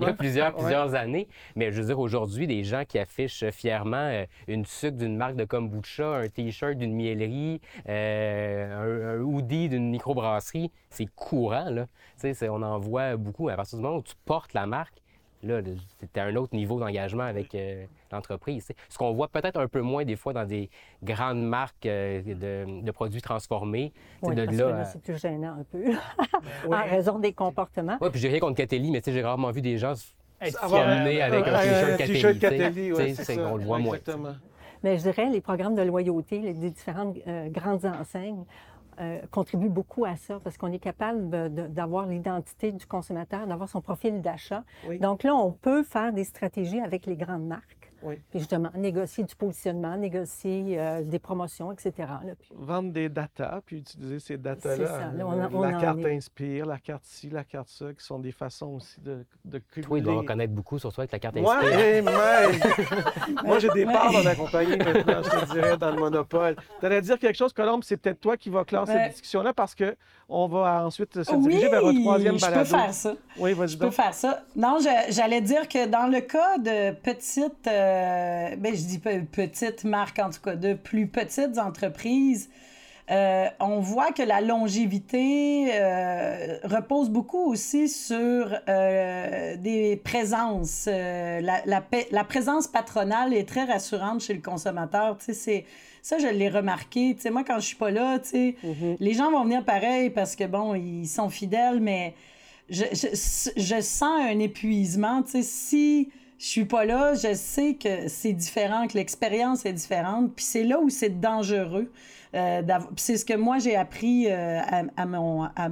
il 0.00 0.06
y 0.06 0.10
a 0.10 0.14
plusieurs, 0.14 0.54
plusieurs 0.54 0.94
années. 0.94 1.28
Mais 1.56 1.72
je 1.72 1.80
veux 1.80 1.86
dire, 1.86 1.98
aujourd'hui, 1.98 2.46
des 2.46 2.64
gens 2.64 2.84
qui 2.86 2.98
affichent 2.98 3.44
fièrement 3.50 3.96
euh, 3.96 4.24
une 4.48 4.64
sucre 4.64 4.96
d'une 4.96 5.16
marque 5.16 5.36
de 5.36 5.44
kombucha, 5.44 6.16
un 6.16 6.28
T-shirt 6.28 6.76
d'une 6.76 6.94
miellerie, 6.94 7.60
euh, 7.88 9.18
un, 9.18 9.22
hoodie 9.22 9.68
d'une 9.68 9.90
microbrasserie, 9.90 10.70
c'est 10.90 11.08
courant. 11.14 11.70
Là. 11.70 11.86
On 12.42 12.62
en 12.62 12.78
voit 12.78 13.16
beaucoup. 13.16 13.48
À 13.48 13.56
partir 13.56 13.78
du 13.78 13.84
moment 13.84 13.98
où 13.98 14.02
tu 14.02 14.14
portes 14.24 14.54
la 14.54 14.66
marque, 14.66 15.02
là, 15.42 15.60
c'était 15.98 16.20
un 16.20 16.36
autre 16.36 16.54
niveau 16.54 16.78
d'engagement 16.78 17.24
avec 17.24 17.54
euh, 17.54 17.84
l'entreprise. 18.12 18.68
Ce 18.88 18.98
qu'on 18.98 19.12
voit 19.12 19.28
peut-être 19.28 19.58
un 19.58 19.68
peu 19.68 19.80
moins 19.80 20.04
des 20.04 20.16
fois 20.16 20.32
dans 20.32 20.46
des 20.46 20.70
grandes 21.02 21.42
marques 21.42 21.84
de, 21.84 22.90
produits 22.90 23.22
transformés. 23.22 23.92
Oui, 24.22 24.34
parce 24.34 24.48
que 24.48 24.54
là, 24.54 24.84
c'est 24.84 25.02
plus 25.02 25.20
gênant 25.20 25.56
un 25.60 25.64
peu, 25.64 25.92
en 26.66 26.84
raison 26.84 27.18
des 27.18 27.32
comportements. 27.32 27.98
Oui, 28.00 28.10
puis 28.10 28.20
j'ai 28.20 28.28
rien 28.28 28.40
contre 28.40 28.56
Catelli, 28.56 28.90
mais 28.90 29.02
j'ai 29.04 29.22
rarement 29.22 29.50
vu 29.50 29.60
des 29.60 29.78
gens 29.78 29.94
se 29.94 30.12
avec 30.42 31.46
un 31.46 31.96
t-shirt 31.96 32.38
Catelli. 32.38 32.92
on 32.92 33.56
le 33.56 33.64
voit 33.64 33.78
moins. 33.78 33.98
Mais 34.82 34.96
je 34.96 35.02
dirais, 35.02 35.28
les 35.28 35.40
programmes 35.40 35.74
de 35.74 35.82
loyauté 35.82 36.38
les, 36.38 36.54
des 36.54 36.70
différentes 36.70 37.18
euh, 37.26 37.48
grandes 37.50 37.84
enseignes 37.84 38.44
euh, 39.00 39.20
contribuent 39.30 39.68
beaucoup 39.68 40.04
à 40.04 40.16
ça 40.16 40.40
parce 40.42 40.58
qu'on 40.58 40.72
est 40.72 40.78
capable 40.78 41.30
d'avoir 41.72 42.06
l'identité 42.06 42.72
du 42.72 42.86
consommateur, 42.86 43.46
d'avoir 43.46 43.68
son 43.68 43.80
profil 43.80 44.20
d'achat. 44.20 44.64
Donc 45.00 45.22
là, 45.22 45.34
on 45.34 45.52
peut 45.52 45.82
faire 45.82 46.12
des 46.12 46.24
stratégies 46.24 46.80
avec 46.80 47.06
les 47.06 47.16
grandes 47.16 47.46
marques. 47.46 47.79
Oui. 48.02 48.16
Puis 48.30 48.40
justement, 48.40 48.70
négocier 48.74 49.24
du 49.24 49.34
positionnement, 49.34 49.96
négocier 49.96 50.78
euh, 50.78 51.02
des 51.02 51.18
promotions, 51.18 51.72
etc. 51.72 52.08
Vendre 52.54 52.92
des 52.92 53.08
datas, 53.08 53.60
puis 53.64 53.78
utiliser 53.78 54.18
ces 54.18 54.38
datas-là. 54.38 55.12
la 55.14 55.72
carte 55.80 56.04
Inspire, 56.04 56.66
la 56.66 56.78
carte 56.78 57.04
ci, 57.04 57.30
la 57.30 57.44
carte 57.44 57.68
ça, 57.68 57.92
qui 57.92 58.04
sont 58.04 58.18
des 58.18 58.32
façons 58.32 58.74
aussi 58.76 59.00
de, 59.00 59.24
de 59.44 59.58
cumuler. 59.58 59.86
Toi, 59.86 59.98
il 59.98 60.04
doit 60.04 60.14
reconnaître 60.16 60.52
beaucoup 60.52 60.78
sur 60.78 60.92
toi 60.92 61.02
avec 61.02 61.12
la 61.12 61.18
carte 61.18 61.36
Inspire. 61.36 61.70
Ouais, 61.70 62.02
Moi, 63.44 63.58
j'ai 63.58 63.68
des 63.70 63.84
parts 63.84 64.12
dans 64.12 64.22
la 64.22 64.34
compagnie 64.34 64.76
maintenant, 64.76 65.22
je 65.22 65.30
te 65.30 65.52
dirais, 65.52 65.76
dans 65.76 65.90
le 65.90 65.98
monopole. 65.98 66.56
Tu 66.80 66.86
allais 66.86 67.02
dire 67.02 67.18
quelque 67.18 67.36
chose, 67.36 67.52
Colombe, 67.52 67.82
c'est 67.84 67.96
peut-être 67.96 68.20
toi 68.20 68.36
qui 68.36 68.50
vas 68.50 68.64
clore 68.64 68.86
cette 68.86 69.12
discussion-là 69.12 69.52
parce 69.52 69.74
qu'on 69.74 70.46
va 70.48 70.86
ensuite 70.86 71.22
se 71.22 71.36
diriger 71.36 71.68
vers 71.68 71.84
un 71.84 72.00
troisième 72.00 72.38
balado. 72.38 72.64
je 72.64 72.70
peux 72.70 72.78
faire 72.78 72.94
ça. 72.94 73.14
Oui, 73.38 73.52
vas-y 73.52 73.68
Je 73.68 73.78
peux 73.78 73.90
faire 73.90 74.14
ça. 74.14 74.42
Non, 74.56 74.78
j'allais 75.10 75.40
dire 75.40 75.68
que 75.68 75.86
dans 75.86 76.06
le 76.06 76.20
cas 76.20 76.58
de 76.58 76.94
petites... 76.94 77.66
Euh, 77.66 77.89
euh, 77.90 78.56
ben, 78.56 78.74
je 78.74 78.82
dis 78.82 78.98
petites 78.98 79.84
marques, 79.84 80.18
en 80.18 80.30
tout 80.30 80.40
cas, 80.40 80.54
de 80.54 80.74
plus 80.74 81.06
petites 81.06 81.58
entreprises, 81.58 82.48
euh, 83.10 83.46
on 83.58 83.80
voit 83.80 84.12
que 84.12 84.22
la 84.22 84.40
longévité 84.40 85.72
euh, 85.72 86.58
repose 86.62 87.10
beaucoup 87.10 87.50
aussi 87.50 87.88
sur 87.88 88.56
des 88.68 90.00
présences. 90.04 90.86
La, 90.86 91.62
la, 91.64 92.24
présence 92.24 92.68
patronale 92.68 93.34
est 93.34 93.48
très 93.48 93.64
rassurante 93.64 94.20
chez 94.20 94.34
le 94.34 94.40
consommateur. 94.40 95.16
C'est, 95.18 95.64
ça, 96.02 96.18
je 96.18 96.28
l'ai 96.28 96.48
remarqué. 96.48 97.16
sais 97.18 97.30
moi, 97.30 97.42
quand 97.42 97.58
je 97.58 97.66
suis 97.66 97.76
pas 97.76 97.90
là, 97.90 98.18
mm-hmm. 98.18 98.96
les 99.00 99.12
gens 99.12 99.32
vont 99.32 99.42
venir 99.42 99.64
pareil 99.64 100.10
parce 100.10 100.36
que, 100.36 100.44
bon, 100.44 100.76
ils 100.76 101.08
sont 101.08 101.30
fidèles, 101.30 101.80
mais 101.80 102.14
je, 102.68 102.84
je, 102.92 103.50
je 103.60 103.80
sens 103.80 104.20
un 104.20 104.38
épuisement. 104.38 105.24
Si 105.42 106.10
je 106.40 106.46
suis 106.46 106.64
pas 106.64 106.86
là, 106.86 107.12
je 107.14 107.34
sais 107.34 107.74
que 107.74 108.08
c'est 108.08 108.32
différent, 108.32 108.86
que 108.86 108.96
l'expérience 108.96 109.66
est 109.66 109.74
différente, 109.74 110.32
puis 110.34 110.44
c'est 110.44 110.64
là 110.64 110.80
où 110.80 110.88
c'est 110.88 111.20
dangereux. 111.20 111.92
Euh, 112.34 112.62
c'est 112.96 113.18
ce 113.18 113.26
que 113.26 113.34
moi 113.34 113.58
j'ai 113.58 113.76
appris 113.76 114.26
euh, 114.30 114.60
à, 114.96 115.04
mon, 115.04 115.42
à, 115.42 115.68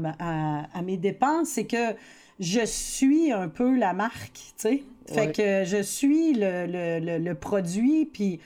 à, 0.74 0.83
mes 0.83 0.98
dépens, 0.98 1.46
c'est 1.46 1.64
que 1.64 1.94
je 2.38 2.66
suis 2.66 3.33
un 3.33 3.48
peu 3.48 3.78
la 3.78 3.94
marque, 3.94 4.35
tu 4.35 4.52
sais. 4.57 4.83
Fait 5.07 5.33
que 5.33 5.64
je 5.64 5.81
suis 5.81 6.35
le, 6.35 6.66
le, 6.66 7.18
le, 7.18 7.35
produit, 7.35 8.04
puis 8.04 8.38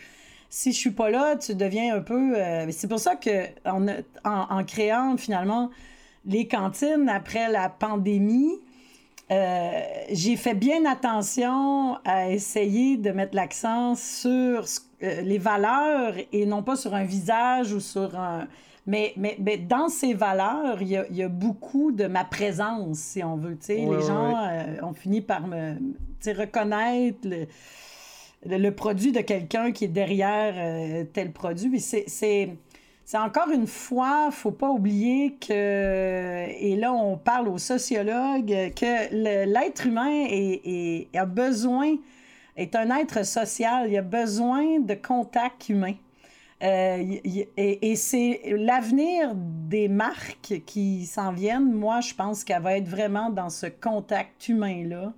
si 0.48 0.72
je 0.72 0.78
suis 0.78 0.92
pas 0.92 1.11
là, 1.11 1.35
tu 1.35 1.56
deviens 1.56 1.96
un 1.96 2.00
peu... 2.00 2.37
Euh, 2.37 2.70
c'est 2.70 2.87
pour 2.87 3.00
ça 3.00 3.16
que 3.16 3.46
en, 3.64 3.85
en 4.22 4.62
créant 4.62 5.16
finalement 5.16 5.70
les 6.24 6.46
cantines 6.46 7.08
après 7.08 7.50
la 7.50 7.68
pandémie, 7.68 8.61
euh, 9.33 9.81
j'ai 10.11 10.37
fait 10.37 10.55
bien 10.55 10.85
attention 10.85 11.97
à 12.05 12.31
essayer 12.31 12.97
de 12.97 13.11
mettre 13.12 13.35
l'accent 13.35 13.95
sur 13.95 14.64
euh, 15.03 15.21
les 15.23 15.38
valeurs 15.38 16.14
et 16.33 16.45
non 16.45 16.62
pas 16.62 16.77
sur 16.77 16.95
un 16.95 17.05
visage 17.05 17.73
ou 17.73 17.81
sur 17.81 18.18
un... 18.18 18.47
Mais, 18.87 19.12
mais, 19.16 19.37
mais 19.38 19.59
dans 19.59 19.88
ces 19.88 20.12
valeurs, 20.12 20.83
il 20.83 20.88
y, 20.88 20.97
a, 20.97 21.07
il 21.09 21.16
y, 21.16 21.23
a, 21.23 21.29
beaucoup 21.29 21.92
de 21.92 22.07
ma 22.07 22.25
présence, 22.25 22.99
si 22.99 23.23
on 23.23 23.37
veut. 23.37 23.57
les 23.68 24.03
gens 24.03 24.37
euh, 24.37 24.83
ont 24.83 24.92
fini 24.92 25.21
par 25.21 25.47
me 25.47 25.77
reconnaître 26.27 27.21
le, 27.23 27.47
le, 28.45 28.71
produit 28.71 29.12
de 29.12 29.21
quelqu'un 29.21 29.71
qui 29.71 29.85
est 29.85 29.88
derrière 29.88 31.07
tel 31.12 31.33
produit. 31.33 31.79
C'est 31.79 32.57
c'est 33.05 33.19
encore 33.19 33.51
une 33.51 33.67
fois, 33.67 34.31
faut 34.31 34.53
pas 34.53 34.71
oublier 34.71 35.35
que, 35.35 35.53
et 35.53 36.77
là 36.77 36.93
on 36.93 37.17
parle 37.17 37.49
aux 37.49 37.59
sociologues, 37.59 38.73
que 38.75 39.45
l'être 39.45 39.87
humain 39.87 40.27
est, 40.29 41.09
a 41.17 41.27
besoin, 41.27 41.97
est 42.57 42.77
un 42.77 42.97
être 42.97 43.25
social, 43.25 43.91
il 43.91 43.97
a 43.97 44.03
besoin 44.03 44.81
de 44.81 44.95
contact 44.95 45.69
humain. 45.69 45.95
Euh, 46.62 47.19
et, 47.57 47.97
c'est 47.97 48.41
l'avenir 48.57 49.33
des 49.35 49.88
marques 49.88 50.62
qui 50.65 51.07
s'en 51.07 51.33
viennent. 51.33 51.73
Moi, 51.73 52.01
je 52.01 52.15
pense 52.15 52.45
qu'elle 52.45 52.62
va 52.62 52.77
être 52.77 52.87
vraiment 52.87 53.31
dans 53.31 53.51
ce 53.51 53.67
contact 53.67 54.49
humain-là. 54.49 55.12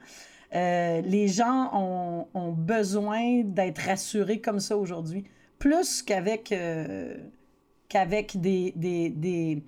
Euh, 0.55 1.03
les 1.03 1.29
gens 1.29 1.71
ont, 1.75 2.29
ont 2.33 2.53
besoin 2.53 3.43
d'être 3.45 3.81
rassurés 3.81 4.41
comme 4.41 4.61
ça 4.61 4.77
aujourd'hui, 4.77 5.25
plus 5.59 6.03
qu'avec 6.03 6.51
euh, 6.53 7.15
qu'avec 7.89 8.41
des, 8.41 9.63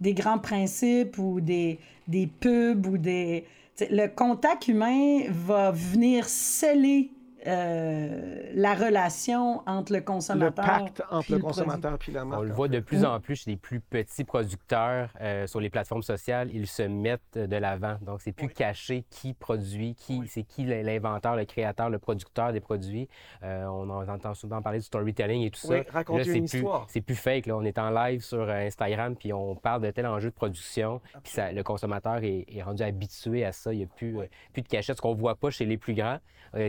grands 0.00 0.38
principes 0.38 1.18
ou 1.18 1.40
des, 1.40 1.78
des 2.08 2.26
pubs 2.26 2.86
ou 2.86 2.98
des... 2.98 3.44
Le 3.80 4.06
contact 4.06 4.68
humain 4.68 5.20
va 5.28 5.70
venir 5.70 6.28
sceller 6.28 7.10
euh, 7.46 8.50
la 8.54 8.74
relation 8.74 9.62
entre 9.66 9.92
le 9.92 10.00
consommateur. 10.00 10.64
Le 10.64 10.84
pacte 10.84 11.02
entre 11.10 11.32
le, 11.32 11.38
consommateur 11.38 11.98
et 12.08 12.10
la 12.10 12.24
marque. 12.24 12.40
On 12.40 12.44
le 12.44 12.52
voit 12.52 12.68
de 12.68 12.80
plus 12.80 13.04
en 13.04 13.20
plus 13.20 13.36
chez 13.36 13.50
les 13.52 13.56
plus 13.56 13.80
petits 13.80 14.24
producteurs 14.24 15.10
euh, 15.20 15.46
sur 15.46 15.60
les 15.60 15.70
plateformes 15.70 16.02
sociales, 16.02 16.50
ils 16.52 16.66
se 16.66 16.82
mettent 16.82 17.38
de 17.38 17.56
l'avant. 17.56 17.98
Donc, 18.02 18.20
c'est 18.20 18.32
plus 18.32 18.48
caché 18.48 19.04
qui 19.10 19.32
produit, 19.32 19.94
qui, 19.94 20.22
c'est 20.26 20.42
qui 20.42 20.64
l'inventeur, 20.64 21.36
le 21.36 21.44
créateur, 21.44 21.88
le 21.88 21.98
producteur 21.98 22.52
des 22.52 22.60
produits. 22.60 23.08
Euh, 23.44 23.64
on 23.66 23.88
entend 23.90 24.34
souvent 24.34 24.60
parler 24.60 24.80
du 24.80 24.84
storytelling 24.84 25.42
et 25.42 25.50
tout 25.50 25.60
ça. 25.60 25.76
Raconter 25.88 26.36
une 26.36 26.44
histoire. 26.44 26.86
C'est 26.88 27.00
plus 27.00 27.14
fake. 27.14 27.46
Là. 27.46 27.56
On 27.56 27.64
est 27.64 27.78
en 27.78 27.90
live 27.90 28.22
sur 28.22 28.48
Instagram 28.48 29.14
puis 29.14 29.32
on 29.32 29.54
parle 29.54 29.82
de 29.82 29.90
tel 29.90 30.06
enjeu 30.06 30.30
de 30.30 30.34
production. 30.34 31.00
Puis 31.22 31.34
le 31.52 31.62
consommateur 31.62 32.18
est, 32.22 32.44
rendu 32.62 32.82
habitué 32.82 33.44
à 33.44 33.52
ça. 33.52 33.72
Il 33.72 33.78
n'y 33.78 33.84
a 33.84 33.86
plus, 33.86 34.16
plus 34.52 34.62
de 34.62 34.68
cachette, 34.68 34.96
ce 34.96 35.02
qu'on 35.02 35.14
ne 35.14 35.20
voit 35.20 35.36
pas 35.36 35.50
chez 35.50 35.64
les 35.64 35.76
plus 35.76 35.94
grands 35.94 36.18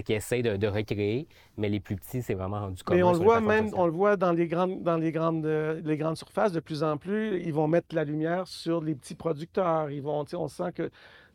qui 0.04 0.14
essayent 0.14 0.44
de 0.44 0.67
recréer, 0.70 1.28
mais 1.58 1.70
les 1.70 1.80
plus 1.80 1.96
petits, 1.96 2.22
c'est 2.22 2.34
vraiment 2.34 2.60
rendu 2.60 2.84
commun. 2.84 2.98
Mais 2.98 3.04
on 3.04 3.12
le 3.12 3.20
voit 3.20 3.42
même, 3.42 3.70
on 3.74 3.86
le 3.86 3.92
voit 3.92 4.18
dans 4.18 4.32
les 4.32 4.48
grandes, 4.48 4.84
dans 4.84 4.98
les 4.98 5.12
grandes, 5.12 5.46
euh, 5.46 5.82
les 5.84 5.98
grandes 5.98 6.18
surfaces 6.18 6.52
de 6.52 6.60
plus 6.60 6.84
en 6.84 6.98
plus, 6.98 7.42
ils 7.42 7.54
vont 7.54 7.68
mettre 7.68 7.96
la 7.96 8.04
lumière 8.04 8.48
sur 8.48 8.82
les 8.82 8.96
petits 8.96 9.16
producteurs. 9.16 9.90
Ils 9.90 10.02
vont, 10.02 10.26
on 10.34 10.48
sent 10.48 10.72
que 10.74 10.90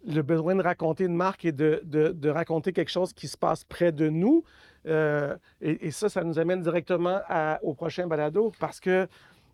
le 0.07 0.23
besoin 0.23 0.55
de 0.55 0.63
raconter 0.63 1.05
une 1.05 1.15
marque 1.15 1.45
et 1.45 1.53
de, 1.53 1.81
de, 1.85 2.29
raconter 2.29 2.73
quelque 2.73 2.91
chose 2.91 3.13
qui 3.13 3.29
se 3.29 3.37
passe 3.37 3.65
près 3.65 3.93
de 3.93 4.09
nous. 4.09 4.43
Euh, 4.87 5.37
et, 5.61 5.93
ça, 5.93 6.09
ça 6.09 6.25
nous 6.25 6.39
amène 6.39 6.61
directement 6.61 7.21
au 7.63 7.75
prochain 7.75 8.07
balado 8.07 8.53
parce 8.59 8.81
que 8.81 9.07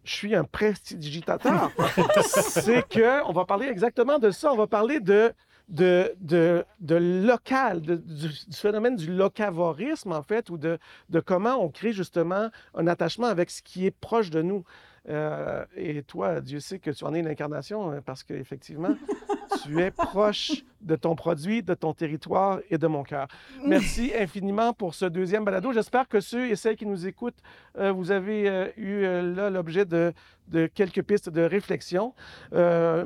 je 0.04 0.14
suis 0.14 0.34
un 0.34 0.44
prestidigitateur. 0.44 1.70
c'est 2.22 2.88
que 2.88 3.24
on 3.28 3.32
va 3.32 3.44
parler 3.44 3.66
exactement 3.66 4.18
de 4.18 4.30
ça. 4.30 4.52
On 4.52 4.56
va 4.56 4.66
parler 4.66 5.00
de 5.00 5.32
de, 5.68 6.14
de, 6.20 6.64
de 6.80 6.96
local, 6.96 7.80
du, 7.80 8.28
phénomène 8.52 8.96
du 8.96 9.12
locavorisme, 9.12 10.12
en 10.12 10.22
fait, 10.22 10.50
ou 10.50 10.58
de, 10.58 10.78
de 11.10 11.20
comment 11.20 11.56
on 11.62 11.68
crée 11.68 11.92
justement 11.92 12.50
un 12.74 12.86
attachement 12.86 13.26
avec 13.26 13.50
ce 13.50 13.62
qui 13.62 13.86
est 13.86 13.90
proche 13.90 14.30
de 14.30 14.42
nous. 14.42 14.64
Euh, 15.08 15.64
et 15.76 16.02
toi, 16.02 16.40
Dieu 16.40 16.60
sait 16.60 16.78
que 16.78 16.90
tu 16.90 17.04
en 17.04 17.14
es 17.14 17.22
l'incarnation, 17.22 17.90
hein, 17.90 18.00
parce 18.04 18.22
qu'effectivement, 18.22 18.94
tu 19.62 19.80
es 19.80 19.90
proche 19.90 20.64
de 20.80 20.96
ton 20.96 21.14
produit, 21.14 21.62
de 21.62 21.74
ton 21.74 21.92
territoire 21.92 22.60
et 22.70 22.78
de 22.78 22.86
mon 22.86 23.02
cœur. 23.02 23.28
Merci 23.64 24.12
infiniment 24.18 24.72
pour 24.72 24.94
ce 24.94 25.04
deuxième 25.04 25.44
balado. 25.44 25.72
J'espère 25.72 26.08
que 26.08 26.20
ceux 26.20 26.48
et 26.48 26.56
celles 26.56 26.76
qui 26.76 26.86
nous 26.86 27.06
écoutent, 27.06 27.40
euh, 27.78 27.92
vous 27.92 28.10
avez 28.10 28.48
euh, 28.48 28.68
eu 28.76 29.04
euh, 29.04 29.34
là 29.34 29.50
l'objet 29.50 29.84
de, 29.84 30.12
de, 30.48 30.66
quelques 30.66 31.02
pistes 31.02 31.30
de 31.30 31.42
réflexion. 31.42 32.14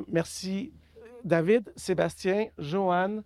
merci 0.07 0.71
David, 1.23 1.71
Sébastien, 1.75 2.47
Joanne, 2.57 3.23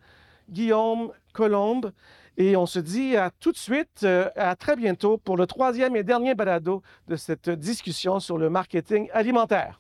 Guillaume, 0.49 1.11
Colombe. 1.33 1.91
Et 2.37 2.55
on 2.55 2.65
se 2.65 2.79
dit 2.79 3.17
à 3.17 3.31
tout 3.39 3.51
de 3.51 3.57
suite, 3.57 4.05
à 4.35 4.55
très 4.55 4.75
bientôt 4.75 5.17
pour 5.17 5.37
le 5.37 5.47
troisième 5.47 5.95
et 5.95 6.03
dernier 6.03 6.35
balado 6.35 6.83
de 7.07 7.15
cette 7.15 7.49
discussion 7.49 8.19
sur 8.19 8.37
le 8.37 8.49
marketing 8.49 9.09
alimentaire. 9.11 9.79